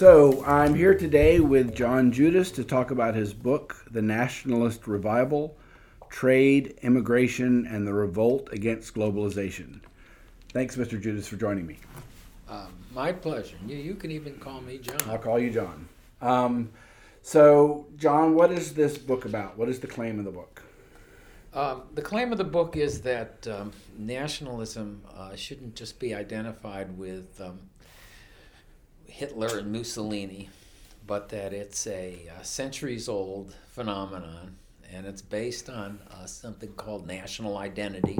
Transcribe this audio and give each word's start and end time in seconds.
So, 0.00 0.42
I'm 0.46 0.74
here 0.74 0.94
today 0.94 1.40
with 1.40 1.74
John 1.74 2.10
Judis 2.10 2.54
to 2.54 2.64
talk 2.64 2.90
about 2.90 3.14
his 3.14 3.34
book, 3.34 3.84
The 3.90 4.00
Nationalist 4.00 4.86
Revival 4.86 5.58
Trade, 6.08 6.78
Immigration, 6.80 7.66
and 7.66 7.86
the 7.86 7.92
Revolt 7.92 8.48
Against 8.50 8.94
Globalization. 8.94 9.80
Thanks, 10.54 10.76
Mr. 10.76 10.98
Judis, 10.98 11.26
for 11.26 11.36
joining 11.36 11.66
me. 11.66 11.76
Um, 12.48 12.72
my 12.94 13.12
pleasure. 13.12 13.58
You, 13.66 13.76
you 13.76 13.94
can 13.94 14.10
even 14.10 14.36
call 14.36 14.62
me 14.62 14.78
John. 14.78 14.96
I'll 15.06 15.18
call 15.18 15.38
you 15.38 15.50
John. 15.50 15.86
Um, 16.22 16.70
so, 17.20 17.86
John, 17.98 18.34
what 18.34 18.52
is 18.52 18.72
this 18.72 18.96
book 18.96 19.26
about? 19.26 19.58
What 19.58 19.68
is 19.68 19.80
the 19.80 19.86
claim 19.86 20.18
of 20.18 20.24
the 20.24 20.30
book? 20.30 20.62
Um, 21.52 21.82
the 21.94 22.00
claim 22.00 22.32
of 22.32 22.38
the 22.38 22.44
book 22.44 22.74
is 22.74 23.02
that 23.02 23.46
um, 23.48 23.70
nationalism 23.98 25.02
uh, 25.14 25.36
shouldn't 25.36 25.74
just 25.74 26.00
be 26.00 26.14
identified 26.14 26.96
with 26.96 27.38
um, 27.38 27.58
Hitler 29.10 29.58
and 29.58 29.72
Mussolini, 29.72 30.48
but 31.06 31.28
that 31.30 31.52
it's 31.52 31.86
a, 31.86 32.30
a 32.40 32.44
centuries 32.44 33.08
old 33.08 33.54
phenomenon 33.68 34.56
and 34.92 35.06
it's 35.06 35.22
based 35.22 35.70
on 35.70 36.00
uh, 36.10 36.26
something 36.26 36.72
called 36.72 37.06
national 37.06 37.58
identity. 37.58 38.18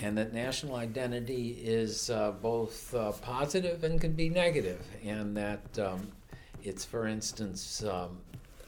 And 0.00 0.18
that 0.18 0.32
national 0.32 0.76
identity 0.76 1.56
is 1.62 2.10
uh, 2.10 2.32
both 2.32 2.94
uh, 2.94 3.12
positive 3.12 3.84
and 3.84 4.00
can 4.00 4.12
be 4.12 4.28
negative, 4.28 4.84
and 5.04 5.36
that 5.36 5.78
um, 5.78 6.08
it's, 6.64 6.84
for 6.84 7.06
instance, 7.06 7.84
um, 7.84 8.18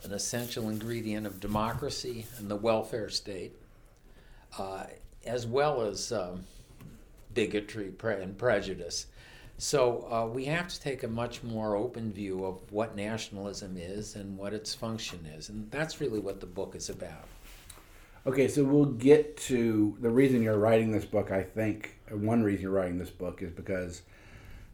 an 0.04 0.12
essential 0.12 0.68
ingredient 0.68 1.26
of 1.26 1.40
democracy 1.40 2.26
and 2.38 2.48
the 2.48 2.56
welfare 2.56 3.08
state, 3.08 3.56
uh, 4.56 4.84
as 5.24 5.46
well 5.46 5.82
as 5.82 6.12
um, 6.12 6.44
bigotry 7.34 7.92
and 8.02 8.38
prejudice. 8.38 9.06
So 9.58 10.06
uh, 10.10 10.26
we 10.26 10.44
have 10.46 10.68
to 10.68 10.80
take 10.80 11.02
a 11.02 11.08
much 11.08 11.42
more 11.42 11.76
open 11.76 12.12
view 12.12 12.44
of 12.44 12.60
what 12.70 12.94
nationalism 12.94 13.76
is 13.78 14.14
and 14.14 14.36
what 14.36 14.52
its 14.52 14.74
function 14.74 15.20
is, 15.34 15.48
and 15.48 15.70
that's 15.70 16.00
really 16.00 16.18
what 16.18 16.40
the 16.40 16.46
book 16.46 16.74
is 16.74 16.90
about. 16.90 17.26
Okay, 18.26 18.48
so 18.48 18.64
we'll 18.64 18.86
get 18.86 19.36
to 19.38 19.96
the 20.00 20.10
reason 20.10 20.42
you're 20.42 20.58
writing 20.58 20.90
this 20.90 21.04
book. 21.04 21.30
I 21.30 21.42
think 21.42 21.98
one 22.10 22.42
reason 22.42 22.62
you're 22.62 22.72
writing 22.72 22.98
this 22.98 23.08
book 23.08 23.40
is 23.40 23.50
because 23.50 24.02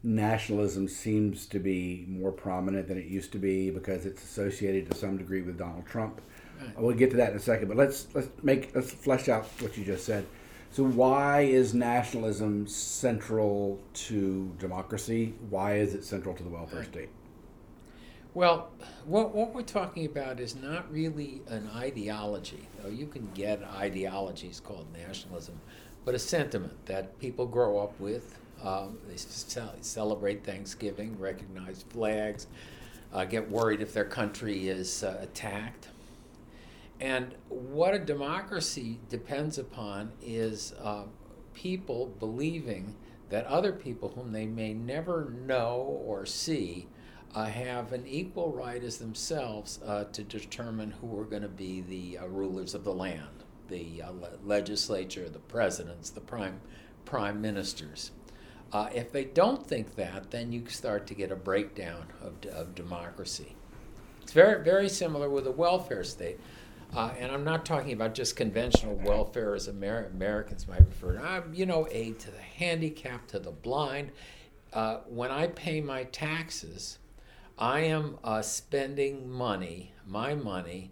nationalism 0.02 0.88
seems 0.88 1.46
to 1.46 1.60
be 1.60 2.04
more 2.08 2.32
prominent 2.32 2.88
than 2.88 2.98
it 2.98 3.06
used 3.06 3.30
to 3.32 3.38
be 3.38 3.70
because 3.70 4.04
it's 4.04 4.24
associated 4.24 4.90
to 4.90 4.96
some 4.96 5.16
degree 5.16 5.42
with 5.42 5.58
Donald 5.58 5.86
Trump. 5.86 6.20
Right. 6.60 6.80
We'll 6.80 6.96
get 6.96 7.10
to 7.10 7.16
that 7.18 7.32
in 7.32 7.36
a 7.36 7.40
second, 7.40 7.68
but 7.68 7.76
let's 7.76 8.08
let's 8.14 8.28
make 8.42 8.74
let's 8.74 8.90
flesh 8.90 9.28
out 9.28 9.44
what 9.60 9.76
you 9.76 9.84
just 9.84 10.04
said. 10.04 10.26
So 10.72 10.84
why 10.84 11.42
is 11.42 11.74
nationalism 11.74 12.66
central 12.66 13.78
to 13.92 14.50
democracy? 14.58 15.34
Why 15.50 15.74
is 15.74 15.94
it 15.94 16.02
central 16.02 16.34
to 16.34 16.42
the 16.42 16.48
welfare 16.48 16.82
state? 16.82 17.10
Well, 18.32 18.70
what, 19.04 19.34
what 19.34 19.54
we're 19.54 19.60
talking 19.60 20.06
about 20.06 20.40
is 20.40 20.56
not 20.56 20.90
really 20.90 21.42
an 21.48 21.68
ideology. 21.76 22.66
though 22.82 22.88
You 22.88 23.06
can 23.06 23.28
get 23.34 23.62
ideologies 23.76 24.60
called 24.60 24.86
nationalism, 24.94 25.60
but 26.06 26.14
a 26.14 26.18
sentiment 26.18 26.86
that 26.86 27.18
people 27.18 27.46
grow 27.46 27.78
up 27.78 28.00
with. 28.00 28.38
Um, 28.64 28.96
they 29.06 29.16
celebrate 29.82 30.42
Thanksgiving, 30.42 31.18
recognize 31.18 31.84
flags, 31.90 32.46
uh, 33.12 33.26
get 33.26 33.50
worried 33.50 33.82
if 33.82 33.92
their 33.92 34.06
country 34.06 34.70
is 34.70 35.04
uh, 35.04 35.18
attacked. 35.20 35.88
And 37.02 37.34
what 37.48 37.94
a 37.94 37.98
democracy 37.98 39.00
depends 39.08 39.58
upon 39.58 40.12
is 40.22 40.72
uh, 40.80 41.02
people 41.52 42.14
believing 42.20 42.94
that 43.28 43.44
other 43.46 43.72
people 43.72 44.10
whom 44.10 44.30
they 44.30 44.46
may 44.46 44.72
never 44.72 45.32
know 45.44 46.00
or 46.06 46.24
see 46.24 46.86
uh, 47.34 47.46
have 47.46 47.92
an 47.92 48.06
equal 48.06 48.52
right 48.52 48.84
as 48.84 48.98
themselves 48.98 49.80
uh, 49.84 50.04
to 50.12 50.22
determine 50.22 50.92
who 50.92 51.18
are 51.18 51.24
going 51.24 51.42
to 51.42 51.48
be 51.48 51.80
the 51.80 52.18
uh, 52.18 52.26
rulers 52.26 52.72
of 52.72 52.84
the 52.84 52.94
land 52.94 53.42
the 53.68 54.02
uh, 54.02 54.10
le- 54.10 54.36
legislature, 54.44 55.28
the 55.28 55.38
presidents, 55.38 56.10
the 56.10 56.20
prime, 56.20 56.60
prime 57.04 57.40
ministers. 57.40 58.12
Uh, 58.70 58.90
if 58.94 59.10
they 59.10 59.24
don't 59.24 59.66
think 59.66 59.96
that, 59.96 60.30
then 60.30 60.52
you 60.52 60.66
start 60.68 61.06
to 61.06 61.14
get 61.14 61.32
a 61.32 61.36
breakdown 61.36 62.06
of, 62.20 62.34
of 62.52 62.74
democracy. 62.74 63.56
It's 64.22 64.32
very, 64.32 64.62
very 64.62 64.88
similar 64.88 65.28
with 65.30 65.46
a 65.46 65.50
welfare 65.50 66.04
state. 66.04 66.38
Uh, 66.94 67.10
and 67.18 67.32
I'm 67.32 67.44
not 67.44 67.64
talking 67.64 67.92
about 67.92 68.12
just 68.12 68.36
conventional 68.36 68.96
welfare 68.96 69.54
as 69.54 69.66
Amer- 69.66 70.10
Americans 70.12 70.68
might 70.68 70.80
refer 70.80 71.14
to. 71.14 71.24
I'm, 71.24 71.54
you 71.54 71.64
know, 71.64 71.88
aid 71.90 72.18
to 72.20 72.30
the 72.30 72.38
handicapped, 72.38 73.30
to 73.30 73.38
the 73.38 73.50
blind. 73.50 74.10
Uh, 74.72 74.98
when 75.06 75.30
I 75.30 75.46
pay 75.46 75.80
my 75.80 76.04
taxes, 76.04 76.98
I 77.58 77.80
am 77.80 78.18
uh, 78.22 78.42
spending 78.42 79.30
money, 79.30 79.92
my 80.06 80.34
money, 80.34 80.90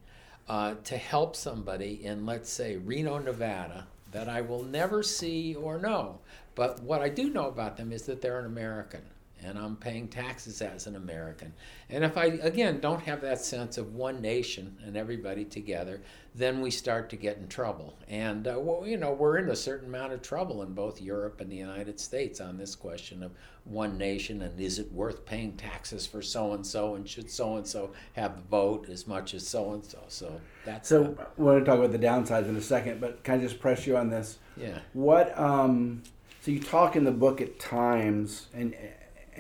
uh, 0.49 0.75
to 0.85 0.97
help 0.97 1.37
somebody 1.37 2.05
in, 2.05 2.25
let's 2.25 2.51
say, 2.51 2.77
Reno, 2.77 3.19
Nevada, 3.19 3.87
that 4.13 4.29
I 4.29 4.41
will 4.41 4.63
never 4.63 5.03
see 5.03 5.55
or 5.55 5.79
know. 5.79 6.19
But 6.55 6.83
what 6.83 7.03
I 7.03 7.11
do 7.11 7.31
know 7.31 7.47
about 7.47 7.77
them 7.77 7.93
is 7.93 8.03
that 8.03 8.23
they're 8.23 8.41
an 8.41 8.47
American 8.47 9.03
and 9.45 9.59
I'm 9.59 9.77
paying 9.77 10.09
taxes 10.09 10.63
as 10.63 10.87
an 10.87 10.97
American. 10.97 11.53
And 11.89 12.05
if 12.05 12.17
I, 12.17 12.27
again, 12.27 12.81
don't 12.81 13.03
have 13.03 13.21
that 13.23 13.41
sense 13.41 13.79
of 13.79 13.95
one 13.95 14.21
nation 14.21 14.77
and 14.85 14.97
everybody 14.97 15.45
together, 15.45 16.03
then 16.35 16.61
we 16.61 16.71
start 16.71 17.11
to 17.11 17.17
get 17.17 17.39
in 17.39 17.49
trouble. 17.49 17.99
And, 18.09 18.47
uh, 18.47 18.57
well, 18.59 18.87
you 18.87 18.97
know, 18.97 19.13
we're 19.13 19.39
in 19.39 19.49
a 19.49 19.57
certain 19.57 19.89
amount 19.89 20.13
of 20.13 20.23
trouble 20.23 20.63
in 20.63 20.75
both 20.75 21.01
Europe 21.01 21.41
and 21.41 21.51
the 21.51 21.57
United 21.57 21.99
States 21.99 22.41
on 22.41 22.57
this 22.57 22.75
question 22.75 23.23
of 23.23 23.33
one 23.65 23.99
nation 23.99 24.43
and 24.43 24.59
is 24.59 24.79
it 24.79 24.91
worth 24.93 25.27
paying 25.27 25.53
taxes 25.57 26.07
for 26.07 26.23
so 26.23 26.53
and 26.55 26.67
so 26.67 26.95
and 26.95 27.09
should 27.09 27.31
so 27.31 27.57
and 27.57 27.67
so 27.67 27.93
have 28.15 28.37
the 28.37 28.43
vote 28.43 28.89
as 28.89 29.07
much 29.07 29.35
as 29.35 29.47
so 29.47 29.73
and 29.73 29.85
so. 29.85 29.99
So 30.09 30.41
that's. 30.65 30.89
So 30.89 31.17
we're 31.37 31.53
going 31.53 31.65
to 31.65 31.71
talk 31.71 31.79
about 31.79 31.93
the 31.93 31.99
downsides 31.99 32.49
in 32.49 32.57
a 32.57 32.63
second, 32.63 33.01
but 33.01 33.23
can 33.25 33.39
I 33.39 33.43
just 33.43 33.61
press 33.61 33.87
you 33.87 33.97
on 33.97 34.11
this? 34.11 34.39
Yeah. 34.57 34.79
What, 34.93 35.37
um, 35.39 36.03
so 36.43 36.51
you 36.51 36.61
talk 36.61 36.97
in 36.97 37.05
the 37.05 37.11
book 37.11 37.41
at 37.41 37.59
times, 37.59 38.47
and 38.55 38.75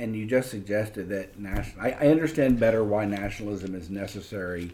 and 0.00 0.16
you 0.16 0.24
just 0.24 0.50
suggested 0.50 1.10
that 1.10 1.38
national. 1.38 1.84
I, 1.84 1.90
I, 1.90 2.06
understand 2.08 2.58
better 2.58 2.82
why 2.82 3.04
nationalism 3.04 3.74
is 3.74 3.90
necessary, 3.90 4.72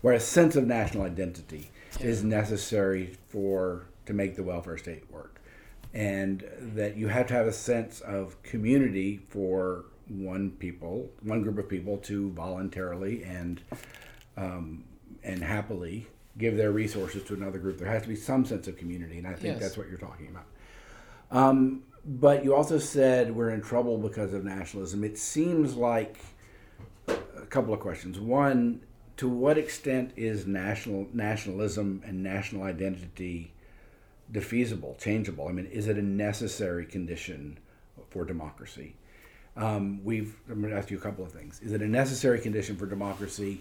where 0.00 0.14
a 0.14 0.20
sense 0.20 0.56
of 0.56 0.66
national 0.66 1.04
identity 1.04 1.70
yeah. 2.00 2.06
is 2.06 2.24
necessary 2.24 3.18
for 3.28 3.86
to 4.06 4.14
make 4.14 4.34
the 4.34 4.42
welfare 4.42 4.78
state 4.78 5.10
work, 5.10 5.40
and 5.92 6.44
that 6.74 6.96
you 6.96 7.08
have 7.08 7.26
to 7.26 7.34
have 7.34 7.46
a 7.46 7.52
sense 7.52 8.00
of 8.00 8.42
community 8.42 9.20
for 9.28 9.84
one 10.08 10.50
people, 10.52 11.10
one 11.22 11.42
group 11.42 11.58
of 11.58 11.68
people 11.68 11.98
to 11.98 12.30
voluntarily 12.30 13.22
and 13.24 13.60
um, 14.38 14.84
and 15.22 15.42
happily 15.42 16.06
give 16.38 16.56
their 16.56 16.72
resources 16.72 17.22
to 17.24 17.34
another 17.34 17.58
group. 17.58 17.76
There 17.76 17.88
has 17.88 18.02
to 18.02 18.08
be 18.08 18.16
some 18.16 18.46
sense 18.46 18.66
of 18.68 18.78
community, 18.78 19.18
and 19.18 19.26
I 19.26 19.34
think 19.34 19.54
yes. 19.54 19.60
that's 19.60 19.76
what 19.76 19.88
you're 19.90 19.98
talking 19.98 20.28
about. 20.28 20.46
Um, 21.30 21.82
but 22.04 22.44
you 22.44 22.54
also 22.54 22.78
said 22.78 23.34
we're 23.34 23.50
in 23.50 23.60
trouble 23.60 23.98
because 23.98 24.32
of 24.32 24.44
nationalism. 24.44 25.04
It 25.04 25.18
seems 25.18 25.74
like 25.76 26.18
a 27.08 27.46
couple 27.46 27.72
of 27.72 27.80
questions. 27.80 28.18
One, 28.18 28.80
to 29.18 29.28
what 29.28 29.58
extent 29.58 30.12
is 30.16 30.46
national 30.46 31.06
nationalism 31.12 32.02
and 32.04 32.22
national 32.22 32.64
identity 32.64 33.52
defeasible, 34.32 34.98
changeable? 34.98 35.48
I 35.48 35.52
mean, 35.52 35.66
is 35.66 35.86
it 35.86 35.96
a 35.96 36.02
necessary 36.02 36.86
condition 36.86 37.58
for 38.10 38.24
democracy? 38.24 38.96
Um, 39.56 40.02
we've. 40.02 40.34
I'm 40.50 40.60
going 40.60 40.72
to 40.72 40.78
ask 40.78 40.90
you 40.90 40.96
a 40.96 41.00
couple 41.00 41.24
of 41.24 41.32
things. 41.32 41.60
Is 41.60 41.72
it 41.72 41.82
a 41.82 41.88
necessary 41.88 42.40
condition 42.40 42.76
for 42.76 42.86
democracy? 42.86 43.60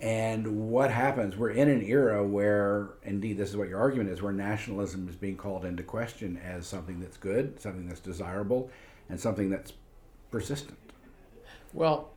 And 0.00 0.70
what 0.70 0.90
happens? 0.90 1.36
We're 1.36 1.50
in 1.50 1.68
an 1.68 1.82
era 1.82 2.26
where, 2.26 2.90
indeed, 3.02 3.36
this 3.36 3.50
is 3.50 3.56
what 3.56 3.68
your 3.68 3.78
argument 3.78 4.08
is, 4.08 4.22
where 4.22 4.32
nationalism 4.32 5.06
is 5.08 5.16
being 5.16 5.36
called 5.36 5.66
into 5.66 5.82
question 5.82 6.40
as 6.42 6.66
something 6.66 7.00
that's 7.00 7.18
good, 7.18 7.60
something 7.60 7.86
that's 7.86 8.00
desirable, 8.00 8.70
and 9.10 9.20
something 9.20 9.50
that's 9.50 9.74
persistent. 10.30 10.78
Well, 11.74 12.10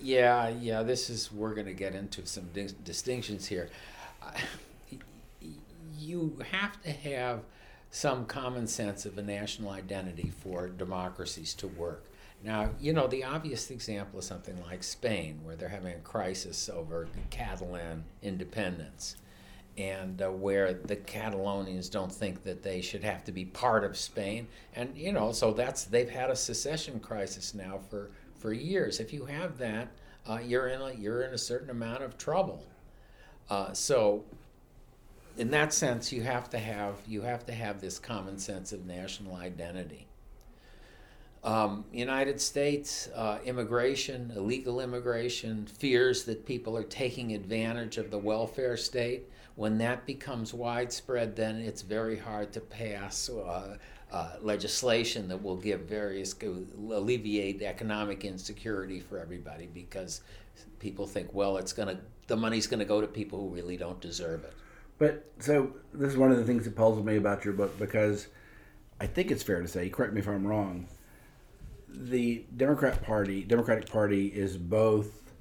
yeah, 0.00 0.48
yeah. 0.48 0.82
This 0.82 1.10
is 1.10 1.30
we're 1.30 1.54
going 1.54 1.66
to 1.66 1.74
get 1.74 1.94
into 1.94 2.24
some 2.26 2.48
di- 2.54 2.68
distinctions 2.84 3.46
here. 3.46 3.68
you 5.98 6.38
have 6.50 6.80
to 6.82 6.90
have 6.90 7.40
some 7.90 8.26
common 8.26 8.66
sense 8.66 9.04
of 9.06 9.18
a 9.18 9.22
national 9.22 9.70
identity 9.70 10.32
for 10.42 10.68
democracies 10.68 11.54
to 11.54 11.68
work. 11.68 12.04
Now, 12.46 12.70
you 12.78 12.92
know, 12.92 13.08
the 13.08 13.24
obvious 13.24 13.72
example 13.72 14.20
is 14.20 14.24
something 14.24 14.56
like 14.62 14.84
Spain, 14.84 15.40
where 15.42 15.56
they're 15.56 15.68
having 15.68 15.94
a 15.94 15.98
crisis 15.98 16.68
over 16.68 17.08
Catalan 17.28 18.04
independence, 18.22 19.16
and 19.76 20.22
uh, 20.22 20.30
where 20.30 20.72
the 20.72 20.94
Catalonians 20.94 21.90
don't 21.90 22.12
think 22.12 22.44
that 22.44 22.62
they 22.62 22.82
should 22.82 23.02
have 23.02 23.24
to 23.24 23.32
be 23.32 23.46
part 23.46 23.82
of 23.82 23.96
Spain. 23.96 24.46
And, 24.76 24.96
you 24.96 25.10
know, 25.10 25.32
so 25.32 25.52
that's, 25.52 25.86
they've 25.86 26.08
had 26.08 26.30
a 26.30 26.36
secession 26.36 27.00
crisis 27.00 27.52
now 27.52 27.80
for, 27.90 28.12
for 28.38 28.52
years. 28.52 29.00
If 29.00 29.12
you 29.12 29.24
have 29.24 29.58
that, 29.58 29.88
uh, 30.28 30.38
you're, 30.38 30.68
in 30.68 30.80
a, 30.80 30.92
you're 30.92 31.22
in 31.22 31.34
a 31.34 31.38
certain 31.38 31.70
amount 31.70 32.04
of 32.04 32.16
trouble. 32.16 32.62
Uh, 33.50 33.72
so, 33.72 34.24
in 35.36 35.50
that 35.50 35.72
sense, 35.72 36.12
you 36.12 36.22
have 36.22 36.48
to 36.50 36.58
have 36.58 36.94
you 37.08 37.22
have 37.22 37.44
to 37.46 37.52
have 37.52 37.80
this 37.80 37.98
common 37.98 38.38
sense 38.38 38.72
of 38.72 38.86
national 38.86 39.34
identity. 39.34 40.06
Um, 41.44 41.84
United 41.92 42.40
States 42.40 43.08
uh, 43.14 43.38
immigration, 43.44 44.32
illegal 44.34 44.80
immigration, 44.80 45.66
fears 45.66 46.24
that 46.24 46.44
people 46.44 46.76
are 46.76 46.82
taking 46.82 47.32
advantage 47.32 47.98
of 47.98 48.10
the 48.10 48.18
welfare 48.18 48.76
state. 48.76 49.30
When 49.54 49.78
that 49.78 50.04
becomes 50.06 50.52
widespread, 50.52 51.36
then 51.36 51.56
it's 51.56 51.82
very 51.82 52.18
hard 52.18 52.52
to 52.52 52.60
pass 52.60 53.30
uh, 53.30 53.78
uh, 54.12 54.30
legislation 54.42 55.28
that 55.28 55.42
will 55.42 55.56
give 55.56 55.80
various 55.82 56.34
alleviate 56.90 57.58
economic 57.66 58.24
insecurity 58.24 59.00
for 59.00 59.18
everybody 59.18 59.68
because 59.72 60.22
people 60.78 61.06
think, 61.06 61.32
well, 61.32 61.56
it's 61.56 61.72
to 61.88 61.98
the 62.26 62.36
money's 62.36 62.66
to 62.80 62.84
go 62.84 63.00
to 63.00 63.06
people 63.06 63.40
who 63.40 63.48
really 63.54 63.76
don't 63.76 64.00
deserve 64.00 64.44
it. 64.44 64.52
But 64.98 65.30
so 65.38 65.74
this 65.92 66.10
is 66.12 66.16
one 66.16 66.30
of 66.30 66.38
the 66.38 66.44
things 66.44 66.64
that 66.64 66.74
puzzles 66.74 67.04
me 67.04 67.16
about 67.16 67.44
your 67.44 67.54
book 67.54 67.78
because 67.78 68.28
I 69.00 69.06
think 69.06 69.30
it's 69.30 69.42
fair 69.42 69.60
to 69.60 69.68
say, 69.68 69.88
correct 69.88 70.12
me 70.12 70.20
if 70.20 70.28
I'm 70.28 70.46
wrong, 70.46 70.88
the 71.88 72.44
Democrat 72.56 73.02
Party, 73.02 73.42
Democratic 73.42 73.88
Party, 73.88 74.28
is 74.28 74.56
both 74.56 75.32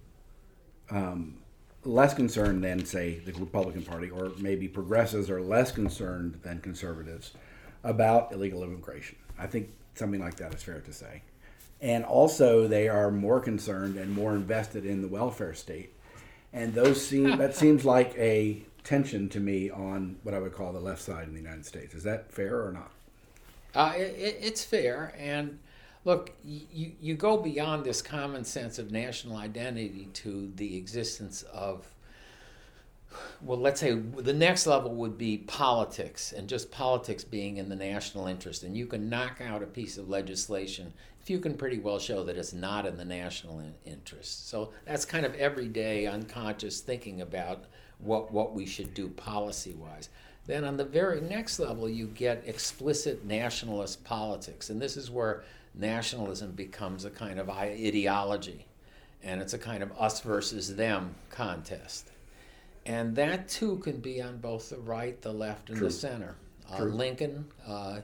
um, 0.90 1.38
less 1.84 2.14
concerned 2.14 2.64
than, 2.64 2.86
say, 2.86 3.20
the 3.20 3.34
Republican 3.34 3.84
Party, 3.84 4.10
or 4.10 4.32
maybe 4.38 4.68
progressives 4.68 5.30
are 5.30 5.42
less 5.42 5.72
concerned 5.72 6.40
than 6.44 6.60
conservatives 6.62 7.34
about 7.84 8.32
illegal 8.32 8.64
immigration. 8.64 9.18
I 9.38 9.48
think 9.48 9.70
something 9.96 10.20
like 10.20 10.36
that 10.36 10.54
is 10.54 10.64
fair 10.64 10.80
to 10.80 10.94
say. 10.94 11.22
And 11.82 12.04
also, 12.04 12.68
they 12.68 12.88
are 12.88 13.12
more 13.12 13.40
concerned 13.40 13.98
and 13.98 14.12
more 14.12 14.36
invested 14.36 14.86
in 14.86 15.02
the 15.02 15.08
welfare 15.08 15.54
state. 15.54 15.94
And 16.54 16.74
those 16.74 17.06
seem 17.06 17.38
that 17.38 17.56
seems 17.56 17.86
like 17.86 18.16
a 18.18 18.64
tension 18.84 19.28
to 19.30 19.40
me 19.40 19.70
on 19.70 20.16
what 20.24 20.34
I 20.34 20.40
would 20.40 20.54
call 20.54 20.72
the 20.72 20.80
left 20.80 21.02
side 21.02 21.28
in 21.28 21.34
the 21.34 21.42
United 21.42 21.66
States. 21.66 21.94
Is 21.94 22.04
that 22.04 22.32
fair 22.32 22.66
or 22.66 22.72
not? 22.72 22.92
Uh, 23.74 23.94
it, 23.98 24.38
it's 24.42 24.64
fair, 24.64 25.14
and 25.18 25.60
look, 26.06 26.32
you, 26.44 26.92
you 27.02 27.16
go 27.16 27.36
beyond 27.36 27.84
this 27.84 28.02
common 28.02 28.46
sense 28.46 28.80
of 28.80 28.92
national 28.92 29.38
identity 29.38 30.08
to 30.14 30.52
the 30.56 30.78
existence 30.78 31.42
of, 31.52 31.88
well, 33.42 33.58
let's 33.58 33.80
say 33.80 33.94
the 33.94 34.34
next 34.34 34.68
level 34.68 34.94
would 34.94 35.18
be 35.18 35.40
politics, 35.40 36.32
and 36.32 36.48
just 36.48 36.72
politics 36.72 37.24
being 37.24 37.58
in 37.58 37.70
the 37.70 37.76
national 37.76 38.28
interest. 38.28 38.64
And 38.64 38.78
you 38.78 38.86
can 38.86 39.10
knock 39.10 39.42
out 39.42 39.64
a 39.64 39.68
piece 39.68 39.98
of 39.98 40.08
legislation 40.08 40.94
if 41.22 41.30
you 41.30 41.40
can 41.40 41.56
pretty 41.56 41.80
well 41.80 41.98
show 41.98 42.24
that 42.24 42.38
it's 42.38 42.54
not 42.54 42.86
in 42.86 42.98
the 42.98 43.06
national 43.06 43.60
in- 43.60 43.74
interest. 43.84 44.48
So 44.48 44.72
that's 44.86 45.06
kind 45.06 45.26
of 45.26 45.34
everyday 45.36 46.06
unconscious 46.06 46.82
thinking 46.82 47.22
about 47.22 47.66
what, 47.98 48.32
what 48.32 48.54
we 48.54 48.68
should 48.68 48.94
do 48.94 49.08
policy 49.08 49.74
wise. 49.74 50.10
Then 50.46 50.64
on 50.64 50.78
the 50.78 50.86
very 50.86 51.22
next 51.22 51.58
level, 51.58 51.90
you 51.90 52.06
get 52.08 52.44
explicit 52.46 53.26
nationalist 53.26 54.04
politics. 54.04 54.70
And 54.70 54.80
this 54.80 54.96
is 54.98 55.10
where 55.10 55.44
nationalism 55.78 56.52
becomes 56.52 57.06
a 57.06 57.10
kind 57.10 57.40
of 57.40 57.50
ideology, 57.50 58.66
and 59.24 59.42
it's 59.42 59.54
a 59.54 59.58
kind 59.58 59.84
of 59.84 59.92
us 60.00 60.22
versus 60.22 60.76
them 60.76 61.16
contest. 61.30 62.12
And 62.86 63.16
that 63.16 63.50
too 63.50 63.78
can 63.78 64.00
be 64.00 64.22
on 64.22 64.38
both 64.38 64.70
the 64.70 64.78
right, 64.78 65.20
the 65.22 65.34
left, 65.34 65.70
and 65.70 65.78
True. 65.78 65.88
the 65.88 65.94
center. 65.94 66.36
Uh, 66.72 66.84
Lincoln, 66.84 67.46
uh, 67.68 68.02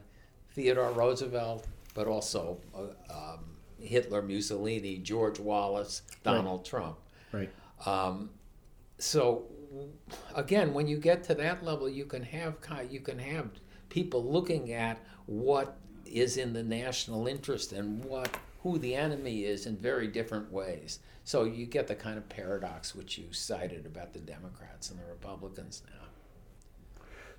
Theodore 0.54 0.92
Roosevelt, 0.92 1.68
but 1.94 2.08
also 2.08 2.60
uh, 2.76 3.14
um, 3.14 3.40
Hitler, 3.80 4.22
Mussolini, 4.22 4.98
George 4.98 5.40
Wallace, 5.40 6.04
Donald 6.24 6.60
right. 6.60 6.66
Trump. 6.66 6.98
Right. 7.32 7.50
Um, 7.86 8.30
so 8.98 9.46
again, 10.36 10.74
when 10.74 10.88
you 10.88 10.98
get 10.98 11.24
to 11.26 11.36
that 11.36 11.64
level, 11.64 11.90
you 11.90 12.06
can 12.06 12.24
have 12.24 12.56
you 12.90 13.00
can 13.00 13.20
have 13.20 13.50
people 13.90 14.24
looking 14.24 14.74
at 14.74 15.00
what 15.26 15.78
is 16.06 16.38
in 16.38 16.54
the 16.54 16.64
national 16.64 17.28
interest 17.28 17.74
and 17.74 18.04
what 18.06 18.38
who 18.64 18.78
the 18.78 18.96
enemy 18.96 19.44
is 19.44 19.66
in 19.66 19.76
very 19.78 20.08
different 20.08 20.52
ways. 20.52 21.00
So 21.24 21.44
you 21.44 21.66
get 21.66 21.88
the 21.88 21.96
kind 21.96 22.18
of 22.18 22.30
paradox 22.30 22.94
which 22.96 23.18
you 23.18 23.32
cited 23.32 23.86
about 23.86 24.14
the 24.14 24.20
Democrats 24.20 24.92
and 24.92 25.00
the 25.00 25.06
Republicans 25.06 25.82
now. 25.88 26.02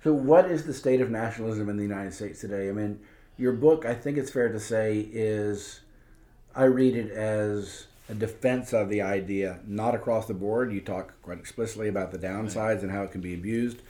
So, 0.03 0.11
what 0.11 0.51
is 0.51 0.65
the 0.65 0.73
state 0.73 0.99
of 0.99 1.09
nationalism 1.09 1.69
in 1.69 1.77
the 1.77 1.83
United 1.83 2.13
States 2.13 2.41
today? 2.41 2.67
I 2.67 2.73
mean, 2.73 2.99
your 3.37 3.53
book, 3.53 3.85
I 3.85 3.93
think 3.93 4.17
it's 4.17 4.29
fair 4.29 4.49
to 4.51 4.59
say, 4.59 5.07
is 5.11 5.79
I 6.53 6.65
read 6.65 6.95
it 6.95 7.09
as 7.11 7.87
a 8.09 8.13
defense 8.13 8.73
of 8.73 8.89
the 8.89 9.01
idea, 9.01 9.59
not 9.65 9.95
across 9.95 10.27
the 10.27 10.33
board. 10.33 10.73
You 10.73 10.81
talk 10.81 11.13
quite 11.21 11.39
explicitly 11.39 11.87
about 11.87 12.11
the 12.11 12.17
downsides 12.17 12.55
right. 12.55 12.83
and 12.83 12.91
how 12.91 13.03
it 13.03 13.11
can 13.11 13.21
be 13.21 13.33
abused. 13.33 13.81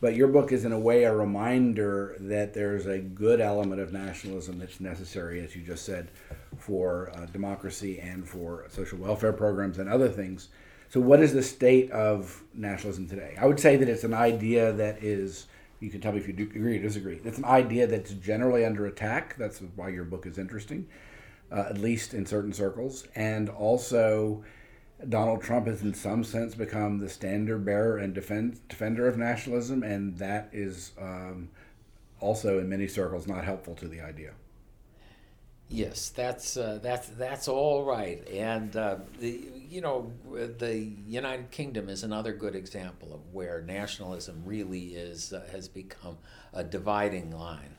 But 0.00 0.16
your 0.16 0.28
book 0.28 0.50
is, 0.50 0.64
in 0.64 0.72
a 0.72 0.78
way, 0.78 1.04
a 1.04 1.14
reminder 1.14 2.16
that 2.20 2.54
there's 2.54 2.86
a 2.86 2.98
good 2.98 3.40
element 3.40 3.82
of 3.82 3.92
nationalism 3.92 4.58
that's 4.58 4.80
necessary, 4.80 5.44
as 5.44 5.54
you 5.54 5.62
just 5.62 5.84
said, 5.84 6.10
for 6.56 7.12
uh, 7.14 7.26
democracy 7.26 8.00
and 8.00 8.26
for 8.26 8.64
social 8.70 8.98
welfare 8.98 9.32
programs 9.32 9.78
and 9.78 9.90
other 9.90 10.08
things. 10.08 10.48
So, 10.88 11.00
what 11.00 11.20
is 11.20 11.34
the 11.34 11.42
state 11.42 11.90
of 11.90 12.42
nationalism 12.54 13.08
today? 13.08 13.36
I 13.38 13.46
would 13.46 13.60
say 13.60 13.76
that 13.76 13.88
it's 13.88 14.04
an 14.04 14.14
idea 14.14 14.72
that 14.72 15.04
is, 15.04 15.46
you 15.80 15.90
can 15.90 16.00
tell 16.00 16.12
me 16.12 16.18
if 16.18 16.26
you 16.26 16.34
agree 16.34 16.78
or 16.78 16.82
disagree, 16.82 17.20
it's 17.22 17.38
an 17.38 17.44
idea 17.44 17.86
that's 17.86 18.12
generally 18.14 18.64
under 18.64 18.86
attack. 18.86 19.36
That's 19.36 19.60
why 19.76 19.90
your 19.90 20.04
book 20.04 20.24
is 20.24 20.38
interesting, 20.38 20.88
uh, 21.52 21.66
at 21.68 21.78
least 21.78 22.14
in 22.14 22.24
certain 22.24 22.54
circles. 22.54 23.06
And 23.14 23.50
also, 23.50 24.42
Donald 25.08 25.42
Trump 25.42 25.66
has, 25.66 25.82
in 25.82 25.94
some 25.94 26.24
sense, 26.24 26.54
become 26.54 26.98
the 26.98 27.08
standard 27.08 27.64
bearer 27.64 27.98
and 27.98 28.14
defend, 28.14 28.60
defender 28.68 29.08
of 29.08 29.16
nationalism, 29.16 29.82
and 29.82 30.18
that 30.18 30.50
is 30.52 30.92
um, 31.00 31.48
also, 32.20 32.58
in 32.58 32.68
many 32.68 32.86
circles, 32.86 33.26
not 33.26 33.44
helpful 33.44 33.74
to 33.76 33.88
the 33.88 34.00
idea. 34.00 34.32
Yes, 35.72 36.08
that's 36.08 36.56
uh, 36.56 36.80
that's 36.82 37.08
that's 37.10 37.46
all 37.46 37.84
right, 37.84 38.26
and 38.28 38.74
uh, 38.74 38.96
the 39.20 39.48
you 39.68 39.80
know 39.80 40.12
the 40.28 40.90
United 41.06 41.52
Kingdom 41.52 41.88
is 41.88 42.02
another 42.02 42.32
good 42.32 42.56
example 42.56 43.14
of 43.14 43.20
where 43.32 43.62
nationalism 43.62 44.42
really 44.44 44.96
is 44.96 45.32
uh, 45.32 45.46
has 45.52 45.68
become 45.68 46.18
a 46.52 46.64
dividing 46.64 47.30
line, 47.30 47.76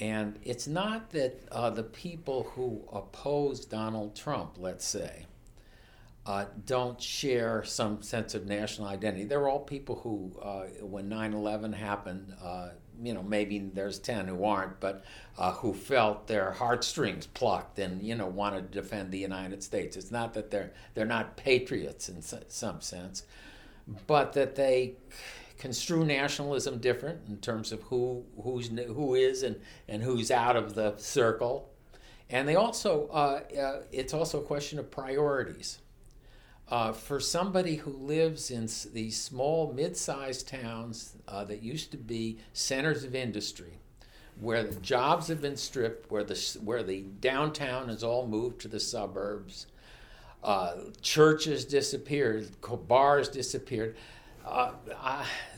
and 0.00 0.38
it's 0.42 0.66
not 0.66 1.10
that 1.10 1.46
uh, 1.52 1.68
the 1.68 1.82
people 1.82 2.44
who 2.54 2.88
oppose 2.90 3.66
Donald 3.66 4.16
Trump, 4.16 4.54
let's 4.56 4.86
say, 4.86 5.26
uh, 6.28 6.44
don't 6.66 7.00
share 7.00 7.64
some 7.64 8.02
sense 8.02 8.34
of 8.34 8.46
national 8.46 8.86
identity. 8.86 9.24
They're 9.24 9.48
all 9.48 9.60
people 9.60 9.96
who, 9.96 10.38
uh, 10.42 10.64
when 10.84 11.08
9 11.08 11.32
11 11.32 11.72
happened, 11.72 12.34
uh, 12.44 12.68
you 13.02 13.14
know, 13.14 13.22
maybe 13.22 13.70
there's 13.72 13.98
10 13.98 14.28
who 14.28 14.44
aren't, 14.44 14.78
but 14.78 15.06
uh, 15.38 15.52
who 15.52 15.72
felt 15.72 16.26
their 16.26 16.52
heartstrings 16.52 17.26
plucked 17.26 17.78
and, 17.78 18.02
you 18.02 18.14
know, 18.14 18.26
wanted 18.26 18.70
to 18.70 18.82
defend 18.82 19.10
the 19.10 19.18
United 19.18 19.62
States. 19.62 19.96
It's 19.96 20.10
not 20.10 20.34
that 20.34 20.50
they're, 20.50 20.74
they're 20.92 21.06
not 21.06 21.38
patriots 21.38 22.10
in 22.10 22.20
some 22.20 22.82
sense, 22.82 23.22
but 24.06 24.34
that 24.34 24.54
they 24.54 24.96
construe 25.56 26.04
nationalism 26.04 26.78
different 26.78 27.20
in 27.26 27.38
terms 27.38 27.72
of 27.72 27.80
who, 27.84 28.22
who's, 28.42 28.68
who 28.68 29.14
is 29.14 29.44
and, 29.44 29.56
and 29.88 30.02
who's 30.02 30.30
out 30.30 30.56
of 30.56 30.74
the 30.74 30.94
circle. 30.98 31.70
And 32.28 32.46
they 32.46 32.56
also, 32.56 33.08
uh, 33.08 33.40
uh, 33.58 33.82
it's 33.90 34.12
also 34.12 34.40
a 34.40 34.44
question 34.44 34.78
of 34.78 34.90
priorities 34.90 35.78
uh, 36.70 36.92
for 36.92 37.18
somebody 37.18 37.76
who 37.76 37.90
lives 37.90 38.50
in 38.50 38.68
these 38.92 39.20
small, 39.20 39.72
mid 39.72 39.96
sized 39.96 40.48
towns 40.48 41.14
uh, 41.26 41.44
that 41.44 41.62
used 41.62 41.90
to 41.92 41.96
be 41.96 42.38
centers 42.52 43.04
of 43.04 43.14
industry, 43.14 43.78
where 44.38 44.62
the 44.62 44.78
jobs 44.80 45.28
have 45.28 45.40
been 45.40 45.56
stripped, 45.56 46.10
where 46.10 46.24
the, 46.24 46.58
where 46.62 46.82
the 46.82 47.02
downtown 47.20 47.88
has 47.88 48.04
all 48.04 48.26
moved 48.26 48.60
to 48.60 48.68
the 48.68 48.80
suburbs, 48.80 49.66
uh, 50.44 50.74
churches 51.00 51.64
disappeared, 51.64 52.48
bars 52.86 53.28
disappeared. 53.28 53.96
Uh, 54.46 54.72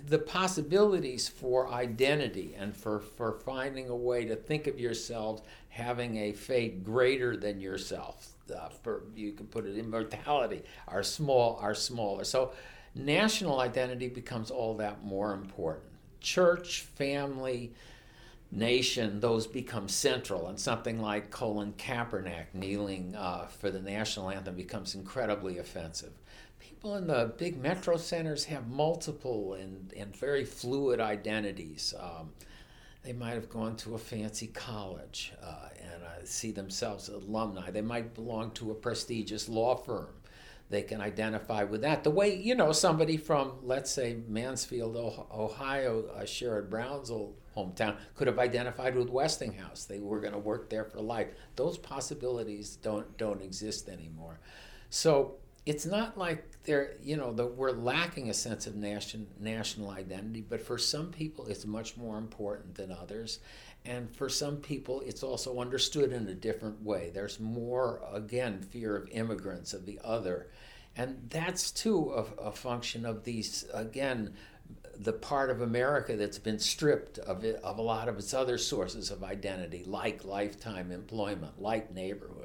the 0.08 0.18
possibilities 0.18 1.28
for 1.28 1.68
identity 1.68 2.56
and 2.58 2.76
for, 2.76 2.98
for 2.98 3.32
finding 3.32 3.88
a 3.88 3.94
way 3.94 4.24
to 4.24 4.34
think 4.34 4.66
of 4.66 4.80
yourselves 4.80 5.42
having 5.68 6.16
a 6.16 6.32
fate 6.32 6.82
greater 6.82 7.36
than 7.36 7.60
yourself 7.60 8.34
uh, 8.50 8.68
for 8.82 9.04
you 9.14 9.32
can 9.32 9.46
put 9.46 9.66
it 9.66 9.76
immortality 9.76 10.62
are 10.88 11.02
small 11.02 11.58
are 11.60 11.74
smaller. 11.74 12.24
So 12.24 12.52
national 12.94 13.60
identity 13.60 14.08
becomes 14.08 14.50
all 14.50 14.74
that 14.76 15.04
more 15.04 15.32
important. 15.32 15.86
Church, 16.20 16.82
family, 16.82 17.72
nation, 18.50 19.20
those 19.20 19.46
become 19.46 19.88
central, 19.88 20.48
and 20.48 20.58
something 20.58 21.00
like 21.00 21.30
Colin 21.30 21.72
Kaepernick 21.74 22.46
kneeling 22.52 23.14
uh, 23.16 23.46
for 23.46 23.70
the 23.70 23.80
national 23.80 24.30
anthem 24.30 24.54
becomes 24.54 24.94
incredibly 24.94 25.58
offensive. 25.58 26.12
People 26.58 26.96
in 26.96 27.06
the 27.06 27.32
big 27.38 27.60
metro 27.60 27.96
centers 27.96 28.44
have 28.44 28.68
multiple 28.68 29.54
and, 29.54 29.92
and 29.96 30.14
very 30.16 30.44
fluid 30.44 31.00
identities. 31.00 31.94
Um, 31.98 32.30
they 33.02 33.12
might 33.12 33.34
have 33.34 33.48
gone 33.48 33.76
to 33.76 33.94
a 33.94 33.98
fancy 33.98 34.48
college 34.48 35.32
uh, 35.42 35.68
and 35.80 36.02
uh, 36.02 36.24
see 36.24 36.50
themselves 36.50 37.08
alumni. 37.08 37.70
They 37.70 37.80
might 37.80 38.14
belong 38.14 38.50
to 38.52 38.70
a 38.70 38.74
prestigious 38.74 39.48
law 39.48 39.74
firm. 39.76 40.08
They 40.68 40.82
can 40.82 41.00
identify 41.00 41.64
with 41.64 41.80
that. 41.80 42.04
The 42.04 42.10
way, 42.10 42.36
you 42.36 42.54
know, 42.54 42.70
somebody 42.70 43.16
from, 43.16 43.54
let's 43.62 43.90
say, 43.90 44.18
Mansfield, 44.28 44.96
Ohio, 44.96 46.04
uh, 46.14 46.20
Sherrod 46.22 46.70
Brown's 46.70 47.10
old 47.10 47.36
hometown, 47.56 47.96
could 48.14 48.28
have 48.28 48.38
identified 48.38 48.94
with 48.94 49.10
Westinghouse. 49.10 49.84
They 49.84 49.98
were 49.98 50.20
going 50.20 50.32
to 50.32 50.38
work 50.38 50.70
there 50.70 50.84
for 50.84 51.00
life. 51.00 51.28
Those 51.56 51.76
possibilities 51.76 52.76
don't 52.76 53.16
don't 53.18 53.42
exist 53.42 53.88
anymore. 53.88 54.38
So 54.90 55.38
it's 55.70 55.86
not 55.86 56.18
like 56.18 56.44
they're 56.64 56.94
you 57.00 57.16
know 57.16 57.32
that 57.32 57.46
we're 57.46 57.70
lacking 57.70 58.28
a 58.28 58.34
sense 58.34 58.66
of 58.66 58.74
nation, 58.74 59.28
national 59.38 59.90
identity, 59.90 60.40
but 60.40 60.60
for 60.60 60.78
some 60.78 61.12
people 61.12 61.46
it's 61.46 61.64
much 61.64 61.96
more 61.96 62.18
important 62.18 62.74
than 62.74 62.90
others. 62.90 63.38
And 63.84 64.14
for 64.14 64.28
some 64.28 64.56
people, 64.58 65.00
it's 65.06 65.22
also 65.22 65.58
understood 65.58 66.12
in 66.12 66.28
a 66.28 66.34
different 66.34 66.82
way. 66.82 67.10
There's 67.14 67.40
more, 67.40 68.02
again, 68.12 68.60
fear 68.60 68.94
of 68.94 69.08
immigrants, 69.10 69.72
of 69.72 69.86
the 69.86 69.98
other. 70.04 70.50
And 70.96 71.30
that's 71.30 71.70
too 71.70 72.12
a, 72.12 72.42
a 72.42 72.52
function 72.52 73.06
of 73.06 73.24
these, 73.24 73.64
again, 73.72 74.34
the 74.98 75.14
part 75.14 75.48
of 75.48 75.62
America 75.62 76.14
that's 76.14 76.38
been 76.38 76.58
stripped 76.58 77.18
of 77.20 77.42
it, 77.42 77.56
of 77.62 77.78
a 77.78 77.82
lot 77.82 78.08
of 78.08 78.18
its 78.18 78.34
other 78.34 78.58
sources 78.58 79.10
of 79.10 79.24
identity, 79.24 79.82
like 79.86 80.26
lifetime 80.26 80.92
employment, 80.92 81.62
like 81.62 81.94
neighborhoods. 81.94 82.39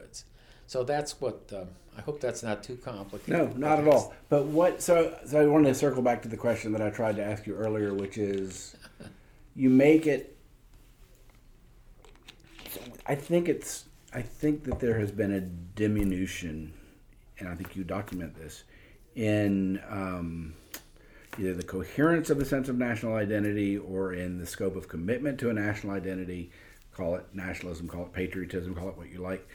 So 0.68 0.84
that's 0.84 1.22
what 1.22 1.52
uh, 1.54 1.66
I 1.98 2.02
hope 2.02 2.20
that's 2.20 2.44
not 2.44 2.64
too 2.64 2.76
complicated. 2.76 3.34
No, 3.34 3.48
not 3.56 3.80
at 3.80 3.88
all. 3.88 4.14
But 4.30 4.46
what? 4.46 4.82
So, 4.82 5.18
so 5.26 5.40
I 5.40 5.46
wanted 5.46 5.70
to 5.70 5.76
circle 5.76 6.02
back 6.02 6.22
to 6.24 6.28
the 6.28 6.38
question 6.38 6.72
that 6.74 6.82
I 6.82 6.90
tried 6.90 7.16
to 7.18 7.24
ask 7.24 7.48
you 7.48 7.56
earlier, 7.56 7.94
which 7.94 8.18
is, 8.18 8.76
you 9.56 9.70
make 9.70 10.06
it. 10.06 10.36
I 13.06 13.16
think 13.16 13.48
it's. 13.48 13.86
I 14.14 14.22
think 14.22 14.64
that 14.66 14.80
there 14.80 14.98
has 15.00 15.12
been 15.12 15.34
a 15.34 15.42
diminution, 15.42 16.74
and 17.40 17.50
I 17.50 17.56
think 17.56 17.76
you 17.76 17.84
document 17.84 18.36
this, 18.36 18.64
in 19.16 19.82
um, 19.90 20.54
either 21.38 21.54
the 21.54 21.64
coherence 21.64 22.30
of 22.30 22.40
the 22.40 22.46
sense 22.46 22.70
of 22.70 22.78
national 22.78 23.16
identity 23.16 23.78
or 23.78 24.14
in 24.14 24.38
the 24.38 24.46
scope 24.46 24.76
of 24.76 24.88
commitment 24.88 25.40
to 25.40 25.50
a 25.50 25.54
national 25.54 25.94
identity. 25.94 26.52
Call 26.94 27.16
it 27.16 27.26
nationalism, 27.34 27.90
call 27.90 28.04
it 28.04 28.14
patriotism, 28.14 28.74
call 28.74 28.88
it 28.88 28.98
what 28.98 29.10
you 29.10 29.20
like. 29.20 29.46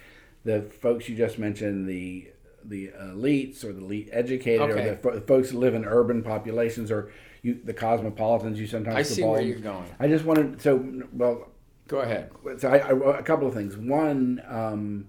The 0.44 0.62
folks 0.62 1.08
you 1.08 1.16
just 1.16 1.38
mentioned, 1.38 1.88
the 1.88 2.30
the 2.64 2.88
elites 3.00 3.64
or 3.64 3.72
the 3.72 3.80
elite 3.80 4.08
educated 4.12 4.60
Okay. 4.60 4.88
or 4.88 4.90
the 4.90 4.96
fo- 4.96 5.20
folks 5.20 5.50
that 5.50 5.56
live 5.58 5.74
in 5.74 5.84
urban 5.86 6.22
populations 6.22 6.90
or 6.90 7.10
you, 7.42 7.58
the 7.64 7.72
cosmopolitans 7.72 8.60
you 8.60 8.66
sometimes 8.66 8.96
I 8.96 9.02
call 9.02 9.14
see 9.16 9.22
where 9.22 9.40
you're 9.40 9.58
going. 9.58 9.86
I 9.98 10.08
just 10.08 10.24
wanted 10.26 10.60
so 10.60 10.76
well 11.12 11.48
Go 11.88 12.00
ahead. 12.00 12.30
so 12.58 12.68
I, 12.68 12.76
I, 12.78 13.18
a 13.18 13.22
couple 13.22 13.48
of 13.48 13.54
things. 13.54 13.76
One, 13.76 14.40
um, 14.46 15.06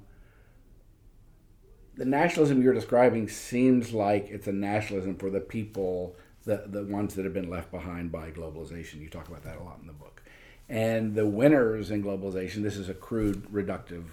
the 1.96 2.06
nationalism 2.06 2.62
you're 2.62 2.74
describing 2.74 3.28
seems 3.28 3.94
like 3.94 4.30
it's 4.30 4.48
a 4.48 4.52
nationalism 4.52 5.16
for 5.16 5.30
the 5.30 5.40
people, 5.42 6.16
the 6.46 6.64
the 6.68 6.84
ones 6.86 7.16
that 7.16 7.26
have 7.26 7.34
been 7.34 7.50
left 7.50 7.70
behind 7.72 8.12
by 8.12 8.32
globalization. 8.32 9.02
You 9.02 9.10
talk 9.10 9.28
about 9.28 9.44
that 9.44 9.58
a 9.58 9.64
lot 9.64 9.78
in 9.82 9.88
the 9.88 9.94
book. 9.94 10.24
And 10.70 11.14
the 11.16 11.26
winners 11.28 11.92
in 11.92 12.02
globalization. 12.04 12.64
This 12.64 12.78
is 12.78 12.88
a 12.90 12.94
crude, 12.94 13.46
reductive 13.52 14.06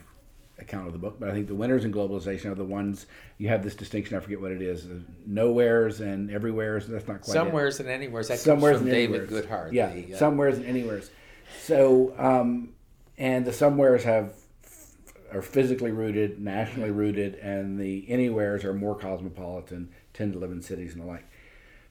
account 0.59 0.87
of 0.87 0.93
the 0.93 0.99
book, 0.99 1.19
but 1.21 1.29
I 1.29 1.33
think 1.33 1.47
the 1.47 1.55
winners 1.55 1.85
in 1.85 1.93
globalization 1.93 2.47
are 2.47 2.55
the 2.55 2.65
ones 2.65 3.07
you 3.39 3.49
have 3.49 3.63
this 3.63 3.75
distinction. 3.75 4.17
I 4.17 4.21
forget 4.21 4.41
what 4.41 4.53
it 4.53 4.63
is. 4.63 4.87
Nowheres 5.27 6.01
and 6.01 6.31
everywheres. 6.31 6.87
That's 6.87 7.07
not 7.07 7.21
quite 7.23 7.33
it 7.33 7.39
Somewheres 7.39 7.81
and 7.81 7.89
anywheres. 7.89 8.29
That 8.29 8.39
somewheres 8.39 8.79
comes 8.79 8.81
from 8.81 8.89
and 8.89 8.95
David 8.95 9.21
anywheres. 9.23 9.47
Goodhart. 9.47 9.73
Yeah, 9.73 9.93
the, 9.93 10.15
uh, 10.15 10.19
somewheres 10.19 10.59
and 10.59 10.67
anywheres. 10.67 11.11
So, 11.63 12.15
um, 12.19 12.71
and 13.17 13.45
the 13.45 13.53
somewheres 13.53 14.05
have 14.05 14.35
are 15.33 15.43
physically 15.43 15.93
rooted, 15.93 16.41
nationally 16.41 16.91
rooted, 16.91 17.35
and 17.37 17.79
the 17.79 18.09
anywheres 18.09 18.65
are 18.65 18.73
more 18.73 18.95
cosmopolitan, 18.95 19.91
tend 20.15 20.33
to 20.33 20.39
live 20.39 20.51
in 20.51 20.63
cities 20.63 20.95
and 20.95 21.03
the 21.03 21.07
like. 21.07 21.25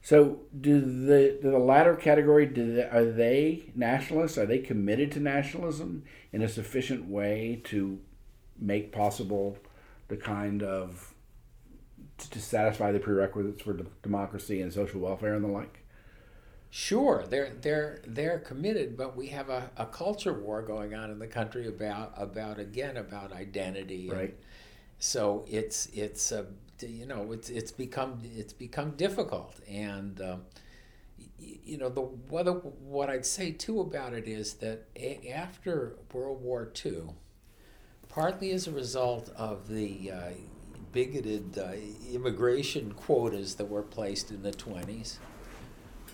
So, 0.02 0.40
do 0.60 0.80
the 0.80 1.38
do 1.42 1.52
the 1.52 1.60
latter 1.60 1.96
category 1.96 2.46
do 2.46 2.76
they, 2.76 2.84
are 2.84 3.06
they 3.06 3.72
nationalists? 3.76 4.38
Are 4.38 4.46
they 4.46 4.60
committed 4.60 5.12
to 5.14 5.20
nationalism 5.20 6.04
in 6.32 6.42
a 6.42 6.48
sufficient 6.48 7.10
way 7.10 7.62
to 7.66 8.00
make 8.60 8.92
possible 8.92 9.58
the 10.08 10.18
kind 10.18 10.64
of 10.64 11.14
to, 12.18 12.30
to 12.32 12.40
satisfy 12.42 12.92
the 12.92 13.00
prerequisites 13.00 13.62
for 13.62 13.74
d- 13.74 13.86
democracy 14.04 14.62
and 14.62 14.74
social 14.74 15.00
welfare 15.02 15.34
and 15.36 15.44
the 15.44 15.50
like? 15.50 15.84
Sure, 16.70 17.26
they're 17.30 17.54
they're 17.62 18.02
they're 18.06 18.40
committed, 18.40 18.98
but 18.98 19.16
we 19.16 19.28
have 19.28 19.50
a, 19.50 19.72
a 19.78 19.86
culture 19.86 20.34
war 20.34 20.62
going 20.62 20.94
on 20.94 21.10
in 21.10 21.18
the 21.18 21.28
country 21.28 21.66
about 21.68 22.14
about 22.18 22.60
again 22.60 22.98
about 22.98 23.32
identity. 23.32 24.10
and 24.10 24.18
Right. 24.20 24.36
So 25.00 25.46
it's 25.48 25.88
it's 25.88 26.32
uh, 26.32 26.46
you 26.82 27.06
know 27.06 27.32
it's 27.32 27.50
it's 27.50 27.72
become 27.72 28.20
it's 28.36 28.54
become 28.54 28.92
difficult, 28.92 29.60
and 29.70 30.20
um, 30.22 30.42
y- 31.40 31.60
you 31.66 31.78
know 31.78 31.90
the 31.90 32.02
what 32.02 32.48
what 32.82 33.10
I'd 33.10 33.26
say 33.26 33.52
too 33.52 33.80
about 33.82 34.14
it 34.14 34.28
is 34.28 34.56
that 34.56 34.86
a- 34.98 35.32
after 35.32 35.96
World 36.14 36.42
War 36.42 36.72
II, 36.86 37.16
partly 38.18 38.50
as 38.50 38.66
a 38.66 38.72
result 38.72 39.30
of 39.38 39.68
the 39.68 40.10
uh, 40.10 40.30
bigoted 40.92 41.56
uh, 41.60 41.68
immigration 42.12 42.92
quotas 42.94 43.54
that 43.54 43.66
were 43.66 43.84
placed 43.84 44.32
in 44.32 44.42
the 44.42 44.50
twenties 44.50 45.20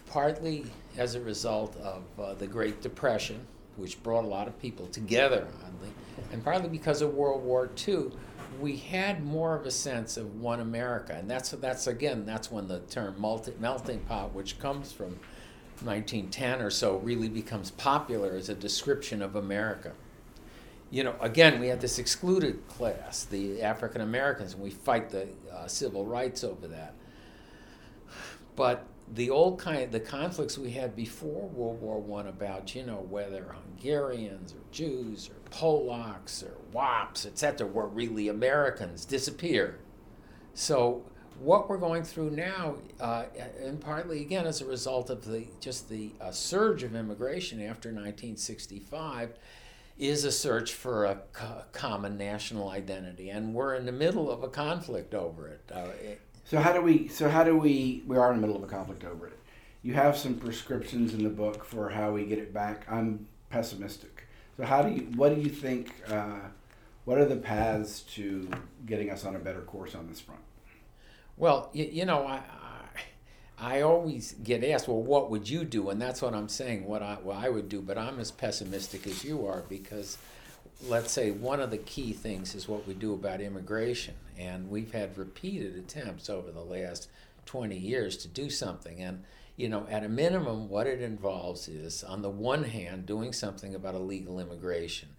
partly 0.06 0.66
as 0.98 1.16
a 1.16 1.22
result 1.22 1.78
of 1.78 2.04
uh, 2.20 2.34
the 2.34 2.46
Great 2.46 2.82
Depression, 2.82 3.40
which 3.78 4.04
brought 4.04 4.26
a 4.26 4.28
lot 4.28 4.50
of 4.50 4.60
people 4.60 4.86
together, 4.88 5.48
oddly, 5.66 5.94
and 6.34 6.44
partly 6.44 6.68
because 6.68 7.02
of 7.02 7.14
World 7.14 7.42
War 7.42 7.70
II, 7.88 8.12
we 8.60 8.76
had 8.76 9.24
more 9.24 9.56
of 9.56 9.66
a 9.66 9.72
sense 9.72 10.18
of 10.18 10.42
one 10.42 10.60
America, 10.60 11.14
and 11.14 11.32
that's 11.32 11.52
that's 11.52 11.88
again 11.88 12.26
that's 12.26 12.52
when 12.52 12.68
the 12.68 12.80
term 12.82 13.16
multi, 13.18 13.54
melting 13.62 14.02
pot, 14.02 14.34
which 14.34 14.60
comes 14.60 14.92
from 14.92 15.18
1910 15.82 16.62
or 16.62 16.70
so, 16.70 16.98
really 16.98 17.30
becomes 17.30 17.72
popular 17.72 18.36
as 18.36 18.50
a 18.50 18.56
description 18.56 19.22
of 19.22 19.38
America. 19.38 19.94
You 20.94 21.04
know, 21.04 21.16
again, 21.22 21.60
we 21.60 21.70
had 21.70 21.82
this 21.82 21.98
excluded 21.98 22.68
class, 22.68 23.24
the 23.26 23.64
African 23.64 24.02
Americans, 24.02 24.54
and 24.54 24.62
we 24.62 24.70
fight 24.70 25.10
the 25.10 25.28
uh, 25.52 25.66
civil 25.66 26.06
rights 26.06 26.44
over 26.44 26.68
that. 26.68 26.94
But 28.56 28.86
the 29.12 29.32
old 29.32 29.58
kind, 29.58 29.92
the 29.92 30.00
conflicts 30.00 30.56
we 30.56 30.70
had 30.70 30.96
before 30.96 31.48
World 31.48 31.82
War 31.82 32.00
One 32.00 32.28
about, 32.28 32.76
you 32.76 32.84
know, 32.86 33.08
whether 33.10 33.56
Hungarians 33.56 34.54
or 34.54 34.60
Jews 34.72 35.32
or 35.32 35.50
Polacks 35.50 36.44
or 36.44 36.58
WAPs, 36.72 37.26
etc., 37.26 37.66
were 37.66 37.88
really 37.88 38.28
Americans, 38.28 39.04
disappear. 39.04 39.80
So 40.54 41.02
what 41.40 41.70
we're 41.70 41.80
going 41.80 42.04
through 42.04 42.30
now, 42.30 42.76
uh, 43.00 43.24
and 43.60 43.82
partly 43.82 44.22
again 44.22 44.46
as 44.46 44.62
a 44.62 44.66
result 44.68 45.10
of 45.10 45.26
the 45.26 45.48
just 45.60 45.90
the 45.90 46.12
uh, 46.22 46.30
surge 46.30 46.84
of 46.84 46.94
immigration 46.94 47.60
after 47.62 47.90
1965, 47.90 49.40
is 49.98 50.24
a 50.24 50.32
search 50.32 50.74
for 50.74 51.06
a 51.06 51.22
co- 51.34 51.64
common 51.72 52.18
national 52.18 52.70
identity, 52.70 53.30
and 53.30 53.54
we're 53.54 53.76
in 53.76 53.86
the 53.86 53.92
middle 53.92 54.30
of 54.32 54.44
a 54.44 54.48
conflict 54.50 55.14
over 55.14 55.48
it. 55.48 55.72
Uh, 55.74 55.88
it 56.02 56.22
So 56.46 56.60
how 56.60 56.74
do 56.74 56.82
we? 56.82 57.08
So 57.08 57.30
how 57.30 57.44
do 57.44 57.58
we? 57.58 58.04
We 58.08 58.18
are 58.18 58.32
in 58.32 58.42
the 58.42 58.48
middle 58.48 58.62
of 58.62 58.68
a 58.68 58.72
conflict 58.72 59.04
over 59.04 59.28
it. 59.28 59.40
You 59.82 59.94
have 59.94 60.18
some 60.18 60.36
prescriptions 60.36 61.14
in 61.14 61.24
the 61.24 61.30
book 61.30 61.64
for 61.66 61.90
how 61.90 62.12
we 62.12 62.26
get 62.26 62.40
it 62.40 62.54
back. 62.54 62.86
I'm 62.90 63.28
pessimistic. 63.50 64.28
So 64.58 64.66
how 64.66 64.82
do 64.82 64.94
you? 64.94 65.02
What 65.16 65.36
do 65.36 65.42
you 65.42 65.50
think? 65.50 65.94
Uh, 66.08 66.40
what 67.06 67.18
are 67.18 67.26
the 67.26 67.36
paths 67.36 68.02
to 68.16 68.50
getting 68.86 69.10
us 69.10 69.26
on 69.26 69.36
a 69.36 69.40
better 69.40 69.62
course 69.62 69.94
on 69.94 70.08
this 70.08 70.22
front? 70.22 70.42
Well, 71.36 71.70
you, 71.74 71.86
you 71.92 72.06
know, 72.06 72.26
I, 72.26 72.42
I 73.64 73.82
always 73.82 74.34
get 74.44 74.62
asked, 74.62 74.90
well, 74.90 75.02
what 75.02 75.32
would 75.32 75.48
you 75.48 75.64
do? 75.64 75.90
And 75.90 76.02
that's 76.02 76.22
what 76.22 76.34
I'm 76.34 76.50
saying, 76.50 76.86
what 76.86 77.02
I 77.02 77.16
what 77.24 77.38
I 77.38 77.48
would 77.48 77.70
do. 77.70 77.82
But 77.82 77.98
I'm 77.98 78.20
as 78.20 78.30
pessimistic 78.30 79.08
as 79.08 79.24
you 79.24 79.48
are 79.48 79.64
because, 79.70 80.18
let's 80.86 81.14
say, 81.14 81.32
one 81.32 81.62
of 81.62 81.72
the 81.72 81.78
key 81.78 82.12
things 82.12 82.56
is 82.56 82.68
what 82.68 82.86
we 82.86 82.94
do 82.94 83.14
about 83.14 83.40
immigration, 83.40 84.16
and 84.38 84.70
we've 84.70 84.92
had 84.92 85.18
repeated 85.18 85.78
attempts 85.78 86.30
over 86.30 86.52
the 86.52 86.60
last 86.60 87.08
20 87.46 87.78
years 87.78 88.18
to 88.18 88.28
do 88.28 88.50
something, 88.50 89.02
and. 89.02 89.24
You 89.56 89.70
know, 89.70 89.86
at 89.88 90.04
a 90.04 90.10
minimum, 90.10 90.68
what 90.68 90.88
it 90.88 91.00
involves 91.00 91.68
is, 91.68 92.04
on 92.04 92.24
the 92.24 92.30
one 92.30 92.64
hand, 92.64 93.06
doing 93.06 93.32
something 93.32 93.76
about 93.76 93.94
illegal 93.94 94.40
immigration, 94.40 95.10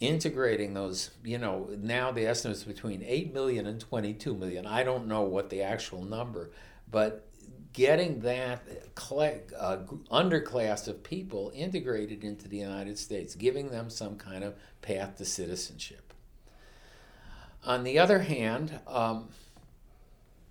integrating 0.00 0.72
those, 0.72 1.10
you 1.22 1.36
know, 1.36 1.68
now 1.78 2.10
the 2.10 2.26
estimates 2.26 2.64
between 2.64 3.04
8 3.06 3.34
million 3.34 3.66
and 3.66 3.78
22 3.78 4.34
million. 4.34 4.66
I 4.66 4.82
don't 4.82 5.06
know 5.06 5.20
what 5.24 5.50
the 5.50 5.60
actual 5.60 6.02
number, 6.02 6.52
but 6.90 7.28
getting 7.76 8.20
that 8.20 8.66
uh, 9.12 9.76
underclass 10.10 10.88
of 10.88 11.04
people 11.04 11.52
integrated 11.54 12.24
into 12.24 12.48
the 12.48 12.56
United 12.56 12.98
States, 12.98 13.34
giving 13.34 13.68
them 13.68 13.90
some 13.90 14.16
kind 14.16 14.42
of 14.42 14.54
path 14.80 15.18
to 15.18 15.26
citizenship. 15.26 16.14
On 17.66 17.84
the 17.84 17.98
other 17.98 18.20
hand, 18.20 18.80
um, 18.86 19.28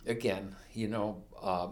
again, 0.06 0.56
you 0.72 0.88
know, 0.88 1.24
uh, 1.42 1.70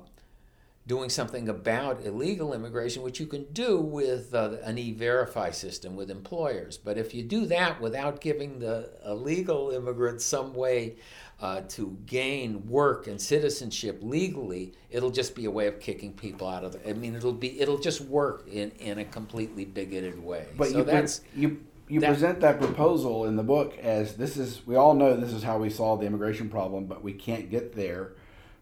doing 0.87 1.11
something 1.11 1.47
about 1.47 2.03
illegal 2.03 2.51
immigration, 2.55 3.03
which 3.03 3.19
you 3.19 3.27
can 3.27 3.45
do 3.53 3.79
with 3.79 4.33
uh, 4.33 4.55
an 4.63 4.79
e-verify 4.79 5.51
system 5.51 5.95
with 5.95 6.09
employers. 6.09 6.79
But 6.79 6.97
if 6.97 7.13
you 7.13 7.21
do 7.21 7.45
that 7.45 7.79
without 7.79 8.21
giving 8.21 8.57
the 8.57 8.89
illegal 9.05 9.69
immigrants 9.69 10.25
some 10.25 10.55
way 10.55 10.95
uh, 11.43 11.59
to 11.67 11.97
gain 12.05 12.65
work 12.69 13.05
and 13.05 13.19
citizenship 13.19 13.99
legally, 14.01 14.71
it'll 14.89 15.11
just 15.11 15.35
be 15.35 15.43
a 15.43 15.51
way 15.51 15.67
of 15.67 15.77
kicking 15.77 16.13
people 16.13 16.47
out 16.47 16.63
of. 16.63 16.71
The, 16.71 16.89
I 16.89 16.93
mean, 16.93 17.15
it'll 17.15 17.33
be 17.33 17.59
it'll 17.59 17.77
just 17.77 17.99
work 17.99 18.47
in, 18.47 18.71
in 18.79 18.99
a 18.99 19.03
completely 19.03 19.65
bigoted 19.65 20.23
way. 20.23 20.47
But 20.57 20.69
so 20.69 20.77
you 20.77 20.83
that's 20.85 21.19
you 21.35 21.61
you 21.89 21.99
that- 21.99 22.07
present 22.07 22.39
that 22.39 22.61
proposal 22.61 23.25
in 23.25 23.35
the 23.35 23.43
book 23.43 23.77
as 23.79 24.15
this 24.15 24.37
is 24.37 24.65
we 24.65 24.77
all 24.77 24.93
know 24.93 25.17
this 25.17 25.33
is 25.33 25.43
how 25.43 25.57
we 25.57 25.69
solve 25.69 25.99
the 25.99 26.05
immigration 26.05 26.49
problem, 26.49 26.85
but 26.85 27.03
we 27.03 27.11
can't 27.11 27.51
get 27.51 27.75
there 27.75 28.13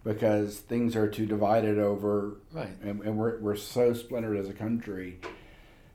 because 0.04 0.58
things 0.58 0.96
are 0.96 1.08
too 1.08 1.28
divided 1.28 1.78
over 1.78 2.38
right. 2.52 2.76
and, 2.82 3.02
and 3.02 3.16
we're, 3.16 3.38
we're 3.38 3.56
so 3.56 3.94
splintered 3.94 4.36
as 4.36 4.50
a 4.50 4.54
country 4.54 5.20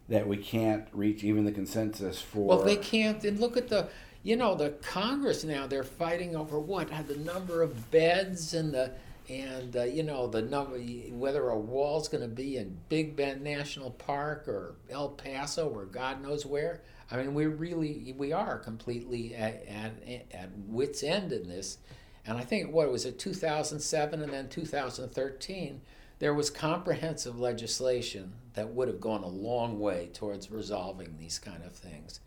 that 0.09 0.29
we 0.29 0.37
can't 0.37 0.87
reach 0.93 1.25
even 1.25 1.45
the 1.45 1.51
consensus 1.51 2.23
for 2.23 2.47
Well, 2.47 2.63
they 2.63 2.77
can't. 2.77 3.25
And 3.25 3.41
look 3.41 3.57
at 3.57 3.69
the, 3.69 3.89
you 4.27 4.35
know, 4.35 4.57
the 4.57 4.71
Congress 4.83 5.45
now. 5.45 5.69
They're 5.69 5.85
fighting 5.85 6.35
over 6.35 6.59
what 6.59 6.91
the 7.07 7.17
number 7.19 7.63
of 7.63 7.93
beds 7.93 8.55
and 8.55 8.75
the 8.75 8.91
and 9.29 9.77
uh, 9.77 9.85
you 9.85 10.03
know 10.03 10.27
the 10.27 10.43
number 10.43 10.79
whether 10.79 11.49
a 11.49 11.57
wall's 11.57 12.09
going 12.09 12.23
to 12.23 12.29
be 12.29 12.57
in 12.57 12.77
Big 12.89 13.15
Bend 13.15 13.43
National 13.43 13.93
Park 13.93 14.49
or 14.49 14.75
El 14.91 15.11
Paso 15.11 15.69
or 15.69 15.85
God 15.85 16.25
knows 16.25 16.45
where. 16.45 16.83
I 17.09 17.19
mean, 17.19 17.35
we 17.35 17.47
really 17.47 18.17
we 18.19 18.33
are 18.33 18.59
completely 18.59 19.33
at 19.37 19.65
at, 19.69 19.93
at 20.33 20.51
wits 20.67 21.05
end 21.05 21.33
in 21.33 21.49
this. 21.49 21.79
And 22.27 22.37
I 22.37 22.43
think 22.43 22.73
what 22.73 22.91
was 22.91 23.05
it 23.05 23.21
2007 23.21 24.23
and 24.23 24.33
then 24.33 24.49
2013 24.49 25.83
there 26.19 26.35
was 26.35 26.49
comprehensive 26.51 27.39
legislation 27.39 28.33
that 28.55 28.71
would 28.71 28.89
have 28.89 29.01
gone 29.01 29.23
a 29.23 29.29
long 29.29 29.79
way 29.79 30.09
towards 30.15 30.51
resolving 30.51 31.15
these 31.19 31.39
kind 31.39 31.63
of 31.63 31.73
things 31.73 32.21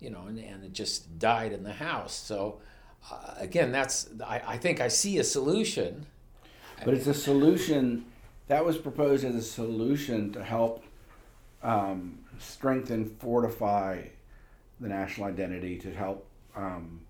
you 0.00 0.10
know 0.10 0.24
and, 0.28 0.38
and 0.38 0.64
it 0.64 0.72
just 0.72 1.18
died 1.18 1.52
in 1.52 1.62
the 1.62 1.72
house. 1.72 2.14
So 2.14 2.60
uh, 3.10 3.34
again 3.38 3.72
that's 3.72 4.08
I, 4.24 4.40
I 4.46 4.56
think 4.58 4.80
i 4.80 4.88
see 4.88 5.18
a 5.18 5.24
solution. 5.24 6.06
But 6.84 6.94
it's 6.94 7.06
a 7.06 7.14
solution 7.14 8.04
that 8.48 8.64
was 8.64 8.76
proposed 8.76 9.24
as 9.24 9.34
a 9.34 9.42
solution 9.42 10.32
to 10.32 10.44
help 10.44 10.84
um, 11.62 12.18
strengthen, 12.38 13.06
fortify 13.18 14.02
the 14.80 14.88
national 14.88 15.26
identity, 15.26 15.78
to 15.78 15.92
help 15.92 16.26
um, 16.54 17.00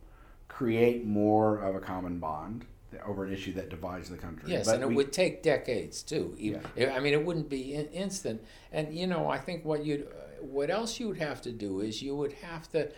create 0.49 1.05
more 1.05 1.59
of 1.59 1.75
a 1.75 1.81
common 1.81 2.19
bond 2.21 2.65
over 3.05 3.25
an 3.25 3.33
issue 3.33 3.53
that 3.53 3.69
divides 3.69 4.09
the 4.09 4.17
country. 4.17 4.51
yes 4.53 4.65
But 4.67 4.77
and 4.77 4.85
it 4.85 4.89
we- 4.89 4.95
would 4.97 5.13
take 5.13 5.43
decades 5.43 6.03
too. 6.03 6.35
Even, 6.39 6.63
i 6.79 7.01
mean 7.01 7.13
it 7.13 7.25
wouldn't 7.25 7.51
be 7.51 7.75
in, 7.75 7.87
instant. 7.89 8.41
And 8.73 8.97
you 8.97 9.07
know 9.07 9.29
i 9.29 9.37
think 9.39 9.65
what 9.65 9.85
you'd 9.85 10.07
what 10.41 10.71
else 10.71 11.01
you 11.01 11.09
would 11.09 11.19
have 11.19 11.41
to 11.43 11.53
do 11.53 11.81
is 11.81 12.03
you 12.03 12.17
would 12.17 12.33
have 12.35 12.71
to 12.73 12.91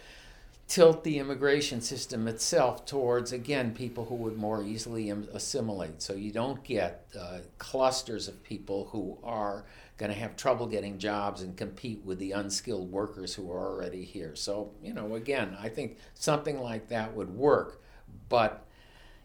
tilt 0.66 1.02
the 1.02 1.18
immigration 1.18 1.80
system 1.80 2.28
itself 2.28 2.84
towards 2.84 3.32
again 3.32 3.72
people 3.72 4.04
who 4.04 4.14
would 4.14 4.36
more 4.36 4.62
easily 4.62 5.08
assimilate. 5.10 6.02
So 6.02 6.12
you 6.12 6.30
don't 6.30 6.62
get 6.62 7.06
uh, 7.18 7.38
clusters 7.56 8.28
of 8.28 8.42
people 8.44 8.88
who 8.92 9.18
are 9.24 9.64
going 9.96 10.12
to 10.12 10.18
have 10.18 10.36
trouble 10.36 10.66
getting 10.66 10.98
jobs 10.98 11.42
and 11.42 11.56
compete 11.56 12.04
with 12.04 12.18
the 12.18 12.32
unskilled 12.32 12.92
workers 12.92 13.34
who 13.34 13.50
are 13.50 13.66
already 13.66 14.04
here. 14.04 14.36
So 14.36 14.72
you 14.82 14.92
know 14.92 15.14
again 15.14 15.56
i 15.60 15.68
think 15.68 15.98
something 16.14 16.60
like 16.60 16.88
that 16.88 17.14
would 17.14 17.30
work 17.30 17.82
but 18.28 18.66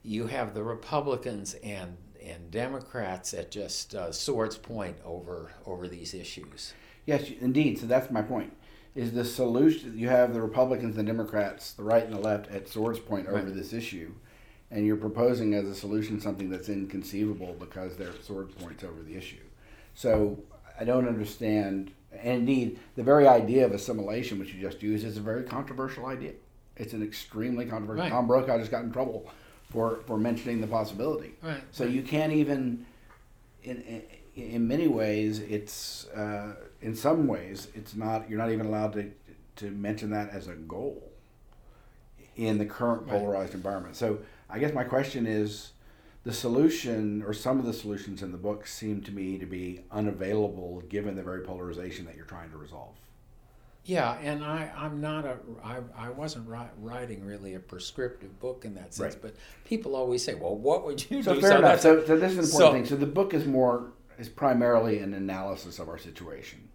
you 0.04 0.28
have 0.28 0.54
the 0.54 0.64
republicans 0.64 1.56
and 1.64 1.98
and 2.22 2.52
democrats 2.52 3.34
at 3.34 3.52
just 3.52 3.96
uh, 3.96 4.12
swords 4.12 4.58
point 4.58 4.96
over 5.06 5.52
over 5.66 5.88
these 5.88 6.14
issues 6.14 6.74
Yes, 7.06 7.30
indeed. 7.42 7.80
So 7.80 7.86
that's 7.86 8.10
my 8.12 8.22
point. 8.22 8.54
Is 8.96 9.12
the 9.12 9.26
solution 9.26 9.98
you 9.98 10.08
have 10.10 10.34
the 10.34 10.42
Republicans 10.42 10.98
and 10.98 11.08
Democrats, 11.08 11.74
the 11.74 11.84
right 11.84 12.04
and 12.04 12.14
the 12.14 12.20
left, 12.20 12.52
at 12.52 12.68
swords 12.70 13.00
point 13.00 13.28
over 13.28 13.38
Right. 13.44 13.54
this 13.56 13.74
issue, 13.74 14.12
and 14.70 14.86
you're 14.86 14.96
proposing 14.98 15.54
as 15.56 15.66
a 15.66 15.74
solution 15.74 16.22
something 16.22 16.50
that's 16.50 16.70
inconceivable 16.70 17.56
because 17.60 17.98
they're 17.98 18.10
at 18.10 18.24
sword 18.24 18.56
points 18.58 18.84
over 18.84 19.02
the 19.02 19.16
issue. 19.16 19.42
So 19.96 20.38
I 20.80 20.84
don't 20.84 21.08
understand. 21.08 21.92
And 22.12 22.42
indeed, 22.42 22.80
the 22.96 23.02
very 23.02 23.28
idea 23.28 23.66
of 23.66 23.72
assimilation, 23.72 24.38
which 24.38 24.54
you 24.54 24.62
just 24.62 24.84
used, 24.84 25.04
is 25.04 25.18
a 25.18 25.22
very 25.22 25.44
controversial 25.44 26.06
idea. 26.06 26.34
It's 26.78 26.94
an 26.94 27.02
extremely 27.02 27.66
controversial. 27.66 28.04
Right. 28.04 28.12
Tom 28.12 28.28
Brokaw 28.28 28.60
just 28.60 28.70
got 28.70 28.84
in 28.84 28.92
trouble 28.92 29.28
for 29.72 30.02
for 30.06 30.18
mentioning 30.20 30.62
the 30.62 30.68
possibility. 30.68 31.34
right 31.42 31.64
So 31.72 31.84
you 31.86 32.04
can't 32.04 32.32
even, 32.34 32.86
in, 33.64 33.82
in, 33.82 34.04
in 34.36 34.68
many 34.68 34.88
ways, 34.88 35.40
it's, 35.40 36.06
uh, 36.10 36.54
in 36.84 36.96
some 36.96 37.28
ways, 37.28 37.70
it's 37.74 37.96
not, 37.96 38.30
you're 38.30 38.38
not 38.40 38.52
even 38.52 38.66
allowed 38.68 38.94
to, 38.94 39.12
to 39.58 39.72
mention 39.72 40.10
that 40.12 40.30
as 40.32 40.48
a 40.48 40.54
goal 40.54 41.12
in 42.36 42.58
the 42.58 42.66
current 42.66 43.04
Right. 43.04 43.12
polarized 43.12 43.54
environment. 43.54 43.96
So 43.96 44.20
I 44.50 44.60
guess 44.60 44.74
my 44.74 44.84
question 44.84 45.26
is, 45.26 45.72
the 46.26 46.34
solution, 46.34 47.22
or 47.24 47.34
some 47.34 47.60
of 47.60 47.66
the 47.66 47.74
solutions 47.74 48.22
in 48.24 48.32
the 48.32 48.38
book 48.38 48.66
seem 48.66 49.02
to 49.02 49.12
me 49.12 49.38
to 49.38 49.46
be 49.46 49.82
unavailable 49.92 50.82
given 50.88 51.16
the 51.16 51.24
very 51.24 51.42
polarization 51.42 52.06
that 52.06 52.16
you're 52.16 52.26
trying 52.26 52.50
to 52.52 52.58
resolve. 52.58 52.96
Yeah, 53.86 54.14
and 54.22 54.46
I, 54.46 54.72
I'm 54.78 55.02
not 55.02 55.26
a, 55.26 55.38
I, 55.62 55.80
I 55.98 56.10
wasn't 56.12 56.48
writing 56.80 57.26
really 57.26 57.56
a 57.56 57.60
prescriptive 57.60 58.40
book 58.40 58.64
in 58.64 58.74
that 58.76 58.94
sense, 58.94 59.16
Right. 59.16 59.22
but 59.22 59.36
people 59.66 59.96
always 59.98 60.24
say, 60.24 60.36
well, 60.36 60.56
what 60.56 60.86
would 60.86 61.02
you 61.02 61.18
do? 61.18 61.24
So 61.24 61.36
do? 61.36 61.42
fair 61.42 61.58
enough. 61.58 61.82
that's 61.82 61.86
a- 61.86 62.02
So, 62.02 62.08
so 62.08 62.18
this 62.18 62.32
is 62.32 62.38
an 62.38 62.44
important 62.46 62.52
so- 62.52 62.72
thing. 62.72 62.86
So 62.86 62.96
the 62.96 63.12
book 63.12 63.34
is 63.34 63.46
more, 63.46 63.92
is 64.18 64.30
primarily 64.30 65.00
an 65.00 65.14
analysis 65.14 65.78
of 65.80 65.90
our 65.90 65.98
situation. 65.98 66.70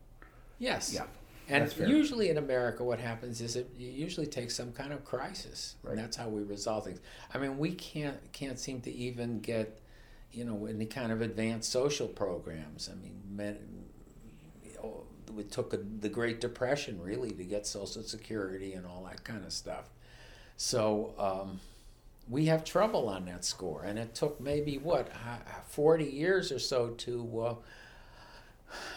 Yes. 0.58 0.92
Yeah. 0.94 1.04
And 1.50 1.72
usually 1.78 2.28
in 2.28 2.36
America, 2.36 2.84
what 2.84 2.98
happens 3.00 3.40
is 3.40 3.56
it 3.56 3.70
usually 3.78 4.26
takes 4.26 4.54
some 4.54 4.70
kind 4.72 4.92
of 4.92 5.02
crisis, 5.04 5.76
Right. 5.82 5.92
and 5.92 5.98
that's 6.00 6.14
how 6.14 6.28
we 6.28 6.42
resolve 6.42 6.84
things. 6.84 7.00
I 7.32 7.38
mean, 7.38 7.56
we 7.56 7.72
can't 7.72 8.18
can't 8.32 8.58
seem 8.58 8.82
to 8.82 8.92
even 8.92 9.40
get, 9.40 9.80
you 10.30 10.44
know, 10.44 10.66
any 10.66 10.84
kind 10.84 11.10
of 11.10 11.22
advanced 11.22 11.72
social 11.72 12.06
programs. 12.06 12.90
I 12.92 12.96
mean, 13.02 13.22
men, 13.34 13.56
it 15.38 15.50
took 15.50 15.72
a, 15.72 15.78
the 15.78 16.08
Great 16.10 16.40
Depression 16.40 17.00
really 17.02 17.30
to 17.30 17.44
get 17.44 17.66
Social 17.66 18.02
Security 18.02 18.74
and 18.74 18.84
all 18.86 19.04
that 19.10 19.24
kind 19.24 19.44
of 19.44 19.52
stuff. 19.52 19.88
So 20.58 21.14
um, 21.18 21.60
we 22.28 22.46
have 22.46 22.62
trouble 22.64 23.08
on 23.08 23.24
that 23.26 23.44
score, 23.44 23.84
and 23.84 23.98
it 23.98 24.14
took 24.14 24.38
maybe 24.38 24.76
what 24.76 25.10
forty 25.66 26.04
years 26.04 26.52
or 26.52 26.58
so 26.58 26.88
to. 26.90 27.40
Uh, 27.40 27.54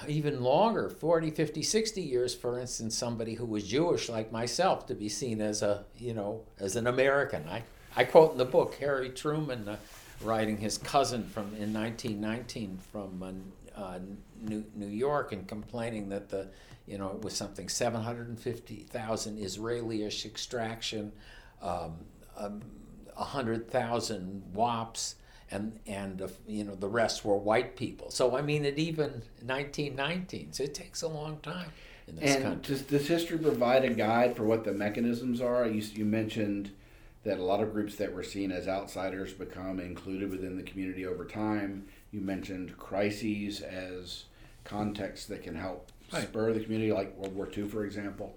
even 0.08 0.42
longer 0.42 0.90
40 0.90 1.32
50 1.32 1.64
60 1.64 2.02
years 2.02 2.36
for 2.36 2.60
instance 2.60 2.98
somebody 2.98 3.36
who 3.36 3.46
was 3.46 3.68
jewish 3.68 4.10
like 4.10 4.32
myself 4.32 4.86
to 4.88 4.96
be 4.96 5.10
seen 5.10 5.42
as 5.42 5.62
a 5.62 5.86
you 5.98 6.14
know 6.14 6.42
as 6.60 6.76
an 6.76 6.88
american. 6.88 7.48
I, 7.48 7.64
I 7.96 8.04
quote 8.04 8.34
in 8.34 8.38
the 8.38 8.46
book 8.46 8.76
harry 8.76 9.10
truman 9.10 9.68
uh, 9.68 9.78
writing 10.22 10.58
his 10.58 10.78
cousin 10.78 11.24
from 11.24 11.54
in 11.56 11.74
1919 11.74 12.80
from 12.92 13.24
uh, 13.24 13.80
uh, 13.80 14.00
new, 14.42 14.64
new 14.76 14.88
york 14.88 15.32
and 15.32 15.48
complaining 15.48 16.10
that 16.10 16.30
the 16.30 16.48
you 16.86 16.98
know 16.98 17.10
it 17.10 17.22
was 17.22 17.34
something 17.34 17.70
750000 17.70 19.38
israeli-ish 19.38 20.26
extraction 20.26 21.12
um, 21.62 21.96
um, 22.38 22.62
100000 23.16 24.44
wops 24.54 25.16
and 25.52 25.78
and 25.86 26.22
uh, 26.22 26.28
you 26.48 26.64
know 26.64 26.76
the 26.76 26.88
rest 26.88 27.24
were 27.26 27.36
white 27.36 27.76
people. 27.76 28.10
So 28.10 28.36
I 28.38 28.42
mean, 28.42 28.66
it 28.66 28.80
even 28.80 29.22
1919. 29.46 30.54
So 30.54 30.64
it 30.64 30.74
takes 30.74 31.02
a 31.02 31.08
long 31.08 31.38
time 31.44 31.70
in 32.08 32.16
this 32.16 32.36
And 32.36 32.44
country. 32.44 32.76
does, 32.76 32.84
does 32.84 33.08
history 33.08 33.38
provide 33.38 33.84
a 33.86 33.90
guide 33.90 34.36
for 34.36 34.44
what 34.44 34.64
the 34.64 34.74
mechanisms 34.74 35.42
are? 35.42 35.68
You, 35.68 35.82
you 35.94 36.06
mentioned 36.06 36.72
that 37.24 37.38
a 37.38 37.44
lot 37.44 37.62
of 37.62 37.72
groups 37.74 37.96
that 37.98 38.14
were 38.14 38.24
seen 38.24 38.52
as 38.52 38.68
outsiders 38.68 39.34
become 39.34 39.80
included 39.80 40.32
within 40.32 40.56
the 40.58 40.64
community 40.64 41.06
over 41.06 41.26
time. 41.26 41.86
You 42.12 42.20
mentioned 42.22 42.78
crises 42.78 43.62
as 43.62 44.24
contexts 44.64 45.28
that 45.28 45.44
can 45.44 45.56
help 45.56 45.92
Right. 46.12 46.24
spur 46.24 46.52
the 46.52 46.60
community, 46.60 46.92
like 46.92 47.16
World 47.16 47.34
War 47.34 47.48
II, 47.56 47.70
for 47.70 47.86
example. 47.86 48.36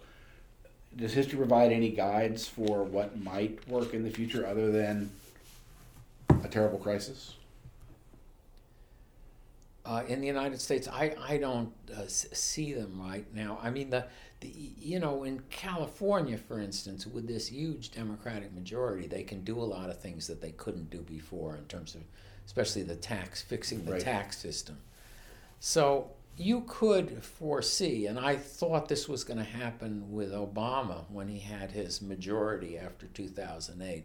Does 0.94 1.12
history 1.12 1.36
provide 1.38 1.72
any 1.72 1.90
guides 1.90 2.46
for 2.46 2.84
what 2.84 3.20
might 3.20 3.66
work 3.66 3.94
in 3.94 4.04
the 4.04 4.10
future 4.10 4.46
other 4.46 4.70
than 4.70 5.10
a 6.28 6.48
terrible 6.48 6.78
crisis? 6.78 7.34
Uh, 9.86 10.02
in 10.08 10.20
the 10.22 10.26
United 10.26 10.60
States, 10.60 10.88
I, 10.88 11.14
I 11.28 11.36
don't 11.36 11.70
uh, 11.94 12.06
see 12.06 12.72
them 12.72 12.98
right 12.98 13.26
now. 13.34 13.58
I 13.62 13.68
mean, 13.68 13.90
the, 13.90 14.06
the 14.40 14.48
you 14.48 14.98
know 14.98 15.24
in 15.24 15.40
California, 15.50 16.38
for 16.38 16.58
instance, 16.58 17.06
with 17.06 17.28
this 17.28 17.48
huge 17.48 17.90
Democratic 17.90 18.54
majority, 18.54 19.06
they 19.06 19.22
can 19.24 19.44
do 19.44 19.58
a 19.60 19.62
lot 19.64 19.90
of 19.90 20.00
things 20.00 20.26
that 20.28 20.40
they 20.40 20.52
couldn't 20.52 20.88
do 20.88 21.00
before 21.02 21.56
in 21.56 21.64
terms 21.66 21.94
of, 21.94 22.00
especially 22.46 22.82
the 22.82 22.96
tax 22.96 23.42
fixing 23.42 23.84
the 23.84 23.92
Right. 23.92 24.00
tax 24.00 24.38
system. 24.38 24.78
So 25.60 26.12
you 26.38 26.62
could 26.66 27.22
foresee, 27.22 28.06
and 28.06 28.18
I 28.18 28.36
thought 28.36 28.88
this 28.88 29.06
was 29.06 29.22
going 29.22 29.38
to 29.38 29.44
happen 29.44 30.10
with 30.10 30.32
Obama 30.32 31.04
when 31.10 31.28
he 31.28 31.40
had 31.40 31.70
his 31.72 32.00
majority 32.00 32.78
after 32.78 33.06
2008, 33.08 34.04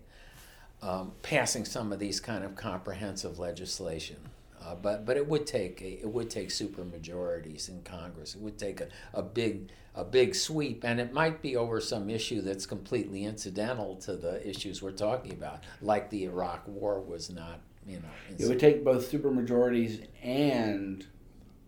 um, 0.81 1.11
passing 1.21 1.65
some 1.65 1.91
of 1.91 1.99
these 1.99 2.19
kind 2.19 2.43
of 2.43 2.55
comprehensive 2.55 3.39
legislation. 3.39 4.17
Uh, 4.61 4.75
but 4.75 5.05
but 5.05 5.15
it 5.17 5.27
would 5.27 5.47
take 5.47 5.81
a, 5.81 6.01
it 6.01 6.09
would 6.09 6.29
take 6.29 6.51
super 6.51 6.83
majorities 6.83 7.69
in 7.69 7.81
Congress. 7.83 8.35
It 8.35 8.41
would 8.41 8.57
take 8.57 8.81
a, 8.81 8.87
a 9.13 9.21
big 9.21 9.69
a 9.95 10.03
big 10.03 10.35
sweep, 10.35 10.83
and 10.83 10.99
it 10.99 11.13
might 11.13 11.41
be 11.41 11.55
over 11.55 11.79
some 11.79 12.09
issue 12.09 12.41
that's 12.41 12.65
completely 12.65 13.25
incidental 13.25 13.95
to 13.97 14.15
the 14.15 14.47
issues 14.47 14.81
we're 14.81 14.91
talking 14.91 15.31
about, 15.31 15.63
like 15.81 16.09
the 16.09 16.25
Iraq 16.25 16.67
War 16.67 16.99
was 16.99 17.29
not. 17.29 17.61
You 17.87 17.97
know, 17.97 18.09
it 18.37 18.47
would 18.47 18.59
take 18.59 18.83
both 18.83 19.07
super 19.07 19.31
majorities 19.31 20.01
and 20.21 21.05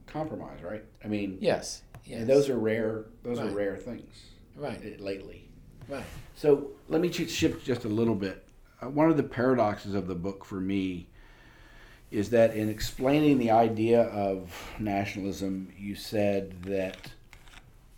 compromise, 0.05 0.61
right? 0.61 0.83
I 1.03 1.07
mean, 1.07 1.37
yes, 1.39 1.81
yes. 2.05 2.27
those 2.27 2.49
are 2.49 2.59
rare. 2.59 3.05
Those 3.23 3.39
right. 3.39 3.47
are 3.47 3.55
rare 3.55 3.77
things, 3.77 4.21
right? 4.55 4.99
Lately, 4.99 5.47
right. 5.87 6.03
So 6.35 6.71
let 6.89 7.01
me 7.01 7.11
shift 7.11 7.65
just 7.65 7.85
a 7.85 7.89
little 7.89 8.15
bit. 8.15 8.45
Uh, 8.81 8.89
one 8.89 9.09
of 9.09 9.17
the 9.17 9.23
paradoxes 9.23 9.93
of 9.93 10.07
the 10.07 10.15
book 10.15 10.43
for 10.43 10.59
me 10.59 11.07
is 12.09 12.29
that 12.29 12.55
in 12.55 12.69
explaining 12.69 13.37
the 13.37 13.51
idea 13.51 14.03
of 14.03 14.53
nationalism, 14.79 15.71
you 15.77 15.95
said 15.95 16.61
that 16.63 16.97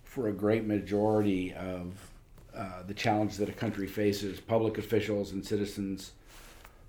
for 0.04 0.28
a 0.28 0.32
great 0.32 0.64
majority 0.64 1.52
of 1.54 2.10
uh, 2.56 2.82
the 2.86 2.94
challenge 2.94 3.36
that 3.36 3.48
a 3.48 3.52
country 3.52 3.86
faces, 3.86 4.38
public 4.38 4.78
officials 4.78 5.32
and 5.32 5.44
citizens 5.44 6.12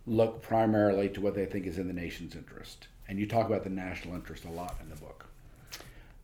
look 0.05 0.41
primarily 0.43 1.09
to 1.09 1.19
what 1.19 1.33
they 1.33 1.45
think 1.45 1.65
is 1.65 1.79
in 1.79 1.87
the 1.87 1.93
nation's 1.93 2.35
interest. 2.35 2.87
And 3.07 3.19
you 3.19 3.25
talk 3.25 3.47
about 3.47 3.63
the 3.63 3.71
national 3.71 4.13
interest 4.13 4.45
a 4.45 4.51
lot 4.51 4.75
in 4.81 4.89
the 4.89 4.95
book. 4.95 5.25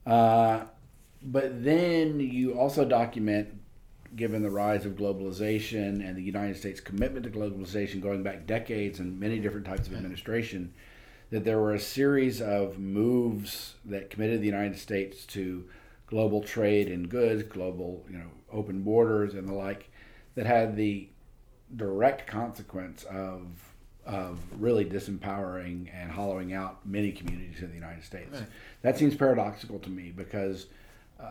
Uh, 0.05 0.65
but 1.23 1.63
then 1.63 2.19
you 2.19 2.53
also 2.59 2.85
document, 2.85 3.59
given 4.15 4.41
the 4.41 4.49
rise 4.49 4.85
of 4.85 4.93
globalization 4.93 6.07
and 6.07 6.15
the 6.17 6.23
United 6.23 6.57
States' 6.57 6.79
commitment 6.79 7.23
to 7.23 7.31
globalization 7.31 8.01
going 8.01 8.23
back 8.23 8.45
decades 8.45 8.99
and 8.99 9.19
many 9.19 9.39
different 9.39 9.65
types 9.65 9.87
of 9.87 9.93
administration, 9.93 10.73
that 11.29 11.45
there 11.45 11.59
were 11.59 11.73
a 11.73 11.79
series 11.79 12.41
of 12.41 12.77
moves 12.77 13.75
that 13.85 14.09
committed 14.09 14.41
the 14.41 14.45
United 14.45 14.77
States 14.77 15.25
to 15.25 15.65
global 16.07 16.41
trade 16.41 16.89
in 16.89 17.07
goods, 17.07 17.43
global 17.43 18.05
you 18.09 18.17
know 18.17 18.29
open 18.51 18.83
borders 18.83 19.33
and 19.33 19.47
the 19.47 19.53
like, 19.53 19.89
that 20.35 20.45
had 20.45 20.75
the 20.75 21.07
direct 21.75 22.27
consequence 22.27 23.03
of 23.03 23.47
of 24.05 24.39
really 24.59 24.83
disempowering 24.83 25.87
and 25.93 26.11
hollowing 26.11 26.53
out 26.53 26.85
many 26.85 27.11
communities 27.11 27.61
in 27.61 27.69
the 27.69 27.75
United 27.75 28.03
States. 28.03 28.33
Right. 28.33 28.47
That 28.81 28.97
seems 28.97 29.15
paradoxical 29.15 29.79
to 29.79 29.89
me 29.89 30.11
because 30.11 30.65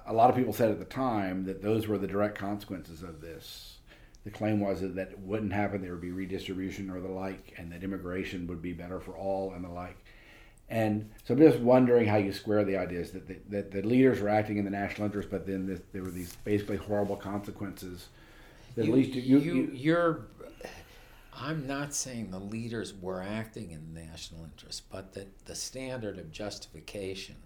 a 0.07 0.13
lot 0.13 0.31
of 0.31 0.37
people 0.37 0.53
said 0.53 0.71
at 0.71 0.79
the 0.79 0.85
time 0.85 1.45
that 1.45 1.63
those 1.63 1.87
were 1.87 1.99
the 1.99 2.07
direct 2.07 2.39
consequences 2.39 3.03
of 3.03 3.21
this 3.21 3.79
the 4.25 4.31
claim 4.31 4.61
was 4.61 4.81
that 4.81 4.99
it 4.99 5.19
wouldn't 5.21 5.53
happen, 5.53 5.81
there 5.81 5.93
would 5.93 6.01
be 6.01 6.13
redistribution 6.13 6.91
or 6.91 7.01
the 7.01 7.09
like, 7.09 7.55
and 7.57 7.73
that 7.73 7.83
immigration 7.83 8.47
would 8.49 8.61
be 8.61 8.73
better 8.73 9.01
for 9.01 9.13
all 9.17 9.53
and 9.55 9.65
the 9.65 9.69
like. 9.69 9.97
And 10.69 11.11
so 11.25 11.35
I'm 11.35 11.41
just 11.41 11.59
wondering 11.59 12.07
how 12.07 12.17
you 12.17 12.33
square 12.33 12.65
the 12.65 12.77
ideas 12.77 13.11
that 13.13 13.27
the, 13.27 13.39
that 13.49 13.71
the 13.73 13.83
leaders 13.83 14.21
were 14.21 14.29
acting 14.29 14.59
in 14.59 14.65
the 14.65 14.71
national 14.71 15.07
interest, 15.07 15.31
but 15.31 15.47
then 15.47 15.67
this, 15.67 15.81
there 15.93 16.03
were 16.03 16.11
these 16.11 16.37
basically 16.45 16.77
horrible 16.77 17.17
consequences. 17.17 18.09
That 18.77 18.85
you, 18.85 18.93
at 18.93 18.99
least 18.99 19.15
you, 19.15 19.39
you, 19.39 19.71
you 19.73 19.97
are 19.97 20.27
I'm 21.35 21.67
not 21.67 21.95
saying 21.95 22.31
the 22.31 22.39
leaders 22.39 22.93
were 22.93 23.23
acting 23.23 23.71
in 23.71 23.95
the 23.95 24.01
national 24.01 24.45
interest, 24.45 24.83
but 24.93 25.15
that 25.15 25.47
the 25.47 25.55
standard 25.55 26.19
of 26.19 26.31
justification 26.31 27.37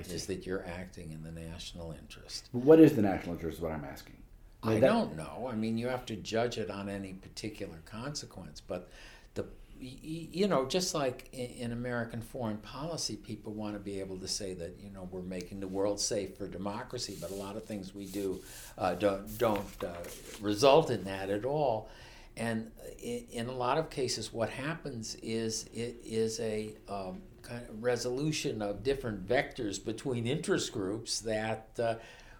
is 0.00 0.26
that 0.26 0.46
you're 0.46 0.64
acting 0.66 1.12
in 1.12 1.22
the 1.22 1.30
national 1.30 1.92
interest. 1.92 2.48
What 2.52 2.80
is 2.80 2.94
the 2.96 3.02
national 3.02 3.34
interest? 3.34 3.58
Is 3.58 3.62
what 3.62 3.72
I'm 3.72 3.84
asking. 3.84 4.16
I 4.64 4.78
don't 4.78 5.16
know. 5.16 5.48
I 5.50 5.56
mean, 5.56 5.76
you 5.76 5.88
have 5.88 6.06
to 6.06 6.16
judge 6.16 6.56
it 6.56 6.70
on 6.70 6.88
any 6.88 7.14
particular 7.14 7.82
consequence, 7.84 8.60
but 8.60 8.90
the 9.34 9.46
you 9.84 10.46
know, 10.46 10.64
just 10.64 10.94
like 10.94 11.28
in 11.32 11.72
American 11.72 12.22
foreign 12.22 12.58
policy, 12.58 13.16
people 13.16 13.52
want 13.52 13.74
to 13.74 13.80
be 13.80 13.98
able 13.98 14.18
to 14.18 14.28
say 14.28 14.54
that 14.54 14.76
you 14.80 14.90
know 14.90 15.08
we're 15.10 15.22
making 15.22 15.58
the 15.58 15.66
world 15.66 15.98
safe 15.98 16.36
for 16.36 16.46
democracy, 16.46 17.16
but 17.20 17.30
a 17.30 17.34
lot 17.34 17.56
of 17.56 17.64
things 17.64 17.92
we 17.92 18.06
do 18.06 18.40
uh, 18.78 18.94
don't 18.94 19.38
don't 19.38 19.84
uh, 19.84 19.94
result 20.40 20.90
in 20.90 21.02
that 21.04 21.30
at 21.30 21.44
all. 21.44 21.88
And 22.36 22.70
in 23.02 23.48
a 23.48 23.52
lot 23.52 23.76
of 23.76 23.90
cases, 23.90 24.32
what 24.32 24.48
happens 24.48 25.16
is 25.16 25.64
it 25.74 25.96
is 26.04 26.38
a 26.40 26.74
um, 26.88 27.20
kind 27.42 27.62
of 27.68 27.82
resolution 27.82 28.62
of 28.62 28.82
different 28.82 29.26
vectors 29.26 29.82
between 29.84 30.26
interest 30.26 30.72
groups 30.72 31.20
that 31.20 31.68
uh, 31.78 31.94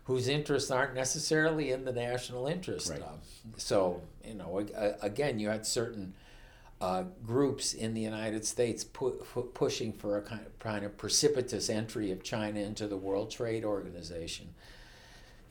whose 0.04 0.28
interests 0.28 0.70
aren't 0.70 0.94
necessarily 0.94 1.70
in 1.70 1.84
the 1.84 1.92
national 1.92 2.46
interest. 2.46 2.90
Right. 2.90 3.02
so, 3.56 4.02
you 4.24 4.34
know, 4.34 4.66
again, 5.00 5.38
you 5.38 5.48
had 5.48 5.66
certain 5.66 6.14
uh, 6.80 7.04
groups 7.24 7.74
in 7.74 7.94
the 7.94 8.00
United 8.00 8.44
States 8.44 8.82
pu- 8.82 9.12
pu- 9.12 9.50
pushing 9.54 9.92
for 9.92 10.18
a 10.18 10.22
kind 10.22 10.44
of, 10.44 10.58
kind 10.58 10.84
of 10.84 10.98
precipitous 10.98 11.70
entry 11.70 12.10
of 12.10 12.24
China 12.24 12.58
into 12.58 12.88
the 12.88 12.96
World 12.96 13.30
Trade 13.30 13.64
Organization 13.64 14.54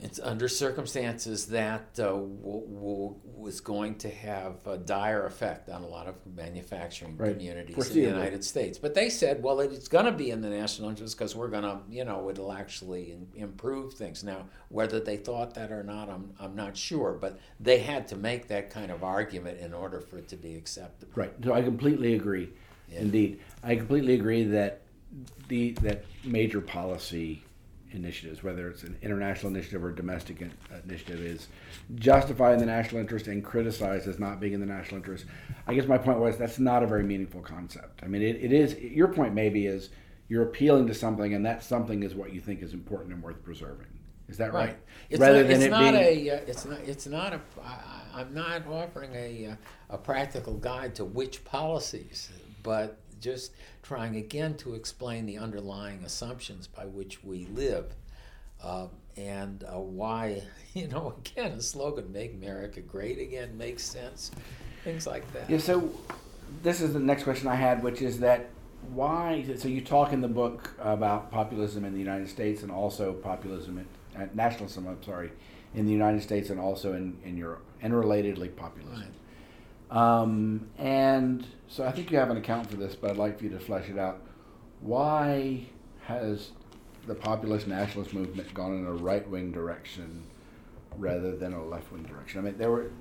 it's 0.01 0.19
under 0.19 0.47
circumstances 0.47 1.45
that 1.47 1.99
uh, 1.99 2.05
w- 2.05 2.33
w- 2.41 3.15
was 3.23 3.61
going 3.61 3.95
to 3.95 4.09
have 4.09 4.65
a 4.65 4.77
dire 4.77 5.27
effect 5.27 5.69
on 5.69 5.83
a 5.83 5.87
lot 5.87 6.07
of 6.07 6.15
manufacturing 6.35 7.15
right. 7.17 7.33
communities 7.33 7.87
in 7.89 7.93
the 7.93 8.09
United 8.09 8.43
States. 8.43 8.79
But 8.79 8.95
they 8.95 9.09
said, 9.09 9.43
well, 9.43 9.59
it's 9.59 9.87
going 9.87 10.05
to 10.05 10.11
be 10.11 10.31
in 10.31 10.41
the 10.41 10.49
national 10.49 10.89
interest 10.89 11.15
because 11.15 11.35
we're 11.35 11.49
going 11.49 11.63
to, 11.63 11.81
you 11.87 12.03
know, 12.03 12.29
it'll 12.31 12.51
actually 12.51 13.11
in- 13.11 13.27
improve 13.35 13.93
things. 13.93 14.23
Now, 14.23 14.47
whether 14.69 14.99
they 14.99 15.17
thought 15.17 15.53
that 15.53 15.71
or 15.71 15.83
not, 15.83 16.09
I'm, 16.09 16.33
I'm 16.39 16.55
not 16.55 16.75
sure. 16.75 17.13
But 17.13 17.39
they 17.59 17.77
had 17.77 18.07
to 18.07 18.15
make 18.15 18.47
that 18.47 18.71
kind 18.71 18.89
of 18.89 19.03
argument 19.03 19.59
in 19.59 19.71
order 19.71 20.01
for 20.01 20.17
it 20.17 20.27
to 20.29 20.35
be 20.35 20.55
acceptable. 20.55 21.13
Right. 21.15 21.33
So 21.43 21.53
I 21.53 21.61
completely 21.61 22.15
agree. 22.15 22.49
Yeah. 22.89 23.01
Indeed, 23.01 23.39
I 23.63 23.75
completely 23.75 24.15
agree 24.15 24.45
that 24.45 24.81
the 25.47 25.71
that 25.81 26.05
major 26.23 26.61
policy 26.61 27.43
initiatives, 27.91 28.43
whether 28.43 28.69
it's 28.69 28.83
an 28.83 28.97
international 29.01 29.51
initiative 29.53 29.83
or 29.83 29.91
domestic 29.91 30.41
in, 30.41 30.51
initiative, 30.83 31.19
is 31.19 31.47
justified 31.95 32.53
in 32.53 32.59
the 32.59 32.65
national 32.65 33.01
interest 33.01 33.27
and 33.27 33.43
criticized 33.43 34.07
as 34.07 34.19
not 34.19 34.39
being 34.39 34.53
in 34.53 34.59
the 34.59 34.65
national 34.65 34.97
interest. 34.97 35.25
I 35.67 35.73
guess 35.73 35.87
my 35.87 35.97
point 35.97 36.19
was 36.19 36.37
that's 36.37 36.59
not 36.59 36.83
a 36.83 36.87
very 36.87 37.03
meaningful 37.03 37.41
concept. 37.41 38.01
I 38.03 38.07
mean, 38.07 38.21
it, 38.21 38.37
it 38.37 38.53
is, 38.53 38.75
your 38.79 39.07
point 39.07 39.33
maybe 39.33 39.65
is 39.65 39.89
you're 40.27 40.43
appealing 40.43 40.87
to 40.87 40.93
something 40.93 41.33
and 41.33 41.45
that 41.45 41.63
something 41.63 42.03
is 42.03 42.15
what 42.15 42.33
you 42.33 42.39
think 42.39 42.61
is 42.61 42.73
important 42.73 43.13
and 43.13 43.21
worth 43.21 43.43
preserving. 43.43 43.87
Is 44.31 44.37
that 44.37 44.53
right? 44.53 44.67
right? 44.67 44.77
It's 45.09 45.19
Rather 45.19 45.41
not, 45.41 45.47
than 45.47 45.55
it's 45.57 45.65
it 45.65 45.71
not 45.71 45.93
being, 45.93 46.27
a. 46.27 46.29
Uh, 46.29 46.39
it's 46.47 46.65
not. 46.65 46.79
It's 46.85 47.05
not 47.05 47.33
a. 47.33 47.41
I, 47.61 48.21
I'm 48.21 48.33
not 48.33 48.65
offering 48.65 49.13
a 49.13 49.47
uh, 49.47 49.55
a 49.89 49.97
practical 49.97 50.53
guide 50.53 50.95
to 50.95 51.03
which 51.05 51.43
policies, 51.43 52.29
but 52.63 52.97
just 53.21 53.53
trying 53.83 54.15
again 54.15 54.55
to 54.57 54.73
explain 54.73 55.25
the 55.25 55.37
underlying 55.37 56.03
assumptions 56.03 56.67
by 56.67 56.85
which 56.85 57.23
we 57.23 57.45
live. 57.45 57.95
Uh, 58.61 58.87
and 59.17 59.63
uh, 59.63 59.79
why, 59.79 60.41
you 60.73 60.87
know, 60.87 61.15
again, 61.19 61.51
a 61.53 61.61
slogan, 61.61 62.11
Make 62.11 62.33
America 62.33 62.81
Great 62.81 63.19
Again, 63.19 63.57
makes 63.57 63.83
sense. 63.83 64.31
Things 64.83 65.05
like 65.05 65.31
that. 65.33 65.49
Yeah, 65.49 65.59
so 65.59 65.91
this 66.63 66.81
is 66.81 66.93
the 66.93 66.99
next 66.99 67.23
question 67.23 67.47
I 67.47 67.55
had, 67.55 67.83
which 67.83 68.01
is 68.01 68.19
that 68.19 68.49
why, 68.93 69.45
so 69.57 69.67
you 69.67 69.81
talk 69.81 70.11
in 70.11 70.21
the 70.21 70.27
book 70.27 70.73
about 70.79 71.31
populism 71.31 71.85
in 71.85 71.93
the 71.93 71.99
United 71.99 72.29
States 72.29 72.63
and 72.63 72.71
also 72.71 73.13
populism, 73.13 73.77
in, 73.77 74.21
uh, 74.21 74.27
nationalism, 74.33 74.87
I'm 74.87 75.03
sorry, 75.03 75.31
in 75.75 75.85
the 75.85 75.91
United 75.91 76.23
States 76.23 76.49
and 76.49 76.59
also 76.59 76.93
in, 76.93 77.17
in 77.23 77.37
Europe, 77.37 77.63
and 77.81 77.93
relatedly 77.93 78.55
populism. 78.55 79.01
Right. 79.01 79.11
Um, 79.91 80.69
and 80.77 81.45
so 81.67 81.83
I 81.85 81.91
think 81.91 82.11
you 82.11 82.17
have 82.17 82.29
an 82.29 82.37
account 82.37 82.69
for 82.69 82.77
this, 82.77 82.95
but 82.95 83.11
I'd 83.11 83.17
like 83.17 83.37
for 83.37 83.43
you 83.43 83.49
to 83.51 83.59
flesh 83.59 83.89
it 83.89 83.99
out. 83.99 84.21
Why 84.79 85.65
has 86.03 86.51
the 87.05 87.13
populist 87.15 87.67
nationalist 87.67 88.13
movement 88.13 88.53
gone 88.53 88.73
in 88.77 88.87
a 88.87 88.93
right 88.93 89.27
wing 89.29 89.51
direction 89.51 90.23
rather 90.97 91.35
than 91.35 91.53
a 91.53 91.63
left 91.63 91.91
wing 91.91 92.03
direction? 92.03 92.39
I 92.39 92.43
mean, 92.43 92.57
there 92.57 92.71
were 92.71 92.91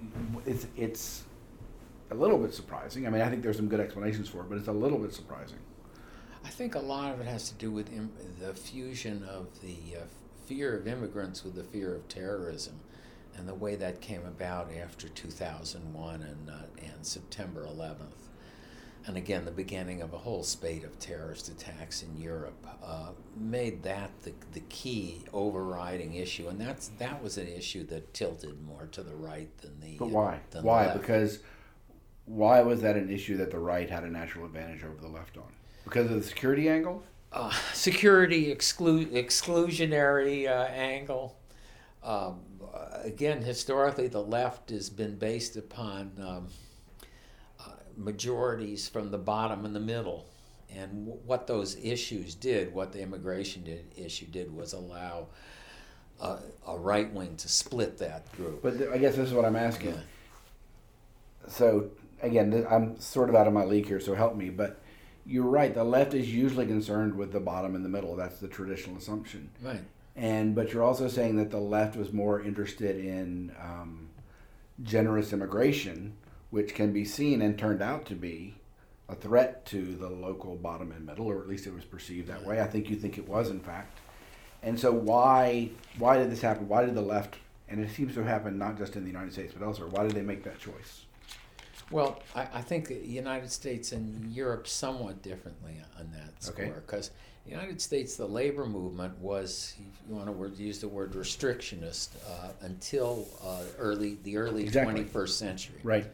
it's 0.44 0.66
it's 0.76 1.24
a 2.11 2.14
little 2.14 2.38
bit 2.38 2.53
surprising. 2.53 3.07
I 3.07 3.11
mean, 3.11 3.22
I 3.22 3.31
think 3.31 3.42
there's 3.42 3.57
some 3.57 3.68
good 3.68 3.81
explanations 3.81 4.29
for 4.29 4.40
it, 4.40 4.48
but 4.48 4.59
it's 4.59 4.68
a 4.68 4.72
little 4.72 4.98
bit 4.98 5.14
surprising. 5.14 5.59
I 6.44 6.48
think 6.48 6.74
a 6.74 6.81
lot 6.81 7.14
of 7.14 7.20
it 7.20 7.26
has 7.26 7.50
to 7.50 7.55
do 7.55 7.70
with 7.70 7.92
Im- 7.92 8.12
the 8.40 8.53
fusion 8.55 9.22
of 9.31 9.61
the 9.61 9.98
uh, 9.98 10.05
fear 10.46 10.76
of 10.76 10.88
immigrants 10.88 11.44
with 11.44 11.55
the 11.55 11.62
fear 11.62 11.94
of 11.94 12.09
terrorism 12.09 12.81
and 13.40 13.48
the 13.48 13.55
way 13.55 13.74
that 13.74 14.03
came 14.03 14.26
about 14.26 14.68
after 14.81 15.09
2001 15.09 16.22
and, 16.22 16.50
uh, 16.50 16.53
and 16.79 17.07
September 17.07 17.66
11th. 17.66 18.29
And 19.07 19.16
again, 19.16 19.46
the 19.46 19.50
beginning 19.50 20.03
of 20.03 20.12
a 20.12 20.18
whole 20.18 20.42
spate 20.42 20.85
of 20.85 20.98
terrorist 20.98 21.48
attacks 21.48 22.03
in 22.03 22.20
Europe 22.20 22.66
uh, 22.85 23.12
made 23.35 23.83
that 23.83 24.11
the, 24.24 24.35
the 24.53 24.61
key 24.68 25.24
overriding 25.33 26.14
issue, 26.16 26.48
and 26.48 26.61
that's 26.61 26.88
that 26.98 27.22
was 27.22 27.38
an 27.38 27.48
issue 27.48 27.87
that 27.87 28.12
tilted 28.12 28.62
more 28.62 28.88
to 28.92 29.03
the 29.03 29.14
right 29.14 29.48
than 29.62 29.81
the. 29.81 29.96
But 29.98 30.11
why? 30.11 30.40
Uh, 30.55 30.61
why? 30.61 30.92
Because 30.92 31.38
why 32.26 32.61
was 32.61 32.83
that 32.83 32.96
an 32.96 33.09
issue 33.09 33.38
that 33.38 33.50
the 33.50 33.59
right 33.59 33.88
had 33.88 34.05
a 34.05 34.11
natural 34.11 34.44
advantage 34.44 34.85
over 34.85 35.00
the 35.00 35.09
left 35.09 35.38
on? 35.38 35.50
Because 35.85 36.11
of 36.11 36.16
the 36.16 36.22
security 36.22 36.68
angle. 36.68 37.03
Uh, 37.33 37.50
security 37.72 38.55
exclu- 38.55 39.11
exclusionary 39.11 40.46
uh, 40.46 40.64
angle. 40.66 41.38
Um, 42.03 42.40
again, 43.04 43.42
historically, 43.42 44.09
the 44.09 44.22
left 44.22 44.70
has 44.70 44.90
been 44.90 45.16
based 45.16 45.56
upon 45.56 46.12
um, 46.20 46.46
uh, 47.61 47.72
majorities 47.96 48.88
from 48.88 49.11
the 49.11 49.18
bottom 49.18 49.64
and 49.64 49.74
the 49.74 49.80
middle. 49.80 50.26
and 50.74 51.06
w- 51.06 51.20
what 51.26 51.46
those 51.46 51.76
issues 51.83 52.35
did, 52.35 52.72
what 52.72 52.92
the 52.92 53.00
immigration 53.00 53.64
did, 53.64 53.85
issue 53.96 54.26
did, 54.26 54.54
was 54.54 54.72
allow 54.72 55.26
a, 56.20 56.37
a 56.68 56.78
right 56.78 57.12
wing 57.12 57.35
to 57.37 57.48
split 57.48 57.98
that 57.98 58.30
group. 58.37 58.62
But 58.62 58.78
th- 58.78 58.90
I 58.90 58.98
guess 58.98 59.16
this 59.16 59.28
is 59.28 59.35
what 59.35 59.44
I'm 59.44 59.56
asking. 59.56 59.90
Yeah. 59.94 60.00
So 61.48 61.90
again, 62.22 62.50
th- 62.52 62.66
I'm 62.70 63.00
sort 63.00 63.28
of 63.30 63.35
out 63.35 63.46
of 63.46 63.52
my 63.52 63.64
league 63.64 63.87
here, 63.87 64.00
so 64.00 64.14
help 64.14 64.37
me. 64.37 64.50
But 64.50 64.80
you're 65.26 65.44
right. 65.44 65.74
The 65.74 65.85
left 65.85 66.14
is 66.14 66.33
usually 66.33 66.66
concerned 66.66 67.14
with 67.14 67.33
the 67.33 67.40
bottom 67.40 67.74
and 67.74 67.85
the 67.85 67.88
middle. 67.88 68.14
That's 68.16 68.38
the 68.38 68.48
traditional 68.48 68.96
assumption. 68.96 69.50
Right. 69.62 69.83
And 70.20 70.54
but 70.54 70.74
you're 70.74 70.83
also 70.83 71.09
saying 71.09 71.37
that 71.37 71.50
the 71.50 71.59
left 71.59 71.96
was 71.96 72.12
more 72.12 72.42
interested 72.42 73.02
in 73.02 73.52
um, 73.59 74.11
generous 74.83 75.33
immigration, 75.33 76.12
which 76.50 76.74
can 76.74 76.92
be 76.92 77.06
seen 77.06 77.40
and 77.40 77.59
turned 77.59 77.80
out 77.80 78.04
to 78.06 78.14
be 78.14 78.54
a 79.09 79.14
threat 79.14 79.64
to 79.66 79.94
the 79.94 80.11
local 80.11 80.56
bottom 80.56 80.92
and 80.92 81.06
middle, 81.06 81.26
or 81.26 81.40
at 81.40 81.48
least 81.48 81.66
it 81.66 81.72
was 81.72 81.85
perceived 81.87 82.28
that 82.28 82.44
way. 82.44 82.61
I 82.61 82.66
think 82.66 82.90
you 82.90 82.96
think 82.96 83.16
it 83.16 83.26
was, 83.26 83.48
in 83.48 83.61
fact. 83.61 83.98
And 84.62 84.78
so 84.78 84.92
why 84.92 85.70
why 85.96 86.18
did 86.18 86.30
this 86.30 86.42
happen? 86.42 86.68
Why 86.68 86.85
did 86.85 86.94
the 86.94 87.00
left? 87.00 87.37
And 87.70 87.83
it 87.83 87.90
seems 87.90 88.12
to 88.14 88.22
happen 88.22 88.59
not 88.59 88.76
just 88.76 88.96
in 88.96 89.04
the 89.04 89.11
United 89.11 89.33
States 89.33 89.54
but 89.59 89.64
elsewhere. 89.64 89.88
Why 89.88 90.02
did 90.02 90.12
they 90.12 90.20
make 90.20 90.44
that 90.44 90.59
choice? 90.59 91.06
Well, 91.90 92.22
I, 92.35 92.46
I 92.52 92.61
think 92.61 92.88
the 92.88 92.96
United 92.96 93.50
States 93.50 93.92
and 93.92 94.30
Europe 94.30 94.68
somewhat 94.68 95.22
differently 95.22 95.76
on 95.98 96.11
that 96.12 96.42
score 96.42 96.83
because 96.87 97.11
the 97.51 97.57
United 97.57 97.81
States, 97.81 98.15
the 98.15 98.27
labor 98.27 98.65
movement 98.65 99.19
was, 99.19 99.75
if 99.77 100.09
you 100.09 100.15
want 100.15 100.27
to 100.27 100.33
word, 100.33 100.57
use 100.57 100.79
the 100.79 100.87
word 100.87 101.13
restrictionist 101.15 102.11
uh, 102.29 102.51
until 102.61 103.27
uh, 103.45 103.63
early 103.77 104.19
the 104.23 104.37
early 104.37 104.63
Exactly. 104.63 105.03
21st 105.05 105.29
century. 105.31 105.81
Right. 105.83 106.07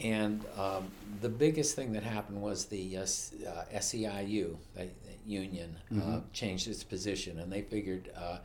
And 0.00 0.44
um, 0.56 0.88
the 1.20 1.28
biggest 1.28 1.74
thing 1.74 1.92
that 1.94 2.04
happened 2.04 2.40
was 2.40 2.66
the 2.66 2.98
uh, 2.98 3.00
uh, 3.00 3.04
SEIU, 3.74 4.56
the 4.76 4.84
the 4.84 4.90
union, 5.26 5.76
uh, 5.90 5.94
Mhm. 5.94 6.22
changed 6.32 6.68
its 6.68 6.84
position, 6.84 7.40
and 7.40 7.52
they 7.52 7.62
figured 7.62 8.08
uh, 8.16 8.38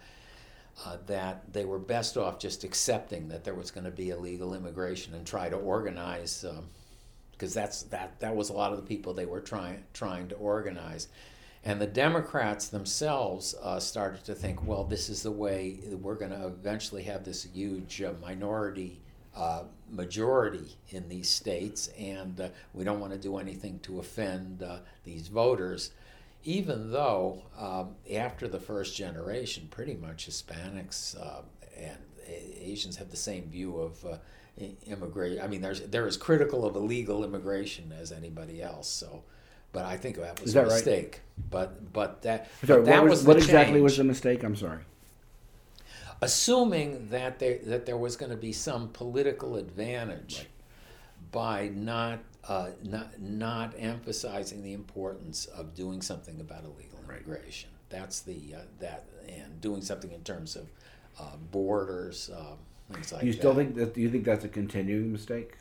uh, 0.84 0.98
that 1.06 1.54
they 1.54 1.64
were 1.64 1.80
best 1.80 2.18
off 2.18 2.40
just 2.40 2.64
accepting 2.64 3.28
that 3.30 3.44
there 3.44 3.54
was 3.54 3.70
going 3.70 3.86
to 3.86 3.92
be 3.92 4.10
illegal 4.10 4.56
immigration 4.56 5.14
and 5.14 5.26
try 5.28 5.48
to 5.48 5.56
organize, 5.58 6.44
because 7.32 7.54
that's 7.54 7.84
that 7.84 8.20
that 8.20 8.36
was 8.36 8.50
a 8.50 8.54
lot 8.54 8.72
of 8.72 8.78
the 8.78 8.84
people 8.84 9.14
they 9.14 9.28
were 9.28 9.40
trying 9.42 9.84
trying 9.94 10.28
to 10.28 10.36
organize. 10.36 11.08
And 11.66 11.82
the 11.82 11.88
Democrats 11.88 12.68
themselves 12.68 13.56
uh, 13.62 13.80
started 13.80 14.24
to 14.26 14.36
think, 14.36 14.66
well, 14.68 14.84
this 14.84 15.10
is 15.10 15.24
the 15.24 15.32
way 15.32 15.80
we're 16.00 16.14
going 16.14 16.30
to 16.30 16.46
eventually 16.46 17.02
have 17.04 17.26
this 17.26 17.44
huge 17.44 18.04
uh, 18.04 18.14
minority 18.22 19.02
uh, 19.36 19.64
majority 19.90 20.78
in 20.90 21.10
these 21.10 21.28
states, 21.28 21.90
and 22.00 22.40
uh, 22.40 22.48
we 22.74 22.86
don't 22.86 23.02
want 23.02 23.12
to 23.12 23.20
do 23.20 23.38
anything 23.38 23.80
to 23.80 24.00
offend 24.00 24.64
uh, 24.64 24.78
these 25.04 25.28
voters. 25.28 25.92
Even 26.46 26.92
though 26.92 27.44
um, 27.60 27.96
after 28.14 28.48
the 28.48 28.60
first 28.60 28.96
generation, 28.96 29.68
pretty 29.70 29.96
much 29.96 30.28
Hispanics 30.30 31.20
uh, 31.20 31.42
and 31.78 31.98
Asians 32.28 32.96
have 32.96 33.12
the 33.12 33.18
same 33.18 33.50
view 33.50 33.78
of 33.78 34.20
immigration. 34.86 35.44
I 35.44 35.48
mean, 35.48 35.62
there's 35.62 35.82
they're 35.82 36.08
as 36.08 36.16
critical 36.16 36.64
of 36.64 36.76
illegal 36.76 37.24
immigration 37.24 37.92
as 38.00 38.12
anybody 38.12 38.62
else. 38.62 38.88
So, 38.88 39.24
but 39.76 39.86
I 39.86 39.98
think 39.98 40.18
that 40.18 40.42
was 40.42 40.54
that 40.54 40.66
a 40.66 40.68
right? 40.68 40.74
mistake. 40.74 41.22
But 41.52 41.94
but 41.94 42.22
that 42.24 42.50
Sorry, 42.66 42.84
but 42.84 42.86
that 42.86 43.02
what, 43.02 43.10
was, 43.12 43.20
was, 43.20 43.28
what 43.28 43.38
exactly 43.38 43.82
was 43.82 43.94
change 43.94 43.98
the 43.98 44.04
mistake? 44.06 44.44
I'm 44.44 44.56
sorry. 44.56 44.82
assuming 46.22 47.10
that 47.10 47.40
there 47.40 47.60
that 47.66 47.86
there 47.86 47.98
was 47.98 48.16
going 48.16 48.32
to 48.32 48.38
be 48.38 48.52
some 48.54 48.90
political 48.90 49.56
advantage 49.58 50.48
by 51.32 51.70
not 51.70 52.20
uh, 52.48 52.70
not 52.84 53.20
not 53.22 53.74
emphasizing 53.78 54.64
the 54.64 54.74
importance 54.74 55.46
of 55.48 55.74
doing 55.76 56.02
something 56.02 56.40
about 56.40 56.64
illegal 56.64 57.00
Right. 57.08 57.22
immigration. 57.22 57.70
That's 57.90 58.22
the 58.22 58.56
uh, 58.56 58.60
that 58.80 59.06
and 59.28 59.62
doing 59.62 59.82
something 59.82 60.12
in 60.12 60.24
terms 60.24 60.56
of 60.56 60.70
uh, 61.20 61.38
borders, 61.52 62.30
um, 62.36 62.58
things 62.92 63.12
like 63.14 63.24
you 63.24 63.34
still 63.34 63.54
that. 63.54 63.60
think 63.64 63.76
that? 63.76 63.94
Do 63.94 64.02
you 64.02 64.10
think 64.10 64.26
that's 64.26 64.46
a 64.46 64.50
continuing 64.50 65.12
mistake? 65.12 65.58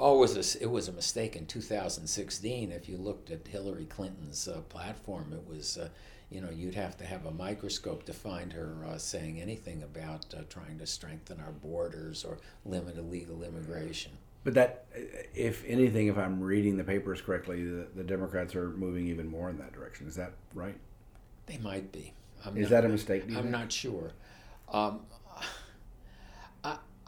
Oh, 0.00 0.14
it 0.16 0.18
was 0.20 0.56
a, 0.56 0.62
it 0.62 0.70
was 0.70 0.88
a 0.88 0.92
mistake 0.92 1.34
in 1.34 1.46
2016. 1.46 2.70
If 2.72 2.88
you 2.88 2.96
looked 2.96 3.30
at 3.30 3.46
Hillary 3.46 3.86
Clinton's 3.86 4.46
uh, 4.46 4.60
platform, 4.68 5.32
it 5.32 5.44
was, 5.48 5.76
uh, 5.76 5.88
you 6.30 6.40
know, 6.40 6.50
you'd 6.50 6.76
have 6.76 6.96
to 6.98 7.04
have 7.04 7.26
a 7.26 7.32
microscope 7.32 8.04
to 8.04 8.12
find 8.12 8.52
her 8.52 8.76
uh, 8.86 8.98
saying 8.98 9.40
anything 9.40 9.82
about 9.82 10.26
uh, 10.34 10.42
trying 10.48 10.78
to 10.78 10.86
strengthen 10.86 11.40
our 11.40 11.50
borders 11.50 12.24
or 12.24 12.38
limit 12.64 12.96
illegal 12.96 13.42
immigration. 13.42 14.12
But 14.44 14.54
that, 14.54 14.86
if 15.34 15.64
anything, 15.66 16.06
if 16.06 16.16
I'm 16.16 16.40
reading 16.40 16.76
the 16.76 16.84
papers 16.84 17.20
correctly, 17.20 17.64
the, 17.64 17.88
the 17.96 18.04
Democrats 18.04 18.54
are 18.54 18.70
moving 18.70 19.08
even 19.08 19.28
more 19.28 19.50
in 19.50 19.58
that 19.58 19.72
direction. 19.72 20.06
Is 20.06 20.14
that 20.14 20.32
right? 20.54 20.76
They 21.46 21.58
might 21.58 21.90
be. 21.90 22.12
I'm 22.46 22.56
Is 22.56 22.64
not- 22.64 22.70
that 22.70 22.84
a 22.84 22.88
mistake? 22.88 23.26
do 23.26 23.32
you 23.32 23.38
I'm 23.38 23.44
think? 23.46 23.52
not 23.52 23.72
sure. 23.72 24.12
Um, 24.72 25.00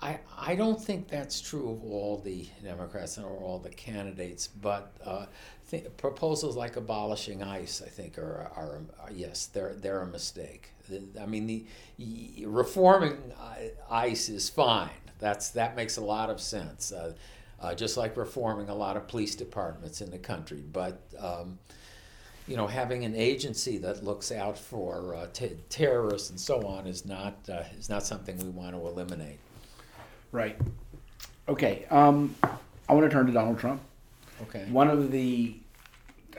I, 0.03 0.19
I, 0.39 0.55
don't 0.55 0.83
think 0.83 1.09
that's 1.09 1.41
true 1.41 1.71
of 1.71 1.85
all 1.85 2.19
the 2.19 2.49
Democrats 2.65 3.19
or 3.19 3.37
all 3.37 3.59
the 3.59 3.69
candidates, 3.69 4.47
but 4.47 4.97
uh, 5.05 5.27
th- 5.71 5.95
proposals 5.99 6.57
like 6.57 6.77
abolishing 6.77 7.43
ICE, 7.43 7.83
I 7.85 7.89
think, 7.89 8.17
are, 8.17 8.51
are, 8.57 8.81
are 9.03 9.13
yes, 9.13 9.47
they're 9.47 9.75
they're 9.75 10.01
a 10.01 10.07
mistake. 10.07 10.71
I 11.21 11.27
mean, 11.27 11.47
the 11.47 12.47
reforming 12.47 13.19
ICE 13.91 14.29
is 14.31 14.49
fine. 14.49 14.91
That's 15.19 15.51
that 15.51 15.77
makes 15.77 15.99
a 15.99 16.03
lot 16.03 16.31
of 16.31 16.41
sense. 16.41 16.93
Uh, 16.93 17.13
uh, 17.61 17.75
just 17.75 17.99
like 17.99 18.17
reforming 18.17 18.71
a 18.71 18.75
lot 18.75 18.97
of 18.97 19.07
police 19.07 19.35
departments 19.35 20.01
in 20.01 20.11
the 20.11 20.19
country, 20.19 20.63
but. 20.73 21.03
Um, 21.19 21.59
you 22.49 22.57
know, 22.57 22.67
having 22.67 23.05
an 23.05 23.15
agency 23.15 23.79
that 23.79 24.03
looks 24.03 24.33
out 24.33 24.59
for 24.59 25.15
uh, 25.15 25.27
t- 25.33 25.57
terrorists 25.69 26.31
and 26.31 26.41
so 26.41 26.67
on 26.67 26.85
is 26.89 27.07
not 27.07 27.37
uh, 27.49 27.63
is 27.79 27.89
not 27.89 28.03
something 28.03 28.37
we 28.39 28.49
want 28.49 28.75
to 28.75 28.81
eliminate. 28.89 29.39
Right. 30.33 30.57
Okay. 31.49 31.87
Um, 31.91 32.35
I 32.89 32.95
want 32.95 33.05
to 33.05 33.11
turn 33.11 33.27
to 33.27 33.33
Donald 33.33 33.59
Trump. 33.59 33.81
Okay. 34.43 34.67
One 34.71 34.89
of 34.89 35.11
the. 35.11 35.57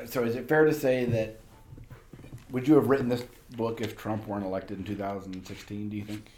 So, 0.06 0.24
is 0.24 0.36
it 0.36 0.48
fair 0.48 0.66
to 0.66 0.74
say 0.74 1.06
that? 1.06 1.40
Would 2.52 2.68
you 2.68 2.76
have 2.76 2.88
written 2.88 3.08
this 3.08 3.24
book 3.56 3.80
if 3.82 3.96
Trump 3.98 4.28
weren't 4.28 4.46
elected 4.46 4.78
in 4.78 4.84
2016? 4.84 5.90
Do 5.90 5.96
you 5.98 6.04
think? 6.04 6.32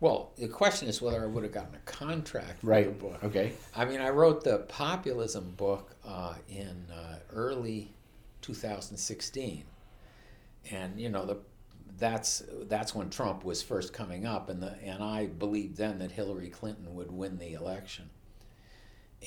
Well, 0.00 0.30
the 0.38 0.46
question 0.48 0.88
is 0.88 1.02
whether 1.02 1.22
I 1.22 1.26
would 1.26 1.42
have 1.42 1.52
gotten 1.52 1.74
a 1.74 1.78
contract 1.90 2.60
for 2.60 2.68
Right. 2.68 2.84
the 2.86 2.92
book. 2.92 3.24
Okay. 3.24 3.52
I 3.74 3.84
mean, 3.84 4.00
I 4.00 4.10
wrote 4.10 4.44
the 4.44 4.58
populism 4.60 5.50
book 5.56 5.96
uh, 6.06 6.34
in 6.48 6.86
uh, 6.94 7.16
early 7.32 7.90
2016, 8.42 9.64
and 10.70 11.00
you 11.00 11.08
know 11.08 11.26
the 11.26 11.36
that's 11.98 12.42
that's 12.62 12.94
when 12.94 13.10
Trump 13.10 13.44
was 13.44 13.62
first 13.62 13.92
coming 13.92 14.24
up, 14.24 14.48
and 14.48 14.62
the 14.62 14.76
and 14.82 15.02
I 15.02 15.26
believed 15.26 15.76
then 15.76 15.98
that 15.98 16.12
Hillary 16.12 16.48
Clinton 16.48 16.94
would 16.94 17.10
win 17.10 17.38
the 17.38 17.54
election. 17.54 18.10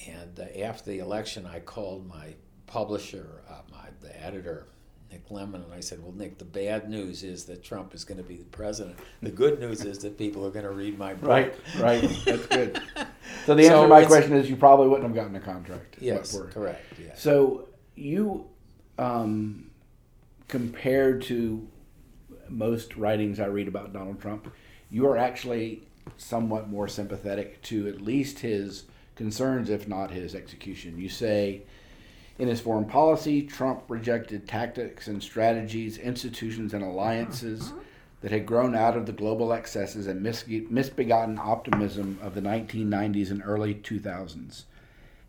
And 0.08 0.40
uh, 0.40 0.60
after 0.62 0.90
the 0.90 1.00
election, 1.00 1.46
I 1.46 1.60
called 1.60 2.08
my 2.08 2.36
publisher, 2.66 3.42
uh, 3.50 3.62
my 3.70 3.90
the 4.00 4.24
editor, 4.24 4.68
Nick 5.12 5.28
Lemann, 5.30 5.66
and 5.66 5.74
I 5.74 5.82
said, 5.82 6.02
"Well, 6.02 6.14
Nick, 6.14 6.38
the 6.38 6.46
bad 6.46 6.90
news 6.90 7.24
is 7.24 7.44
that 7.46 7.64
Trump 7.64 7.94
is 7.94 8.06
going 8.06 8.18
to 8.18 8.24
be 8.24 8.38
the 8.38 8.46
president. 8.46 8.98
The 9.22 9.32
good 9.32 9.60
news 9.60 9.84
is 9.84 10.00
that 10.00 10.18
people 10.18 10.46
are 10.46 10.52
going 10.52 10.66
to 10.66 10.72
read 10.72 10.98
my 10.98 11.14
book." 11.14 11.30
Right. 11.30 11.56
Right. 11.80 12.02
That's 12.26 12.48
good. 12.48 12.82
So 13.46 13.56
the 13.56 13.64
answer 13.64 13.76
So 13.76 13.84
to 13.84 13.88
my 13.88 14.06
question 14.06 14.34
is 14.34 14.50
you 14.50 14.56
probably 14.56 14.88
wouldn't 14.88 15.08
have 15.08 15.16
gotten 15.16 15.36
a 15.36 15.40
contract. 15.40 15.96
Yes, 16.00 16.38
correct. 16.52 16.84
Yes. 17.02 17.22
So 17.22 17.70
you, 17.96 18.46
um, 19.00 19.72
compared 20.48 21.24
to 21.24 21.68
most 22.52 22.96
writings 22.96 23.40
I 23.40 23.46
read 23.46 23.68
about 23.68 23.94
Donald 23.94 24.22
Trump, 24.22 24.52
you 24.90 25.08
are 25.08 25.18
actually 25.18 25.84
somewhat 26.18 26.70
more 26.70 26.88
sympathetic 26.88 27.62
to 27.64 27.88
at 27.88 28.02
least 28.02 28.40
his 28.40 28.86
concerns, 29.16 29.70
if 29.70 29.88
not 29.88 30.12
his 30.12 30.34
execution. 30.36 30.98
You 30.98 31.10
say, 31.10 31.62
in 32.40 32.48
his 32.48 32.62
foreign 32.62 32.86
policy, 32.86 33.44
Trump 33.44 33.84
rejected 33.88 34.48
tactics 34.48 35.08
and 35.08 35.22
strategies, 35.22 35.98
institutions, 35.98 36.74
and 36.74 36.84
alliances 36.84 37.74
that 38.22 38.32
had 38.32 38.46
grown 38.46 38.76
out 38.76 38.96
of 38.96 39.06
the 39.06 39.12
global 39.12 39.54
excesses 39.54 40.08
and 40.08 40.22
mis- 40.22 40.48
misbegotten 40.48 41.38
optimism 41.38 42.20
of 42.22 42.34
the 42.34 42.42
1990s 42.42 43.32
and 43.32 43.42
early 43.46 43.76
2000s. 43.76 44.64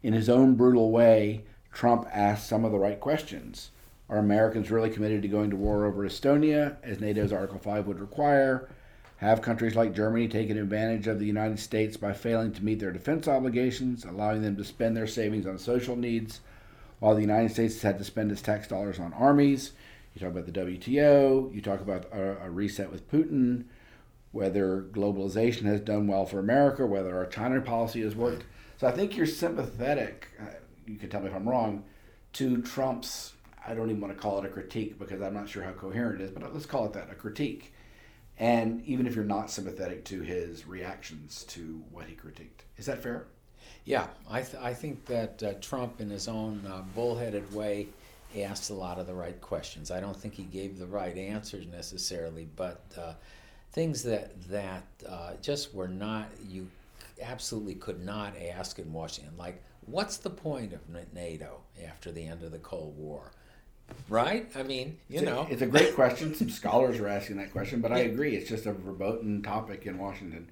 In 0.02 0.12
his 0.12 0.28
own 0.28 0.54
brutal 0.54 0.90
way, 0.90 1.44
Trump 1.72 2.06
asked 2.12 2.48
some 2.48 2.64
of 2.64 2.72
the 2.72 2.78
right 2.78 3.00
questions. 3.00 3.71
Are 4.12 4.18
Americans 4.18 4.70
really 4.70 4.90
committed 4.90 5.22
to 5.22 5.28
going 5.28 5.48
to 5.48 5.56
war 5.56 5.86
over 5.86 6.06
Estonia, 6.06 6.76
as 6.82 7.00
NATO's 7.00 7.32
Article 7.32 7.58
5 7.58 7.86
would 7.86 7.98
require? 7.98 8.68
Have 9.16 9.40
countries 9.40 9.74
like 9.74 9.94
Germany 9.94 10.28
taken 10.28 10.58
advantage 10.58 11.06
of 11.06 11.18
the 11.18 11.24
United 11.24 11.58
States 11.58 11.96
by 11.96 12.12
failing 12.12 12.52
to 12.52 12.62
meet 12.62 12.78
their 12.78 12.92
defense 12.92 13.26
obligations, 13.26 14.04
allowing 14.04 14.42
them 14.42 14.54
to 14.56 14.64
spend 14.64 14.94
their 14.94 15.06
savings 15.06 15.46
on 15.46 15.56
social 15.56 15.96
needs, 15.96 16.40
while 16.98 17.14
the 17.14 17.22
United 17.22 17.52
States 17.52 17.72
has 17.72 17.82
had 17.82 17.96
to 17.96 18.04
spend 18.04 18.30
its 18.30 18.42
tax 18.42 18.68
dollars 18.68 18.98
on 18.98 19.14
armies? 19.14 19.72
You 20.14 20.20
talk 20.20 20.28
about 20.28 20.44
the 20.44 20.60
WTO, 20.60 21.54
you 21.54 21.62
talk 21.62 21.80
about 21.80 22.04
a, 22.12 22.44
a 22.44 22.50
reset 22.50 22.92
with 22.92 23.10
Putin, 23.10 23.64
whether 24.32 24.82
globalization 24.92 25.62
has 25.62 25.80
done 25.80 26.06
well 26.06 26.26
for 26.26 26.38
America, 26.38 26.84
whether 26.84 27.16
our 27.16 27.24
China 27.24 27.62
policy 27.62 28.02
has 28.02 28.14
worked. 28.14 28.44
So 28.76 28.86
I 28.86 28.90
think 28.90 29.16
you're 29.16 29.24
sympathetic. 29.24 30.28
Uh, 30.38 30.50
you 30.86 30.98
can 30.98 31.08
tell 31.08 31.22
me 31.22 31.28
if 31.28 31.34
I'm 31.34 31.48
wrong 31.48 31.84
to 32.34 32.60
Trump's, 32.60 33.32
I 33.66 33.74
don't 33.74 33.90
even 33.90 34.00
want 34.00 34.14
to 34.14 34.20
call 34.20 34.38
it 34.38 34.44
a 34.44 34.48
critique 34.48 34.98
because 34.98 35.20
I'm 35.22 35.34
not 35.34 35.48
sure 35.48 35.62
how 35.62 35.72
coherent 35.72 36.20
it 36.20 36.24
is, 36.24 36.30
but 36.30 36.52
let's 36.52 36.66
call 36.66 36.86
it 36.86 36.92
that 36.94 37.10
a 37.10 37.14
critique. 37.14 37.72
And 38.38 38.82
even 38.84 39.06
if 39.06 39.14
you're 39.14 39.24
not 39.24 39.50
sympathetic 39.50 40.04
to 40.06 40.22
his 40.22 40.66
reactions 40.66 41.44
to 41.44 41.82
what 41.90 42.06
he 42.06 42.14
critiqued, 42.14 42.64
is 42.76 42.86
that 42.86 43.02
fair? 43.02 43.26
Yeah, 43.84 44.06
I, 44.28 44.42
th- 44.42 44.62
I 44.62 44.74
think 44.74 45.04
that 45.06 45.42
uh, 45.42 45.52
Trump, 45.60 46.00
in 46.00 46.10
his 46.10 46.28
own 46.28 46.62
uh, 46.66 46.82
bullheaded 46.94 47.52
way, 47.52 47.88
asked 48.40 48.70
a 48.70 48.74
lot 48.74 48.98
of 48.98 49.06
the 49.06 49.14
right 49.14 49.38
questions. 49.40 49.90
I 49.90 50.00
don't 50.00 50.16
think 50.16 50.34
he 50.34 50.44
gave 50.44 50.78
the 50.78 50.86
right 50.86 51.16
answers 51.16 51.66
necessarily, 51.66 52.48
but 52.56 52.82
uh, 52.98 53.12
things 53.72 54.02
that 54.04 54.40
that 54.48 54.84
uh, 55.08 55.32
just 55.42 55.74
were 55.74 55.88
not 55.88 56.30
you 56.48 56.68
absolutely 57.20 57.74
could 57.74 58.04
not 58.04 58.34
ask 58.40 58.78
in 58.78 58.92
Washington, 58.92 59.34
like 59.36 59.62
what's 59.86 60.16
the 60.16 60.30
point 60.30 60.72
of 60.72 60.80
NATO 61.12 61.60
after 61.86 62.10
the 62.10 62.26
end 62.26 62.42
of 62.42 62.52
the 62.52 62.58
Cold 62.58 62.96
War? 62.96 63.32
Right? 64.08 64.50
I 64.54 64.62
mean, 64.62 64.98
you 65.08 65.18
it's 65.18 65.26
know. 65.26 65.46
A, 65.48 65.52
it's 65.52 65.62
a 65.62 65.66
great 65.66 65.94
question. 65.94 66.34
Some 66.34 66.50
scholars 66.50 66.98
are 66.98 67.08
asking 67.08 67.36
that 67.36 67.52
question, 67.52 67.80
but 67.80 67.92
I 67.92 68.00
agree. 68.00 68.36
It's 68.36 68.48
just 68.48 68.66
a 68.66 68.72
verboten 68.72 69.42
topic 69.42 69.86
in 69.86 69.98
Washington. 69.98 70.50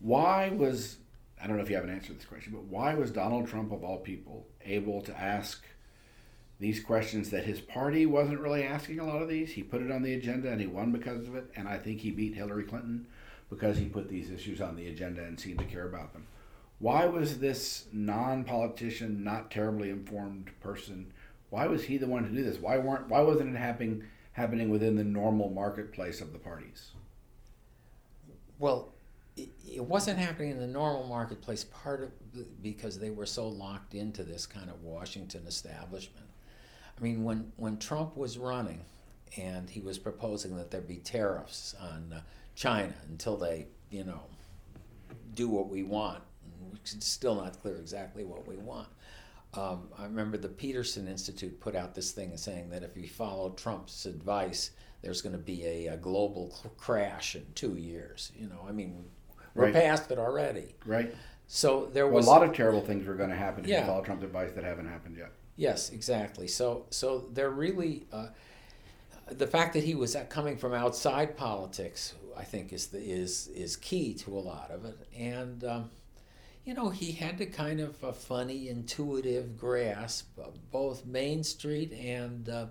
Why 0.00 0.50
was, 0.50 0.96
I 1.42 1.46
don't 1.46 1.56
know 1.56 1.62
if 1.62 1.70
you 1.70 1.76
have 1.76 1.84
an 1.84 1.90
answer 1.90 2.08
to 2.08 2.14
this 2.14 2.24
question, 2.24 2.52
but 2.52 2.64
why 2.64 2.94
was 2.94 3.10
Donald 3.10 3.48
Trump, 3.48 3.72
of 3.72 3.84
all 3.84 3.98
people, 3.98 4.46
able 4.64 5.00
to 5.02 5.18
ask 5.18 5.64
these 6.60 6.82
questions 6.82 7.30
that 7.30 7.44
his 7.44 7.60
party 7.60 8.06
wasn't 8.06 8.40
really 8.40 8.64
asking 8.64 9.00
a 9.00 9.06
lot 9.06 9.22
of 9.22 9.28
these? 9.28 9.52
He 9.52 9.62
put 9.62 9.82
it 9.82 9.90
on 9.90 10.02
the 10.02 10.14
agenda 10.14 10.50
and 10.50 10.60
he 10.60 10.66
won 10.66 10.92
because 10.92 11.26
of 11.26 11.34
it. 11.34 11.50
And 11.56 11.68
I 11.68 11.78
think 11.78 12.00
he 12.00 12.10
beat 12.10 12.34
Hillary 12.34 12.64
Clinton 12.64 13.06
because 13.50 13.76
he 13.76 13.84
put 13.86 14.08
these 14.08 14.30
issues 14.30 14.60
on 14.60 14.76
the 14.76 14.88
agenda 14.88 15.22
and 15.22 15.38
seemed 15.38 15.58
to 15.58 15.64
care 15.64 15.86
about 15.86 16.12
them. 16.12 16.26
Why 16.78 17.06
was 17.06 17.38
this 17.38 17.86
non 17.92 18.42
politician, 18.42 19.22
not 19.22 19.50
terribly 19.50 19.90
informed 19.90 20.50
person? 20.60 21.12
Why 21.52 21.66
was 21.66 21.84
he 21.84 21.98
the 21.98 22.06
one 22.06 22.22
to 22.22 22.30
do 22.30 22.42
this? 22.42 22.56
Why 22.56 22.78
weren't? 22.78 23.10
Why 23.10 23.20
wasn't 23.20 23.54
it 23.54 23.58
happening 23.58 24.04
happening 24.32 24.70
within 24.70 24.96
the 24.96 25.04
normal 25.04 25.50
marketplace 25.50 26.22
of 26.22 26.32
the 26.32 26.38
parties? 26.38 26.92
Well, 28.58 28.94
it, 29.36 29.84
wasn't 29.84 30.18
happening 30.18 30.52
in 30.52 30.58
the 30.58 30.66
normal 30.66 31.06
marketplace. 31.06 31.64
Part 31.64 32.04
of 32.04 32.62
because 32.62 32.98
they 32.98 33.10
were 33.10 33.26
so 33.26 33.48
locked 33.48 33.94
into 33.94 34.22
this 34.24 34.46
kind 34.46 34.70
of 34.70 34.82
Washington 34.82 35.42
establishment. 35.46 36.24
I 36.98 37.02
mean, 37.02 37.22
when 37.22 37.52
when 37.58 37.76
Trump 37.76 38.16
was 38.16 38.38
running, 38.38 38.80
and 39.36 39.68
he 39.68 39.80
was 39.80 39.98
proposing 39.98 40.56
that 40.56 40.70
there 40.70 40.80
be 40.80 40.96
tariffs 40.96 41.74
on 41.78 42.14
uh, 42.14 42.20
China 42.54 42.94
until 43.10 43.36
they, 43.36 43.66
you 43.90 44.04
know, 44.04 44.22
do 45.34 45.48
what 45.48 45.68
we 45.68 45.82
want. 45.82 46.22
Which 46.70 46.94
it's 46.94 47.06
still 47.06 47.34
not 47.34 47.60
clear 47.60 47.76
exactly 47.76 48.24
what 48.24 48.48
we 48.48 48.56
want. 48.56 48.88
Um, 49.54 49.88
I 49.98 50.04
remember 50.04 50.38
the 50.38 50.48
Peterson 50.48 51.06
Institute 51.08 51.60
put 51.60 51.76
out 51.76 51.94
this 51.94 52.12
thing 52.12 52.36
saying 52.36 52.70
that 52.70 52.82
if 52.82 52.96
you 52.96 53.06
follow 53.08 53.50
Trump's 53.50 54.06
advice, 54.06 54.70
there's 55.02 55.20
going 55.20 55.34
to 55.34 55.38
be 55.42 55.64
a, 55.66 55.86
a 55.88 55.96
global 55.96 56.50
cl- 56.50 56.72
crash 56.78 57.36
in 57.36 57.44
two 57.54 57.74
years. 57.76 58.32
You 58.34 58.46
know, 58.48 58.64
I 58.66 58.72
mean, 58.72 59.04
we're 59.54 59.64
Right. 59.64 59.74
past 59.74 60.10
it 60.10 60.18
already. 60.18 60.74
Right. 60.86 61.14
So 61.48 61.90
there 61.92 62.06
Well, 62.06 62.16
was 62.16 62.26
a 62.26 62.30
lot 62.30 62.42
of 62.44 62.54
terrible 62.54 62.80
things 62.80 63.06
were 63.06 63.14
going 63.14 63.28
to 63.30 63.36
happen 63.36 63.64
if 63.64 63.70
Yeah. 63.70 63.80
you 63.80 63.86
follow 63.86 64.02
Trump's 64.02 64.24
advice 64.24 64.52
that 64.52 64.64
haven't 64.64 64.88
happened 64.88 65.16
yet. 65.18 65.32
Yes, 65.56 65.90
exactly. 65.90 66.48
So, 66.48 66.86
so 66.88 67.28
they're 67.32 67.50
really 67.50 68.06
uh, 68.10 68.28
the 69.30 69.46
fact 69.46 69.74
that 69.74 69.84
he 69.84 69.94
was 69.94 70.16
coming 70.30 70.56
from 70.56 70.72
outside 70.72 71.36
politics. 71.36 72.14
I 72.34 72.44
think 72.44 72.72
is 72.72 72.86
the, 72.86 72.98
is 72.98 73.48
is 73.48 73.76
key 73.76 74.14
to 74.14 74.38
a 74.38 74.40
lot 74.40 74.70
of 74.70 74.86
it, 74.86 74.96
and 75.14 75.62
um, 75.64 75.90
you 76.64 76.74
know 76.74 76.90
he 76.90 77.12
had 77.12 77.38
to 77.38 77.46
kind 77.46 77.80
of 77.80 78.02
a 78.02 78.12
funny, 78.12 78.68
intuitive 78.68 79.58
grasp 79.58 80.38
of 80.38 80.70
both 80.70 81.04
Main 81.06 81.42
Street 81.44 81.92
and. 81.92 82.48
Uh, 82.48 82.66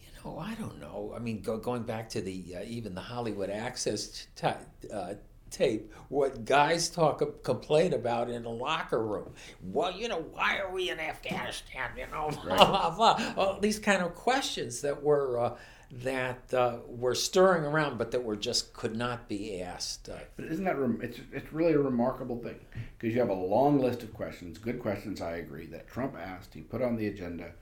you 0.00 0.08
know, 0.24 0.38
I 0.38 0.54
don't 0.54 0.80
know. 0.80 1.12
I 1.14 1.18
mean, 1.18 1.42
go, 1.42 1.58
going 1.58 1.82
back 1.82 2.08
to 2.10 2.20
the 2.20 2.56
uh, 2.56 2.64
even 2.66 2.94
the 2.94 3.00
Hollywood 3.00 3.50
Access 3.50 4.26
t- 4.34 4.48
uh, 4.92 5.14
tape, 5.52 5.92
what 6.08 6.44
guys 6.44 6.88
talk 6.88 7.44
complain 7.44 7.92
about 7.92 8.30
in 8.30 8.44
a 8.44 8.50
locker 8.50 9.04
room. 9.04 9.32
Well, 9.62 9.92
you 9.92 10.08
know, 10.08 10.24
why 10.32 10.58
are 10.58 10.72
we 10.72 10.90
in 10.90 10.98
Afghanistan? 10.98 11.90
You 11.96 12.06
know, 12.10 12.30
blah 12.44 12.90
blah 12.90 12.96
blah. 12.96 13.34
All 13.36 13.60
these 13.60 13.78
kind 13.78 14.02
of 14.02 14.14
questions 14.14 14.80
that 14.80 15.02
were 15.02 15.38
uh, 15.38 15.56
that 15.92 16.54
uh, 16.54 16.78
were 16.88 17.14
stirring 17.14 17.64
around, 17.64 17.98
but 17.98 18.10
that 18.12 18.24
were 18.24 18.36
just 18.36 18.72
could 18.72 18.96
not 18.96 19.28
be 19.28 19.60
asked. 19.60 20.08
Uh, 20.08 20.16
But 20.36 20.46
isn't 20.46 20.64
that 20.64 20.78
rem- 20.78 21.00
it's 21.02 21.20
it's 21.32 21.52
really 21.52 21.74
a 21.74 21.78
remarkable 21.78 22.38
thing 22.38 22.58
because 22.98 23.14
you 23.14 23.20
have 23.20 23.28
a 23.28 23.34
long 23.34 23.78
list 23.78 24.02
of 24.02 24.14
questions, 24.14 24.56
good 24.56 24.80
questions. 24.80 25.20
I 25.20 25.36
agree 25.36 25.66
that 25.66 25.86
Trump 25.88 26.16
asked, 26.16 26.54
he 26.54 26.62
put 26.62 26.80
on 26.80 26.96
the 26.96 27.08
agenda, 27.08 27.52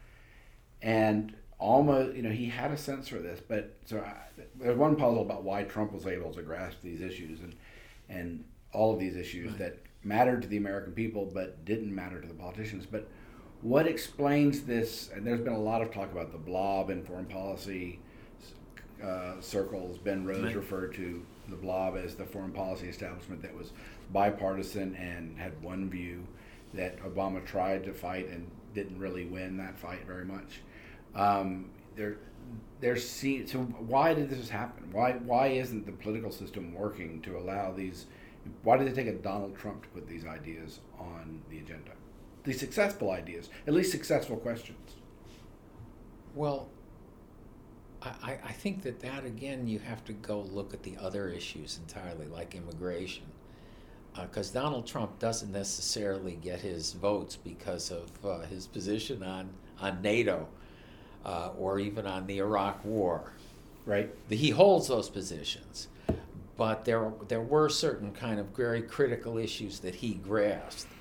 and 0.80 1.34
almost 1.58 2.14
you 2.14 2.22
know 2.22 2.30
he 2.30 2.46
had 2.46 2.70
a 2.70 2.76
sense 2.76 3.08
for 3.08 3.18
this. 3.18 3.40
But 3.40 3.76
so 3.84 3.98
I, 3.98 4.14
there's 4.54 4.78
one 4.78 4.94
puzzle 4.94 5.22
about 5.22 5.42
why 5.42 5.64
Trump 5.64 5.92
was 5.92 6.06
able 6.06 6.32
to 6.34 6.42
grasp 6.42 6.78
these 6.82 7.00
issues 7.00 7.40
and 7.40 7.56
and 8.08 8.44
all 8.72 8.92
of 8.94 9.00
these 9.00 9.16
issues 9.16 9.56
that 9.56 9.78
mattered 10.04 10.40
to 10.42 10.48
the 10.48 10.56
American 10.56 10.92
people 10.92 11.28
but 11.34 11.64
didn't 11.64 11.92
matter 11.92 12.20
to 12.20 12.28
the 12.28 12.34
politicians. 12.34 12.86
But 12.86 13.08
what 13.60 13.88
explains 13.88 14.62
this? 14.62 15.10
And 15.12 15.26
there's 15.26 15.40
been 15.40 15.52
a 15.52 15.58
lot 15.60 15.82
of 15.82 15.92
talk 15.92 16.12
about 16.12 16.30
the 16.30 16.38
blob 16.38 16.90
in 16.90 17.02
foreign 17.04 17.26
policy 17.26 17.98
uh, 19.02 19.40
circles. 19.40 19.98
Ben 19.98 20.24
Rhodes 20.24 20.44
Right. 20.44 20.56
referred 20.56 20.94
to 20.94 21.24
the 21.48 21.56
blob 21.56 21.96
as 21.96 22.14
the 22.14 22.24
foreign 22.24 22.52
policy 22.52 22.88
establishment 22.88 23.42
that 23.42 23.54
was 23.56 23.72
bipartisan 24.12 24.94
and 24.96 25.36
had 25.38 25.60
one 25.62 25.88
view 25.90 26.26
that 26.74 27.00
Obama 27.02 27.44
tried 27.44 27.84
to 27.84 27.92
fight 27.92 28.28
and 28.28 28.48
didn't 28.74 28.98
really 28.98 29.24
win 29.24 29.56
that 29.56 29.78
fight 29.78 30.06
very 30.06 30.24
much. 30.24 30.60
Um, 31.14 31.70
there, 31.96 32.18
there's 32.80 33.08
see, 33.08 33.46
so 33.46 33.58
why 33.60 34.14
did 34.14 34.30
this 34.30 34.48
happen? 34.48 34.90
Why 34.92 35.12
why 35.12 35.48
isn't 35.48 35.86
the 35.86 35.92
political 35.92 36.30
system 36.30 36.72
working 36.74 37.20
to 37.22 37.36
allow 37.36 37.72
these? 37.72 38.06
Why 38.62 38.76
did 38.76 38.86
it 38.86 38.94
take 38.94 39.08
a 39.08 39.12
Donald 39.12 39.56
Trump 39.56 39.82
to 39.82 39.88
put 39.88 40.08
these 40.08 40.24
ideas 40.24 40.80
on 40.98 41.42
the 41.50 41.58
agenda? 41.58 41.90
These 42.44 42.58
successful 42.60 43.10
ideas, 43.10 43.50
at 43.66 43.74
least 43.74 43.90
successful 43.90 44.36
questions. 44.36 44.94
Well, 46.34 46.68
I, 48.02 48.38
I- 48.44 48.52
think 48.52 48.82
that 48.82 49.00
that 49.00 49.24
again, 49.24 49.66
you 49.66 49.78
have 49.78 50.04
to 50.06 50.12
go 50.12 50.40
look 50.40 50.74
at 50.74 50.82
the 50.82 50.96
other 50.98 51.28
issues 51.28 51.78
entirely, 51.86 52.26
like 52.26 52.54
immigration. 52.54 53.24
Because 54.20 54.50
Donald 54.50 54.86
Trump 54.86 55.18
doesn't 55.18 55.52
necessarily 55.52 56.32
get 56.42 56.60
his 56.60 56.92
votes 56.92 57.36
because 57.36 57.90
of 57.90 58.10
uh, 58.24 58.40
his 58.40 58.66
position 58.66 59.22
on, 59.22 59.48
on 59.80 60.02
NATO 60.02 60.48
uh, 61.24 61.50
or 61.56 61.78
even 61.78 62.06
on 62.06 62.26
the 62.26 62.38
Iraq 62.38 62.84
War. 62.84 63.32
Right. 63.86 64.10
He 64.28 64.50
holds 64.50 64.88
those 64.88 65.08
positions, 65.08 65.88
but 66.56 66.84
there, 66.84 67.12
there 67.28 67.40
were 67.40 67.68
certain 67.70 68.12
kind 68.12 68.38
of 68.38 68.46
very 68.48 68.82
critical 68.82 69.38
issues 69.38 69.78
that 69.80 69.94
he 69.94 70.14
grasped 70.14 70.92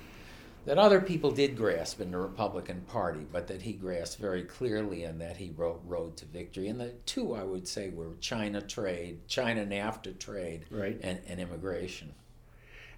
that 0.66 0.78
other 0.78 1.00
people 1.00 1.30
did 1.30 1.56
grasp 1.56 2.00
in 2.00 2.10
the 2.10 2.18
Republican 2.18 2.82
Party, 2.82 3.26
but 3.32 3.46
that 3.46 3.62
he 3.62 3.72
grasped 3.72 4.20
very 4.20 4.42
clearly 4.42 5.04
and 5.04 5.20
that 5.20 5.36
he 5.38 5.50
wrote 5.56 5.80
road 5.86 6.16
to 6.18 6.26
victory. 6.26 6.68
And 6.68 6.80
the 6.80 6.92
two, 7.06 7.34
I 7.34 7.42
would 7.42 7.66
say, 7.66 7.88
were 7.90 8.14
China 8.20 8.60
trade, 8.60 9.20
China 9.26 9.64
NAFTA 9.64 10.18
trade, 10.18 10.66
Right. 10.70 10.98
and, 11.02 11.20
and 11.26 11.40
immigration. 11.40 12.12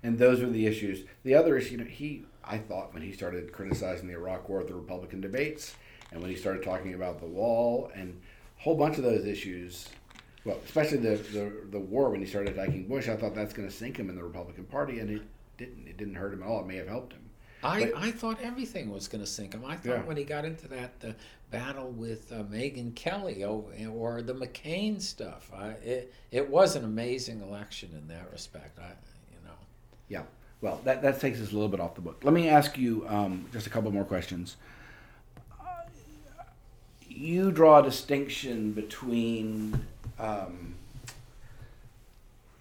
And 0.02 0.18
those 0.18 0.40
were 0.40 0.50
the 0.50 0.66
issues. 0.66 1.04
The 1.22 1.34
other 1.34 1.56
issue, 1.56 1.72
you 1.72 1.78
know, 1.78 1.84
he, 1.84 2.24
I 2.44 2.58
thought 2.58 2.92
when 2.92 3.02
he 3.02 3.12
started 3.12 3.52
criticizing 3.52 4.08
the 4.08 4.14
Iraq 4.14 4.48
War 4.48 4.60
at 4.60 4.66
the 4.66 4.74
Republican 4.74 5.20
debates, 5.20 5.76
and 6.10 6.20
when 6.20 6.30
he 6.30 6.36
started 6.36 6.62
talking 6.64 6.94
about 6.94 7.20
the 7.20 7.26
wall 7.26 7.90
and 7.94 8.20
a 8.58 8.62
whole 8.62 8.76
bunch 8.76 8.98
of 8.98 9.04
those 9.04 9.24
issues, 9.24 9.88
well, 10.44 10.58
especially 10.64 10.98
the, 10.98 11.16
the, 11.32 11.52
the 11.70 11.78
war 11.78 12.10
when 12.10 12.20
he 12.20 12.26
started 12.26 12.58
attacking 12.58 12.88
Bush, 12.88 13.08
I 13.08 13.14
thought 13.16 13.34
that's 13.36 13.52
going 13.54 13.68
to 13.68 13.74
sink 13.74 13.96
him 13.96 14.10
in 14.10 14.16
the 14.16 14.24
Republican 14.24 14.64
Party, 14.64 14.98
and 14.98 15.08
it 15.08 15.22
didn't. 15.56 15.86
It 15.86 15.96
didn't 15.96 16.14
hurt 16.16 16.32
him 16.32 16.42
at 16.42 16.48
all. 16.48 16.60
It 16.60 16.66
may 16.66 16.76
have 16.76 16.88
helped 16.88 17.12
him. 17.12 17.21
I, 17.64 17.84
But- 17.84 17.96
I 17.96 18.10
thought 18.10 18.38
everything 18.42 18.90
was 18.90 19.08
going 19.08 19.22
to 19.22 19.30
sink 19.30 19.54
him. 19.54 19.64
I 19.64 19.76
thought 19.76 19.86
Yeah. 19.86 20.02
when 20.02 20.16
he 20.16 20.24
got 20.24 20.44
into 20.44 20.66
that 20.68 20.92
uh, 21.06 21.12
battle 21.50 21.90
with 21.90 22.32
uh, 22.32 22.42
Megyn 22.44 22.94
Kelly 22.94 23.44
or, 23.44 23.64
or 23.94 24.22
the 24.22 24.34
McCain 24.34 25.00
stuff, 25.00 25.50
I, 25.54 25.68
it, 25.70 26.14
it 26.30 26.48
was 26.50 26.74
an 26.76 26.84
amazing 26.84 27.40
election 27.42 27.90
in 27.96 28.08
that 28.08 28.30
respect. 28.32 28.78
I, 28.78 28.88
you 29.30 29.38
know. 29.44 29.54
Yeah. 30.08 30.22
Well, 30.60 30.80
that, 30.84 31.02
that 31.02 31.20
takes 31.20 31.40
us 31.40 31.50
a 31.50 31.54
little 31.54 31.68
bit 31.68 31.80
off 31.80 31.94
the 31.94 32.00
book. 32.00 32.20
Let 32.24 32.34
me 32.34 32.48
ask 32.48 32.76
you 32.78 33.04
um, 33.08 33.46
just 33.52 33.66
a 33.66 33.70
couple 33.70 33.90
more 33.92 34.04
questions. 34.04 34.56
Uh, 35.60 35.64
You 37.08 37.50
draw 37.52 37.80
a 37.80 37.82
distinction 37.82 38.72
between 38.72 39.86
um, 40.18 40.74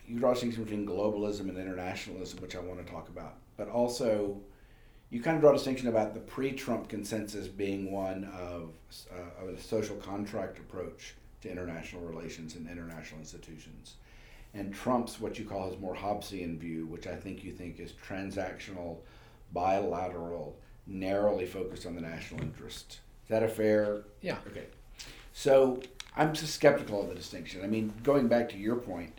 you 0.07 0.19
draw 0.19 0.31
a 0.31 0.33
distinction 0.33 0.63
between 0.63 0.85
globalism 0.85 1.41
and 1.49 1.57
internationalism, 1.57 2.39
which 2.41 2.55
I 2.55 2.59
want 2.59 2.85
to 2.85 2.91
talk 2.91 3.07
about, 3.09 3.35
but 3.55 3.69
also 3.69 4.37
you 5.11 5.21
kind 5.21 5.35
of 5.35 5.41
draw 5.41 5.51
a 5.51 5.53
distinction 5.53 5.87
about 5.87 6.13
the 6.13 6.19
pre-Trump 6.19 6.89
consensus 6.89 7.47
being 7.47 7.91
one 7.91 8.23
of, 8.33 8.71
uh, 9.13 9.43
of 9.43 9.49
a 9.49 9.59
social 9.59 9.97
contract 9.97 10.57
approach 10.57 11.15
to 11.41 11.51
international 11.51 12.01
relations 12.01 12.55
and 12.55 12.67
international 12.67 13.19
institutions 13.19 13.95
and 14.53 14.73
Trump's 14.73 15.19
what 15.19 15.39
you 15.39 15.45
call 15.45 15.69
his 15.69 15.79
more 15.79 15.95
Hobbesian 15.95 16.57
view, 16.57 16.85
which 16.85 17.07
I 17.07 17.15
think 17.15 17.43
you 17.43 17.51
think 17.51 17.79
is 17.79 17.93
transactional, 17.93 18.97
bilateral, 19.53 20.57
narrowly 20.87 21.45
focused 21.45 21.85
on 21.85 21.95
the 21.95 22.01
national 22.01 22.41
interest 22.41 22.99
Is 23.23 23.29
that 23.29 23.43
a 23.43 23.47
fair? 23.47 24.03
Yeah. 24.21 24.37
Okay. 24.47 24.65
So 25.33 25.81
I'm 26.17 26.33
just 26.33 26.53
skeptical 26.53 27.01
of 27.01 27.09
the 27.09 27.15
distinction. 27.15 27.63
I 27.63 27.67
mean, 27.67 27.93
going 28.03 28.27
back 28.27 28.49
to 28.49 28.57
your 28.57 28.75
point, 28.75 29.13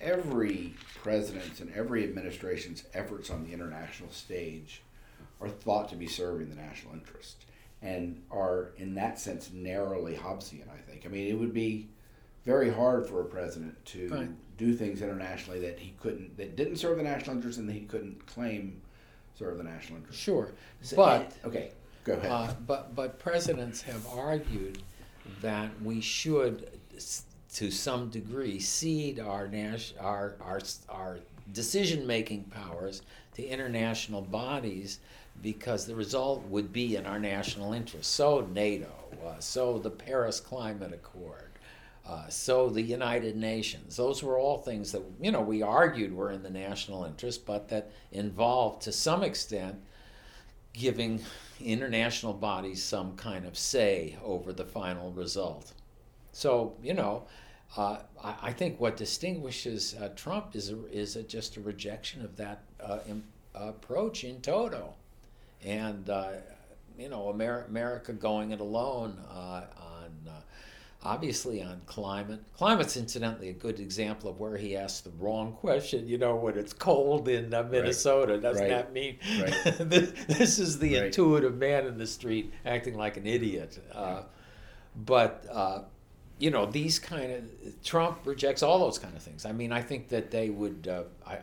every 0.00 0.74
president's 1.02 1.60
and 1.60 1.72
every 1.74 2.04
administration's 2.04 2.84
efforts 2.94 3.30
on 3.30 3.44
the 3.44 3.52
international 3.52 4.10
stage 4.10 4.82
are 5.42 5.48
thought 5.48 5.88
to 5.90 5.96
be 5.96 6.06
serving 6.06 6.48
the 6.48 6.56
national 6.56 6.94
interest 6.94 7.44
and 7.82 8.22
are, 8.30 8.70
in 8.76 8.94
that 8.94 9.18
sense, 9.18 9.50
narrowly 9.52 10.14
Hobbesian, 10.14 10.68
I 10.72 10.78
think. 10.88 11.04
I 11.04 11.08
mean, 11.08 11.28
it 11.28 11.38
would 11.38 11.52
be 11.52 11.88
very 12.44 12.70
hard 12.70 13.06
for 13.08 13.20
a 13.20 13.24
president 13.24 13.84
to 13.86 14.08
Fine. 14.08 14.36
do 14.56 14.72
things 14.72 15.02
internationally 15.02 15.60
that 15.60 15.78
he 15.80 15.92
couldn't, 16.00 16.36
that 16.36 16.54
didn't 16.56 16.76
serve 16.76 16.96
the 16.98 17.02
national 17.02 17.36
interest 17.36 17.58
and 17.58 17.68
that 17.68 17.72
he 17.72 17.80
couldn't 17.80 18.24
claim 18.26 18.80
serve 19.34 19.58
the 19.58 19.64
national 19.64 19.98
interest. 19.98 20.20
Sure, 20.20 20.52
So- 20.80 20.96
but 20.96 21.32
okay, 21.44 21.72
go 22.04 22.12
ahead. 22.14 22.30
uh, 22.30 22.54
but 22.66 22.94
but 22.94 23.18
presidents 23.18 23.82
have 23.82 24.06
argued 24.06 24.80
that 25.40 25.70
we 25.82 26.00
should, 26.00 26.68
to 27.54 27.70
some 27.70 28.10
degree, 28.10 28.60
cede 28.60 29.18
our 29.18 29.48
nas- 29.48 29.94
our 29.98 30.36
our 30.40 30.60
our 30.88 31.18
decision 31.52 32.06
making 32.06 32.44
powers 32.44 33.02
to 33.34 33.44
international 33.44 34.20
bodies 34.22 35.00
because 35.42 35.86
the 35.86 35.94
result 35.94 36.44
would 36.46 36.72
be 36.72 36.96
in 36.96 37.04
our 37.04 37.18
national 37.18 37.72
interest. 37.72 38.14
So 38.14 38.46
NATO, 38.52 38.92
uh, 39.26 39.38
so 39.40 39.78
the 39.78 39.90
Paris 39.90 40.40
Climate 40.40 40.92
Accord. 40.92 41.50
Uh, 42.06 42.28
so 42.28 42.68
the 42.68 42.82
United 42.82 43.36
Nations, 43.36 43.96
those 43.96 44.22
were 44.22 44.36
all 44.36 44.58
things 44.58 44.90
that 44.92 45.02
you 45.20 45.30
know 45.30 45.40
we 45.40 45.62
argued 45.62 46.12
were 46.12 46.32
in 46.32 46.42
the 46.42 46.50
national 46.50 47.04
interest, 47.04 47.46
but 47.46 47.68
that 47.68 47.92
involved 48.10 48.82
to 48.82 48.92
some 48.92 49.22
extent 49.22 49.76
giving 50.72 51.20
international 51.60 52.32
bodies 52.32 52.82
some 52.82 53.14
kind 53.16 53.44
of 53.44 53.56
say 53.56 54.16
over 54.24 54.52
the 54.52 54.64
final 54.64 55.12
result. 55.12 55.72
So 56.32 56.74
you 56.82 56.94
know, 56.94 57.24
uh, 57.76 57.98
I, 58.22 58.34
I 58.42 58.52
think 58.52 58.80
what 58.80 58.96
distinguishes 58.96 59.94
uh, 59.94 60.08
Trump 60.16 60.56
is 60.56 60.70
a, 60.70 60.86
is 60.90 61.14
a, 61.14 61.22
just 61.22 61.56
a 61.56 61.60
rejection 61.60 62.24
of 62.24 62.36
that 62.36 62.64
uh, 62.80 62.98
im- 63.08 63.24
approach 63.54 64.24
in 64.24 64.40
toto, 64.40 64.94
and 65.64 66.08
uh, 66.10 66.28
you 66.98 67.08
know, 67.08 67.30
Amer- 67.30 67.64
America 67.68 68.12
going 68.12 68.50
it 68.52 68.60
alone 68.60 69.18
uh, 69.30 69.62
on. 69.78 70.10
Uh, 70.28 70.40
Obviously, 71.04 71.60
on 71.60 71.80
climate. 71.84 72.38
Climate's 72.56 72.96
incidentally 72.96 73.48
a 73.48 73.52
good 73.52 73.80
example 73.80 74.30
of 74.30 74.38
where 74.38 74.56
he 74.56 74.76
asked 74.76 75.02
the 75.02 75.10
wrong 75.18 75.52
question. 75.54 76.06
You 76.06 76.16
know, 76.16 76.36
when 76.36 76.56
it's 76.56 76.72
cold 76.72 77.26
in 77.26 77.52
uh, 77.52 77.64
Minnesota, 77.64 78.38
doesn't 78.38 78.62
Right. 78.62 78.68
that 78.70 78.92
mean 78.92 79.18
Right. 79.40 79.52
this, 79.80 80.12
this 80.28 80.58
is 80.60 80.78
the 80.78 80.94
Right. 80.94 81.04
intuitive 81.06 81.56
man 81.56 81.86
in 81.86 81.98
the 81.98 82.06
street 82.06 82.52
acting 82.64 82.96
like 82.96 83.16
an 83.16 83.26
idiot? 83.26 83.80
Uh, 83.92 84.22
but 84.94 85.44
uh, 85.50 85.80
you 86.38 86.52
know, 86.52 86.66
these 86.66 87.00
kind 87.00 87.32
of 87.32 87.82
Trump 87.82 88.20
rejects 88.24 88.62
all 88.62 88.78
those 88.78 89.00
kind 89.00 89.16
of 89.16 89.22
things. 89.24 89.44
I 89.44 89.50
mean, 89.50 89.72
I 89.72 89.82
think 89.82 90.06
that 90.10 90.30
they 90.30 90.50
would. 90.50 90.86
Uh, 90.86 91.02
I, 91.26 91.38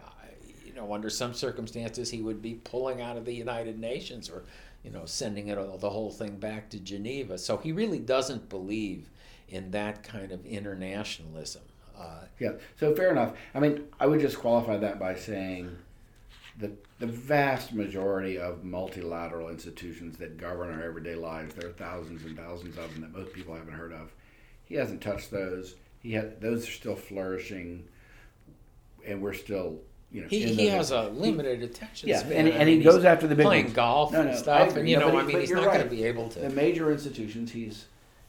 know, 0.80 0.94
under 0.94 1.10
some 1.10 1.34
circumstances, 1.34 2.10
he 2.10 2.22
would 2.22 2.42
be 2.42 2.56
pulling 2.56 3.02
out 3.02 3.18
of 3.18 3.26
the 3.26 3.34
United 3.34 3.80
Nations 3.80 4.30
or, 4.30 4.44
you 4.84 4.92
know, 4.92 5.06
sending 5.06 5.48
it 5.48 5.58
all, 5.58 5.78
the 5.78 5.90
whole 5.90 6.12
thing 6.12 6.38
back 6.38 6.70
to 6.70 6.80
Geneva. 6.80 7.38
So 7.38 7.58
he 7.58 7.72
really 7.72 8.00
doesn't 8.00 8.50
believe 8.50 9.10
in 9.50 9.72
that 9.72 10.04
kind 10.04 10.32
of 10.32 10.46
internationalism. 10.46 11.62
Uh, 11.98 12.22
Yeah, 12.40 12.54
so 12.80 12.96
fair 12.96 13.12
enough. 13.12 13.34
I 13.54 13.60
mean, 13.60 13.88
I 14.00 14.06
would 14.08 14.22
just 14.22 14.38
qualify 14.38 14.78
that 14.78 15.00
by 15.00 15.16
saying 15.16 15.76
that 16.60 16.72
the 17.00 17.08
vast 17.08 17.74
majority 17.74 18.38
of 18.38 18.64
multilateral 18.64 19.50
institutions 19.50 20.18
that 20.18 20.38
govern 20.38 20.72
our 20.74 20.84
everyday 20.84 21.16
lives, 21.16 21.56
there 21.56 21.70
are 21.70 21.74
thousands 21.74 22.24
and 22.26 22.38
thousands 22.38 22.78
of 22.78 22.94
them 22.94 23.02
that 23.02 23.18
most 23.18 23.34
people 23.34 23.56
haven't 23.56 23.74
heard 23.74 23.94
of. 23.94 24.14
He 24.66 24.76
hasn't 24.76 25.02
touched 25.02 25.32
those. 25.32 25.76
He 26.02 26.16
ha- 26.16 26.32
those 26.40 26.68
are 26.68 26.72
still 26.72 26.96
flourishing, 26.96 27.88
and 29.06 29.22
we're 29.22 29.34
still, 29.34 29.80
you 30.12 30.22
know, 30.22 30.28
he, 30.28 30.44
he 30.54 30.68
has 30.68 30.92
a 30.92 31.04
limited 31.10 31.62
attention 31.64 32.10
Yeah, 32.10 32.20
span. 32.20 32.32
and, 32.34 32.50
and 32.50 32.68
he 32.70 32.76
mean, 32.76 32.84
goes 32.84 33.06
after 33.06 33.28
the 33.28 33.36
big 33.36 33.46
playing 33.46 33.66
ones. 33.66 33.76
golf 33.76 34.12
No, 34.12 34.22
and 34.22 34.30
no, 34.30 34.36
I 34.36 34.38
stuff, 34.38 34.76
and 34.76 34.90
you 34.90 34.98
No, 34.98 35.10
know, 35.10 35.20
I 35.20 35.24
mean, 35.24 35.40
he's 35.40 35.52
not 35.52 35.66
going 35.66 35.84
to 35.84 35.90
be 35.90 36.04
able 36.04 36.30
to. 36.30 36.40
the 36.40 36.50
major 36.50 36.92
institutions. 36.92 37.52
He's 37.52 37.86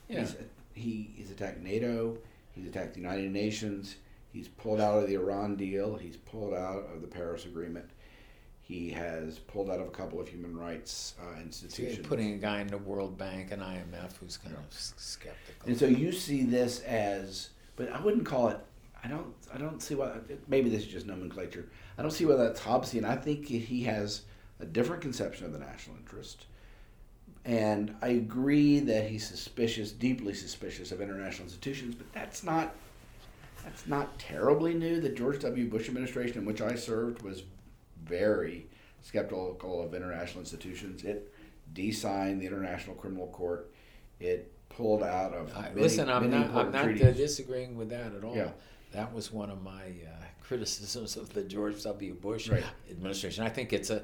Yeah. 0.09 0.20
he's 0.20 0.37
he 0.74 1.11
he's 1.16 1.31
attacked 1.31 1.61
NATO. 1.62 2.16
He's 2.55 2.66
attacked 2.66 2.95
the 2.95 3.01
United 3.01 3.31
Nations. 3.33 3.97
He's 4.33 4.49
pulled 4.49 4.81
out 4.81 4.99
of 5.03 5.09
the 5.09 5.14
Iran 5.14 5.57
deal. 5.57 5.97
He's 5.97 6.16
pulled 6.16 6.55
out 6.55 6.85
of 6.95 7.01
the 7.01 7.07
Paris 7.09 7.45
Agreement. 7.47 7.89
He 8.61 8.91
has 8.91 9.39
pulled 9.41 9.68
out 9.70 9.81
of 9.81 9.89
a 9.89 9.91
couple 9.91 10.20
of 10.20 10.28
human 10.28 10.57
rights 10.57 11.14
uh, 11.20 11.41
institutions. 11.41 11.97
you're 11.97 12.07
putting 12.07 12.35
a 12.35 12.37
guy 12.37 12.61
in 12.61 12.68
the 12.68 12.78
World 12.78 13.18
Bank 13.18 13.51
and 13.51 13.61
IMF 13.62 14.16
who's 14.20 14.37
kind 14.37 14.55
of 14.55 14.62
skeptical. 14.70 15.66
and 15.66 15.76
so 15.76 15.87
you 15.87 16.12
see 16.12 16.45
this 16.45 16.78
as, 16.83 17.51
but 17.74 17.91
I 17.93 18.01
wouldn't 18.01 18.24
call 18.26 18.49
it. 18.49 18.59
I 19.03 19.09
don't. 19.09 19.34
I 19.53 19.59
don't 19.59 19.82
see 19.82 19.94
why. 19.94 20.12
Maybe 20.48 20.68
this 20.68 20.82
is 20.82 20.88
just 20.88 21.07
nomenclature. 21.07 21.66
I 21.98 22.03
don't 22.03 22.11
see 22.11 22.26
why 22.26 22.36
that's 22.36 22.61
Hobbesian. 22.61 23.05
I 23.05 23.16
think 23.16 23.46
he 23.46 23.84
has 23.84 24.22
a 24.61 24.66
different 24.66 25.03
conception 25.03 25.46
of 25.46 25.53
the 25.53 25.59
national 25.59 25.96
interest. 25.96 26.46
And 27.44 27.94
I 28.03 28.09
agree 28.09 28.80
that 28.80 29.09
he's 29.09 29.26
suspicious, 29.26 29.92
deeply 29.92 30.34
suspicious 30.34 30.92
of 30.92 31.01
international 31.01 31.44
institutions, 31.44 31.94
but 31.94 32.12
that's 32.12 32.44
not 32.44 32.74
that's 33.64 33.86
not 33.86 34.18
terribly 34.18 34.74
new. 34.74 35.01
The 35.01 35.09
George 35.09 35.40
W. 35.40 35.68
Bush 35.68 35.88
administration, 35.88 36.38
in 36.38 36.44
which 36.44 36.61
I 36.61 36.74
served, 36.74 37.22
was 37.22 37.42
very 38.05 38.66
skeptical 39.03 39.82
of 39.82 39.94
international 39.94 40.40
institutions. 40.40 41.05
It 41.05 41.32
de-signed 41.72 42.40
the 42.40 42.46
International 42.46 42.94
Criminal 42.96 43.28
Court. 43.28 43.70
It 44.18 44.53
pulled 44.68 45.03
out 45.03 45.32
of 45.32 45.55
many, 45.55 45.80
listen, 45.80 46.11
I'm 46.11 46.30
not. 46.30 46.55
I'm 46.55 46.72
not 46.72 46.94
disagreeing 46.96 47.76
with 47.76 47.90
that 47.90 48.14
at 48.14 48.22
all. 48.22 48.36
Yeah. 48.36 48.51
That 48.93 49.12
was 49.12 49.32
one 49.32 49.51
of 49.51 49.62
my 49.62 49.70
uh, 49.72 50.24
criticisms 50.43 51.16
of 51.16 51.32
the 51.32 51.43
George 51.43 51.82
W. 51.84 52.14
Bush 52.14 52.49
Right. 52.49 52.64
administration. 52.91 53.45
I 53.45 53.49
think 53.49 53.72
it's 53.72 53.91
a 53.91 54.03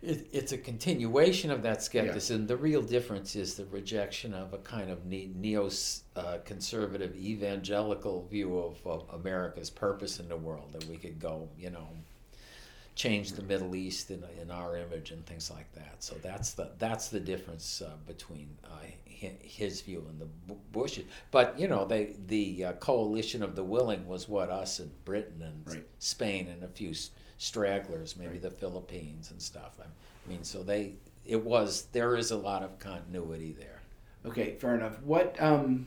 it, 0.00 0.28
it's 0.32 0.52
a 0.52 0.58
continuation 0.58 1.50
of 1.50 1.62
that 1.62 1.82
skepticism. 1.82 2.46
The 2.46 2.56
real 2.56 2.82
difference 2.82 3.34
is 3.34 3.54
the 3.54 3.64
rejection 3.66 4.32
of 4.32 4.52
a 4.52 4.58
kind 4.58 4.90
of 4.90 5.04
ne- 5.06 5.30
neo-conservative 5.34 7.16
evangelical 7.16 8.24
view 8.30 8.58
of, 8.58 8.76
of 8.86 9.06
America's 9.12 9.70
purpose 9.70 10.20
in 10.20 10.28
the 10.28 10.36
world 10.36 10.72
that 10.72 10.84
we 10.84 10.96
could 10.96 11.18
go, 11.18 11.48
you 11.58 11.70
know, 11.70 11.88
change 12.94 13.32
the 13.32 13.42
Middle 13.42 13.74
East 13.74 14.10
in, 14.10 14.22
in 14.40 14.50
our 14.50 14.76
image 14.76 15.10
and 15.10 15.24
things 15.26 15.50
like 15.50 15.72
that. 15.74 15.96
So 15.98 16.14
that's 16.22 16.52
the 16.52 16.70
that's 16.78 17.08
the 17.08 17.20
difference 17.20 17.82
uh, 17.82 17.90
between 18.06 18.48
uh, 18.64 18.68
his 19.42 19.80
view 19.80 20.06
and 20.08 20.20
the 20.20 20.26
Bu- 20.46 20.60
Bush. 20.72 21.00
But 21.30 21.58
you 21.58 21.68
know, 21.68 21.84
they 21.84 22.14
the 22.26 22.64
uh, 22.64 22.72
coalition 22.74 23.42
of 23.42 23.54
the 23.56 23.64
willing 23.64 24.06
was 24.06 24.28
what 24.28 24.50
us 24.50 24.78
and 24.78 24.90
Britain 25.04 25.42
and 25.42 25.62
Right. 25.74 25.86
Spain 25.98 26.48
and 26.48 26.62
a 26.62 26.68
few 26.68 26.92
stragglers, 27.38 28.16
maybe 28.16 28.32
Right. 28.32 28.42
the 28.42 28.50
Philippines 28.50 29.30
and 29.30 29.40
stuff. 29.40 29.78
I 29.80 30.28
mean, 30.28 30.44
so 30.44 30.62
they 30.62 30.94
it 31.24 31.44
was 31.44 31.86
there 31.92 32.16
is 32.16 32.30
a 32.30 32.36
lot 32.36 32.62
of 32.62 32.78
continuity 32.78 33.52
there. 33.52 33.80
Okay, 34.26 34.54
fair 34.56 34.74
enough. 34.74 35.00
What 35.02 35.36
um, 35.40 35.86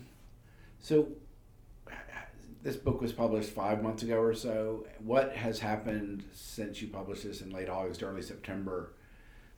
so 0.79 1.07
this 2.63 2.75
book 2.75 3.01
was 3.01 3.11
published 3.11 3.49
five 3.49 3.81
months 3.81 4.03
ago 4.03 4.19
or 4.21 4.33
so. 4.35 4.85
What 5.03 5.35
has 5.35 5.59
happened 5.59 6.23
since 6.33 6.81
you 6.81 6.87
published 6.89 7.23
this 7.23 7.41
in 7.41 7.49
late 7.49 7.69
August, 7.69 8.03
early 8.03 8.21
September, 8.21 8.93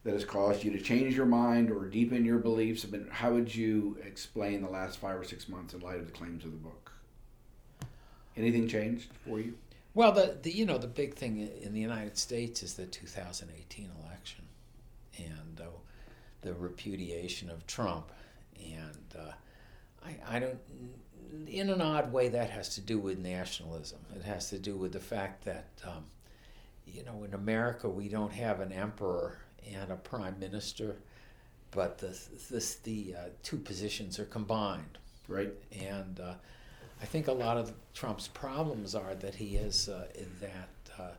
that 0.04 0.14
has 0.14 0.26
caused 0.26 0.64
you 0.64 0.72
to 0.72 0.82
change 0.82 1.16
your 1.16 1.26
mind 1.26 1.72
or 1.72 1.86
deepen 1.86 2.26
your 2.26 2.40
beliefs? 2.40 2.86
Mean, 2.90 3.08
how 3.10 3.32
would 3.34 3.54
you 3.54 3.98
explain 4.06 4.62
the 4.62 4.70
last 4.70 5.00
five 5.00 5.20
or 5.20 5.24
six 5.24 5.48
months 5.48 5.74
in 5.74 5.80
light 5.80 6.00
of 6.00 6.06
the 6.06 6.12
claims 6.12 6.44
of 6.46 6.52
the 6.52 6.58
book? 6.58 6.92
Anything 8.36 8.68
changed 8.68 9.10
for 9.26 9.40
you? 9.40 9.54
Well, 9.94 10.12
the, 10.12 10.38
the 10.42 10.52
you 10.52 10.66
know 10.66 10.78
the 10.78 10.88
big 10.88 11.16
thing 11.16 11.50
in 11.62 11.74
the 11.74 11.80
United 11.80 12.18
States 12.18 12.64
is 12.64 12.74
the 12.74 12.88
2018 12.88 13.90
election, 14.04 14.46
and 15.18 15.62
uh, 15.62 15.70
the 16.42 16.54
repudiation 16.54 17.50
of 17.50 17.68
Trump, 17.68 18.12
and 18.60 19.16
uh, 19.18 19.34
I 20.04 20.38
I 20.38 20.40
don't 20.40 20.60
in 21.48 21.70
an 21.70 21.82
odd 21.82 22.12
way 22.12 22.30
that 22.30 22.50
has 22.50 22.70
to 22.76 22.82
do 22.82 22.98
with 22.98 23.20
nationalism. 23.20 24.00
It 24.16 24.24
has 24.24 24.50
to 24.50 24.58
do 24.58 24.76
with 24.76 24.94
the 24.94 25.00
fact 25.00 25.46
that 25.46 25.70
um, 25.86 26.06
you 26.88 27.04
know 27.04 27.24
in 27.24 27.36
America 27.36 27.88
we 27.88 28.10
don't 28.10 28.34
have 28.34 28.62
an 28.62 28.72
emperor 28.72 29.38
and 29.72 29.92
a 29.92 29.96
prime 29.96 30.40
minister, 30.40 30.98
but 31.72 31.98
the 31.98 32.18
this 32.50 32.76
the 32.76 33.16
uh, 33.18 33.30
two 33.44 33.58
positions 33.58 34.20
are 34.20 34.26
combined. 34.26 34.98
Right. 35.28 35.54
And 35.72 36.20
uh, 36.20 36.34
I 37.02 37.06
think 37.06 37.28
a 37.28 37.34
lot 37.34 37.58
of 37.58 37.74
Trump's 37.94 38.28
problems 38.28 38.96
are 38.96 39.16
that 39.16 39.36
he 39.36 39.56
is 39.56 39.90
uh, 39.90 40.08
that 40.42 41.02
uh, 41.02 41.12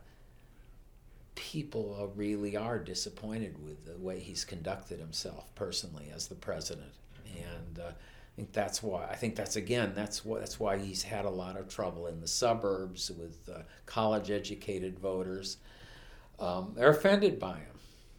people 1.34 2.12
really 2.16 2.56
are 2.56 2.78
disappointed 2.78 3.62
with 3.64 3.84
the 3.86 3.98
way 3.98 4.20
he's 4.20 4.44
conducted 4.44 4.98
himself 4.98 5.54
personally 5.54 6.10
as 6.14 6.28
the 6.28 6.34
president, 6.34 6.92
and 7.36 7.78
uh, 7.78 7.88
I 7.88 8.36
think 8.36 8.52
that's 8.52 8.82
why. 8.82 9.06
I 9.10 9.14
think 9.16 9.36
that's 9.36 9.56
again 9.56 9.92
that's 9.94 10.24
what 10.24 10.40
that's 10.40 10.58
why 10.58 10.78
he's 10.78 11.02
had 11.02 11.24
a 11.24 11.30
lot 11.30 11.56
of 11.56 11.68
trouble 11.68 12.06
in 12.06 12.20
the 12.20 12.28
suburbs 12.28 13.10
with 13.10 13.48
uh, 13.48 13.62
college-educated 13.86 14.98
voters. 14.98 15.58
Um, 16.38 16.72
they're 16.74 16.90
offended 16.90 17.38
by 17.38 17.58
him. 17.58 17.73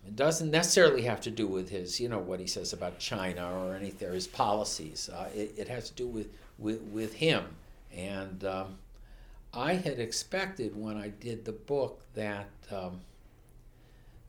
It 0.08 0.16
doesn't 0.16 0.52
necessarily 0.52 1.02
have 1.04 1.22
to 1.22 1.32
do 1.32 1.48
with 1.48 1.70
his, 1.70 2.00
you 2.00 2.10
know, 2.10 2.20
what 2.20 2.40
he 2.40 2.48
says 2.48 2.74
about 2.74 3.00
China 3.00 3.52
or 3.66 3.76
anything, 3.76 4.10
or 4.10 4.14
his 4.14 4.28
policies. 4.28 5.10
Uh, 5.10 5.30
it, 5.34 5.54
it, 5.58 5.68
has 5.68 5.90
to 5.90 5.96
do 5.96 6.08
with, 6.08 6.28
with, 6.60 6.82
with 6.84 7.14
him. 7.16 7.44
And 7.96 8.44
um, 8.44 8.78
I 9.54 9.74
had 9.74 10.00
expected 10.00 10.76
when 10.76 10.98
I 10.98 11.10
did 11.10 11.46
the 11.46 11.54
book 11.54 12.02
that 12.14 12.50
um, 12.72 13.02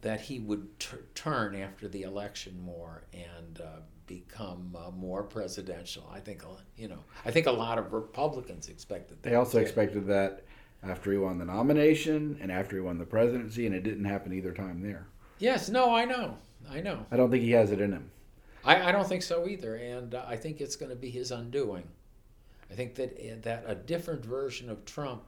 that 0.02 0.20
he 0.20 0.38
would 0.38 0.78
t- 0.78 0.96
turn 1.14 1.56
after 1.56 1.88
the 1.88 2.02
election 2.02 2.60
more 2.64 3.02
and 3.12 3.60
uh, 3.60 3.80
become 4.06 4.76
uh, 4.78 4.90
more 4.92 5.24
presidential. 5.24 6.08
I 6.14 6.20
think 6.20 6.42
you 6.76 6.86
know. 6.86 7.00
I 7.24 7.32
think 7.32 7.46
a 7.46 7.52
lot 7.52 7.78
of 7.78 7.92
Republicans 7.92 8.68
expected 8.68 9.22
that. 9.22 9.28
They 9.28 9.34
also 9.34 9.58
expected 9.58 10.06
that 10.06 10.44
after 10.82 11.10
he 11.10 11.18
won 11.18 11.38
the 11.38 11.44
nomination 11.44 12.38
and 12.40 12.52
after 12.52 12.76
he 12.76 12.82
won 12.82 12.98
the 12.98 13.04
presidency, 13.06 13.66
and 13.66 13.74
it 13.74 13.82
didn't 13.82 14.04
happen 14.04 14.32
either 14.32 14.52
time 14.52 14.80
there. 14.80 15.08
Yes. 15.38 15.68
No. 15.68 15.94
I 15.94 16.04
know. 16.04 16.36
I 16.70 16.80
know. 16.80 17.06
I 17.10 17.16
don't 17.16 17.30
think 17.30 17.44
he 17.44 17.52
has 17.52 17.70
it 17.70 17.80
in 17.80 17.92
him. 17.92 18.10
I, 18.64 18.88
I 18.88 18.92
don't 18.92 19.08
think 19.08 19.22
so 19.22 19.46
either, 19.46 19.76
and 19.76 20.14
uh, 20.14 20.24
I 20.26 20.36
think 20.36 20.60
it's 20.60 20.76
going 20.76 20.90
to 20.90 20.96
be 20.96 21.08
his 21.08 21.30
undoing. 21.30 21.84
I 22.70 22.74
think 22.74 22.96
that 22.96 23.16
eh, 23.18 23.36
that 23.42 23.64
a 23.66 23.74
different 23.74 24.24
version 24.24 24.68
of 24.68 24.84
Trump, 24.84 25.22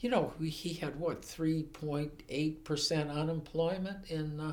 you 0.00 0.08
know, 0.08 0.32
he 0.40 0.74
had 0.74 0.98
what 0.98 1.24
three 1.24 1.64
point 1.64 2.22
eight 2.28 2.64
percent 2.64 3.10
unemployment 3.10 4.08
in 4.10 4.38
uh, 4.38 4.52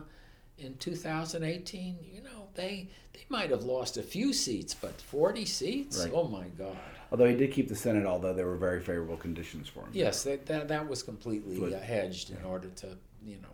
in 0.57 0.75
2018. 0.77 1.97
You 2.11 2.23
know, 2.23 2.47
they 2.55 2.89
they 3.13 3.25
might 3.29 3.51
have 3.51 3.63
lost 3.63 3.97
a 3.97 4.03
few 4.03 4.33
seats, 4.33 4.73
but 4.73 4.99
40 4.99 5.45
seats. 5.45 5.99
Right. 5.99 6.11
Oh 6.13 6.27
my 6.27 6.47
God! 6.57 6.75
Although 7.11 7.27
he 7.27 7.35
did 7.35 7.51
keep 7.51 7.69
the 7.69 7.75
Senate, 7.75 8.07
although 8.07 8.33
there 8.33 8.47
were 8.47 8.57
very 8.57 8.79
favorable 8.79 9.17
conditions 9.17 9.69
for 9.69 9.81
him. 9.81 9.89
Yes, 9.93 10.23
that 10.23 10.47
that, 10.47 10.67
that 10.69 10.87
was 10.87 11.03
completely 11.03 11.59
but, 11.59 11.73
hedged 11.83 12.31
in 12.31 12.43
order 12.43 12.69
to 12.77 12.97
you 13.23 13.37
know. 13.37 13.49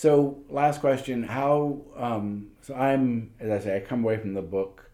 So 0.00 0.38
last 0.48 0.80
question: 0.80 1.22
How? 1.24 1.82
Um, 1.94 2.52
so 2.62 2.74
I'm, 2.74 3.32
as 3.38 3.50
I 3.50 3.62
say, 3.62 3.76
I 3.76 3.80
come 3.80 4.02
away 4.02 4.16
from 4.16 4.32
the 4.32 4.40
book 4.40 4.90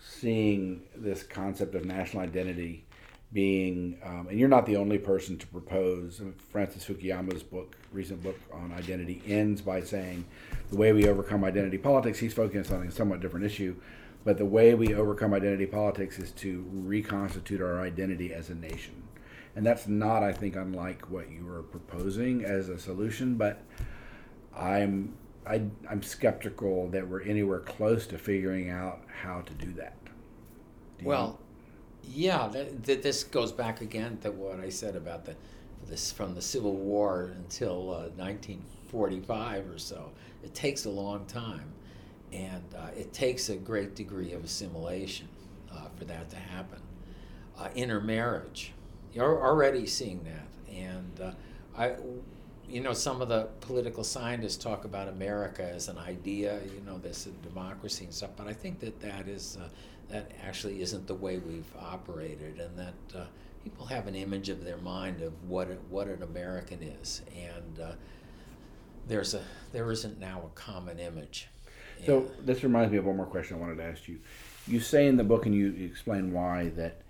seeing 0.00 0.82
this 0.96 1.22
concept 1.22 1.76
of 1.76 1.84
national 1.84 2.24
identity 2.24 2.84
being, 3.32 3.96
um, 4.02 4.26
and 4.28 4.36
you're 4.36 4.48
not 4.48 4.66
the 4.66 4.74
only 4.74 4.98
person 4.98 5.38
to 5.38 5.46
propose. 5.46 6.20
Francis 6.50 6.84
Fukuyama's 6.84 7.44
book, 7.44 7.76
recent 7.92 8.20
book 8.20 8.36
on 8.52 8.72
identity, 8.72 9.22
ends 9.24 9.60
by 9.60 9.82
saying 9.82 10.24
the 10.70 10.76
way 10.76 10.92
we 10.92 11.06
overcome 11.06 11.44
identity 11.44 11.78
politics. 11.78 12.18
He's 12.18 12.34
focused 12.34 12.72
on 12.72 12.84
a 12.84 12.90
somewhat 12.90 13.20
different 13.20 13.46
issue, 13.46 13.76
but 14.24 14.36
the 14.36 14.44
way 14.44 14.74
we 14.74 14.94
overcome 14.94 15.32
identity 15.32 15.66
politics 15.66 16.18
is 16.18 16.32
to 16.32 16.68
reconstitute 16.72 17.60
our 17.60 17.80
identity 17.80 18.34
as 18.34 18.50
a 18.50 18.56
nation, 18.56 19.00
and 19.54 19.64
that's 19.64 19.86
not, 19.86 20.24
I 20.24 20.32
think, 20.32 20.56
unlike 20.56 21.08
what 21.08 21.30
you 21.30 21.46
were 21.46 21.62
proposing 21.62 22.44
as 22.44 22.68
a 22.68 22.80
solution. 22.80 23.36
But 23.36 23.62
I'm 24.58 25.14
I, 25.46 25.62
I'm 25.88 26.02
skeptical 26.02 26.88
that 26.90 27.08
we're 27.08 27.22
anywhere 27.22 27.60
close 27.60 28.06
to 28.08 28.18
figuring 28.18 28.68
out 28.68 29.00
how 29.22 29.40
to 29.40 29.54
do 29.54 29.72
that. 29.74 29.94
Do 30.98 31.06
well, 31.06 31.38
yeah, 32.04 32.48
that, 32.48 32.84
that, 32.84 33.02
this 33.02 33.24
goes 33.24 33.50
back 33.50 33.80
again 33.80 34.18
to 34.18 34.30
what 34.30 34.60
I 34.60 34.68
said 34.68 34.94
about 34.94 35.24
the 35.24 35.36
this 35.86 36.12
from 36.12 36.34
the 36.34 36.42
Civil 36.42 36.74
War 36.74 37.32
until 37.36 37.90
uh, 37.90 38.08
1945 38.16 39.70
or 39.70 39.78
so. 39.78 40.10
It 40.42 40.54
takes 40.54 40.84
a 40.84 40.90
long 40.90 41.24
time, 41.24 41.72
and 42.32 42.62
uh, 42.76 42.88
it 42.96 43.12
takes 43.12 43.48
a 43.48 43.56
great 43.56 43.94
degree 43.94 44.32
of 44.32 44.44
assimilation 44.44 45.28
uh, 45.72 45.88
for 45.96 46.04
that 46.04 46.28
to 46.30 46.36
happen. 46.36 46.80
Uh, 47.56 47.68
intermarriage, 47.74 48.72
you're 49.14 49.42
already 49.42 49.86
seeing 49.86 50.22
that, 50.24 50.74
and 50.74 51.20
uh, 51.20 51.32
I 51.76 51.96
you 52.68 52.80
know, 52.80 52.92
some 52.92 53.22
of 53.22 53.28
the 53.28 53.48
political 53.60 54.04
scientists 54.04 54.56
talk 54.56 54.84
about 54.84 55.08
America 55.08 55.62
as 55.62 55.88
an 55.88 55.98
idea, 55.98 56.60
you 56.74 56.82
know, 56.86 56.98
this 56.98 57.24
democracy 57.42 58.04
and 58.04 58.14
stuff, 58.14 58.30
but 58.36 58.46
I 58.46 58.52
think 58.52 58.80
that 58.80 59.00
that 59.00 59.26
is, 59.26 59.58
uh, 59.60 59.68
that 60.10 60.30
actually 60.46 60.82
isn't 60.82 61.06
the 61.06 61.14
way 61.14 61.38
we've 61.38 61.72
operated, 61.80 62.60
and 62.60 62.78
that 62.78 63.18
uh, 63.18 63.24
people 63.64 63.86
have 63.86 64.06
an 64.06 64.14
image 64.14 64.48
of 64.48 64.64
their 64.64 64.76
mind 64.78 65.22
of 65.22 65.32
what 65.48 65.68
it, 65.68 65.80
what 65.88 66.08
an 66.08 66.22
American 66.22 66.82
is, 66.82 67.22
and 67.34 67.80
uh, 67.80 67.92
there's 69.06 69.34
a 69.34 69.42
there 69.72 69.90
isn't 69.90 70.18
now 70.18 70.42
a 70.44 70.58
common 70.58 70.98
image. 70.98 71.48
So 72.06 72.30
this 72.44 72.62
reminds 72.62 72.92
me 72.92 72.98
of 72.98 73.06
one 73.06 73.16
more 73.16 73.26
question 73.26 73.56
I 73.56 73.60
wanted 73.60 73.78
to 73.78 73.84
ask 73.84 74.06
you. 74.06 74.20
You 74.66 74.78
say 74.78 75.08
in 75.08 75.16
the 75.16 75.24
book, 75.24 75.46
and 75.46 75.54
you 75.54 75.74
explain 75.84 76.32
why 76.32 76.68
that 76.76 77.02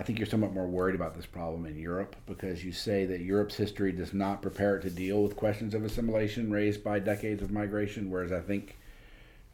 I 0.00 0.02
think 0.02 0.18
you're 0.18 0.24
somewhat 0.24 0.54
more 0.54 0.66
worried 0.66 0.94
about 0.94 1.14
this 1.14 1.26
problem 1.26 1.66
in 1.66 1.78
Europe 1.78 2.16
because 2.24 2.64
you 2.64 2.72
say 2.72 3.04
that 3.04 3.20
Europe's 3.20 3.54
history 3.54 3.92
does 3.92 4.14
not 4.14 4.40
prepare 4.40 4.78
it 4.78 4.80
to 4.84 4.90
deal 4.90 5.22
with 5.22 5.36
questions 5.36 5.74
of 5.74 5.84
assimilation 5.84 6.50
raised 6.50 6.82
by 6.82 7.00
decades 7.00 7.42
of 7.42 7.50
migration, 7.50 8.10
whereas 8.10 8.32
I 8.32 8.40
think 8.40 8.78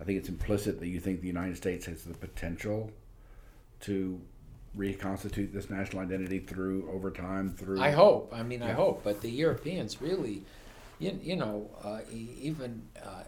I 0.00 0.04
think 0.04 0.18
it's 0.18 0.28
implicit 0.28 0.78
that 0.78 0.86
you 0.86 1.00
think 1.00 1.20
the 1.20 1.26
United 1.26 1.56
States 1.56 1.86
has 1.86 2.04
the 2.04 2.14
potential 2.14 2.92
to 3.80 4.20
reconstitute 4.76 5.52
this 5.52 5.68
national 5.68 6.00
identity 6.00 6.38
through 6.38 6.88
over 6.92 7.10
time 7.10 7.50
through 7.50 7.80
I 7.80 7.90
hope. 7.90 8.32
I 8.32 8.44
mean, 8.44 8.60
yeah. 8.60 8.68
I 8.68 8.72
hope, 8.72 9.02
but 9.02 9.22
the 9.22 9.30
Europeans 9.30 10.00
really 10.00 10.44
you, 11.00 11.18
you 11.20 11.34
know, 11.34 11.68
uh, 11.82 12.02
even 12.12 12.82
uh, 13.04 13.24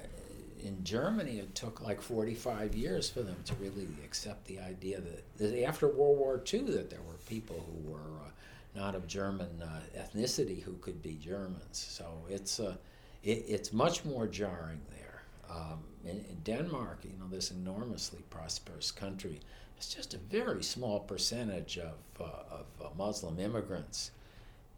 in 0.60 0.84
Germany, 0.84 1.38
it 1.38 1.54
took 1.54 1.80
like 1.80 2.00
45 2.00 2.74
years 2.74 3.08
for 3.08 3.22
them 3.22 3.36
to 3.44 3.54
really 3.54 3.88
accept 4.04 4.46
the 4.46 4.58
idea 4.60 5.00
that, 5.00 5.38
that 5.38 5.64
after 5.64 5.88
World 5.88 6.18
War 6.18 6.42
II, 6.52 6.60
that 6.72 6.90
there 6.90 7.02
were 7.02 7.16
people 7.26 7.64
who 7.66 7.90
were 7.90 7.98
uh, 7.98 8.30
not 8.78 8.94
of 8.94 9.06
German 9.06 9.62
uh, 9.62 9.80
ethnicity 9.98 10.62
who 10.62 10.74
could 10.74 11.02
be 11.02 11.18
Germans. 11.22 11.58
So 11.72 12.06
it's 12.28 12.60
uh, 12.60 12.76
it, 13.22 13.44
it's 13.48 13.72
much 13.72 14.04
more 14.04 14.26
jarring 14.26 14.80
there. 14.90 15.22
Um, 15.50 15.80
in, 16.04 16.18
in, 16.18 16.36
Denmark, 16.44 17.00
you 17.04 17.18
know, 17.18 17.28
this 17.28 17.50
enormously 17.50 18.20
prosperous 18.30 18.90
country, 18.90 19.40
it's 19.76 19.92
just 19.92 20.14
a 20.14 20.18
very 20.18 20.62
small 20.62 21.00
percentage 21.00 21.78
of, 21.78 21.94
uh, 22.20 22.24
of 22.50 22.66
uh, 22.84 22.88
Muslim 22.96 23.38
immigrants. 23.38 24.10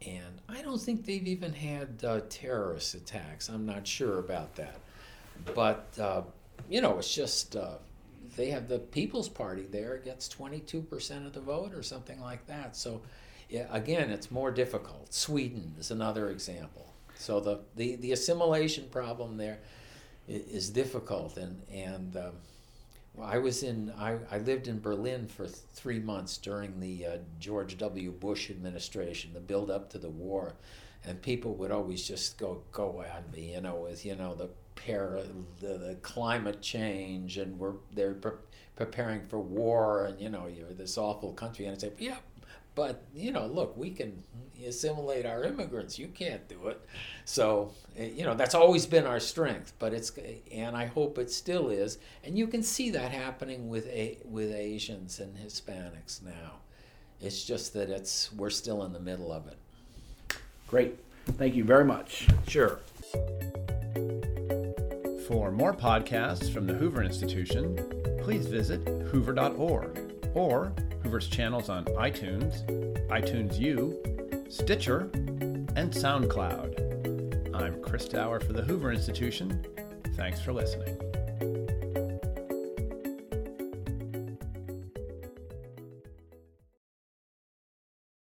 And 0.05 0.41
I 0.49 0.61
don't 0.61 0.81
think 0.81 1.05
they've 1.05 1.27
even 1.27 1.53
had 1.53 2.03
uh, 2.03 2.21
terrorist 2.29 2.95
attacks. 2.95 3.49
I'm 3.49 3.65
not 3.65 3.85
sure 3.85 4.19
about 4.19 4.55
that 4.55 4.79
but 5.53 5.87
uh, 5.99 6.21
you 6.69 6.81
know, 6.81 6.97
it's 6.97 7.13
just 7.13 7.55
uh, 7.55 7.75
they 8.35 8.49
have 8.49 8.67
the 8.67 8.79
People's 8.79 9.29
Party 9.29 9.65
there 9.69 9.97
gets 9.97 10.29
22% 10.29 11.25
of 11.25 11.33
the 11.33 11.41
vote 11.41 11.73
or 11.73 11.83
something 11.83 12.19
like 12.21 12.45
that. 12.47 12.75
So 12.75 13.01
yeah, 13.49 13.67
again, 13.71 14.09
it's 14.09 14.31
more 14.31 14.51
difficult. 14.51 15.13
Sweden 15.13 15.75
is 15.77 15.91
another 15.91 16.29
example. 16.29 16.93
So 17.15 17.39
the, 17.39 17.59
the, 17.75 17.97
the 17.97 18.13
assimilation 18.13 18.87
problem 18.89 19.37
there 19.37 19.59
is, 20.27 20.69
difficult, 20.69 21.37
and 21.37 21.61
and 21.71 22.15
um, 22.15 22.31
I 23.21 23.37
was 23.37 23.63
in 23.63 23.91
I, 23.97 24.17
I 24.31 24.37
lived 24.37 24.67
in 24.67 24.79
Berlin 24.79 25.27
for 25.27 25.45
three 25.47 25.99
months 25.99 26.37
during 26.37 26.79
the 26.79 27.05
uh, 27.05 27.17
George 27.39 27.77
W. 27.77 28.11
Bush 28.11 28.49
administration, 28.49 29.33
the 29.33 29.39
build 29.39 29.69
up 29.69 29.89
to 29.91 29.97
the 29.97 30.09
war, 30.09 30.55
and 31.05 31.21
people 31.21 31.53
would 31.55 31.71
always 31.71 32.07
just 32.07 32.37
go 32.37 32.63
go 32.71 33.03
at 33.03 33.31
me, 33.33 33.53
you 33.53 33.61
know, 33.61 33.75
with 33.75 34.05
you 34.05 34.15
know 34.15 34.33
the 34.33 34.49
pair 34.85 35.19
the, 35.59 35.77
the 35.77 35.95
climate 36.01 36.61
change 36.61 37.37
and 37.37 37.57
we're 37.59 37.73
they're 37.93 38.13
pre- 38.13 38.31
preparing 38.75 39.21
for 39.27 39.39
war 39.39 40.05
and 40.05 40.19
you 40.19 40.29
know 40.29 40.47
you're 40.47 40.73
this 40.73 40.97
awful 40.97 41.33
country 41.33 41.65
and 41.65 41.75
I 41.75 41.79
say 41.79 41.91
yeah 41.99 42.17
but 42.73 43.03
you 43.13 43.31
know 43.31 43.45
look 43.45 43.75
we 43.77 43.91
can 43.91 44.23
assimilate 44.67 45.25
our 45.25 45.43
immigrants. 45.43 45.97
You 45.97 46.07
can't 46.07 46.47
do 46.47 46.67
it. 46.67 46.79
So 47.25 47.71
eh, 47.97 48.09
you 48.13 48.23
know 48.23 48.33
that's 48.33 48.55
always 48.55 48.85
been 48.85 49.05
our 49.05 49.19
strength 49.19 49.73
but 49.79 49.93
it's 49.93 50.11
and 50.51 50.75
I 50.75 50.85
hope 50.85 51.17
it 51.17 51.31
still 51.31 51.69
is. 51.69 51.97
And 52.23 52.37
you 52.37 52.47
can 52.47 52.63
see 52.63 52.91
that 52.91 53.11
happening 53.11 53.69
with 53.69 53.87
a, 53.87 54.17
with 54.25 54.51
Asians 54.51 55.19
and 55.19 55.35
Hispanics 55.35 56.23
now. 56.23 56.59
It's 57.19 57.43
just 57.43 57.73
that 57.73 57.89
it's 57.89 58.31
we're 58.33 58.49
still 58.49 58.83
in 58.83 58.93
the 58.93 58.99
middle 58.99 59.31
of 59.31 59.47
it. 59.47 59.57
Great. 60.67 60.97
Thank 61.25 61.55
you 61.55 61.63
very 61.63 61.85
much. 61.85 62.27
Sure 62.47 62.79
for 65.31 65.49
more 65.49 65.73
podcasts 65.73 66.51
from 66.53 66.67
the 66.67 66.73
Hoover 66.73 67.01
Institution, 67.01 67.77
please 68.21 68.47
visit 68.47 68.85
hoover.org 69.07 70.13
or 70.33 70.73
Hoover's 71.03 71.29
channels 71.29 71.69
on 71.69 71.85
iTunes, 71.85 72.65
iTunes 73.07 73.57
U, 73.57 73.97
Stitcher, 74.49 75.09
and 75.13 75.93
SoundCloud. 75.93 77.55
I'm 77.55 77.81
Chris 77.81 78.09
Dower 78.09 78.41
for 78.41 78.51
the 78.51 78.61
Hoover 78.61 78.91
Institution. 78.91 79.65
Thanks 80.15 80.41
for 80.41 80.51
listening. 80.51 81.10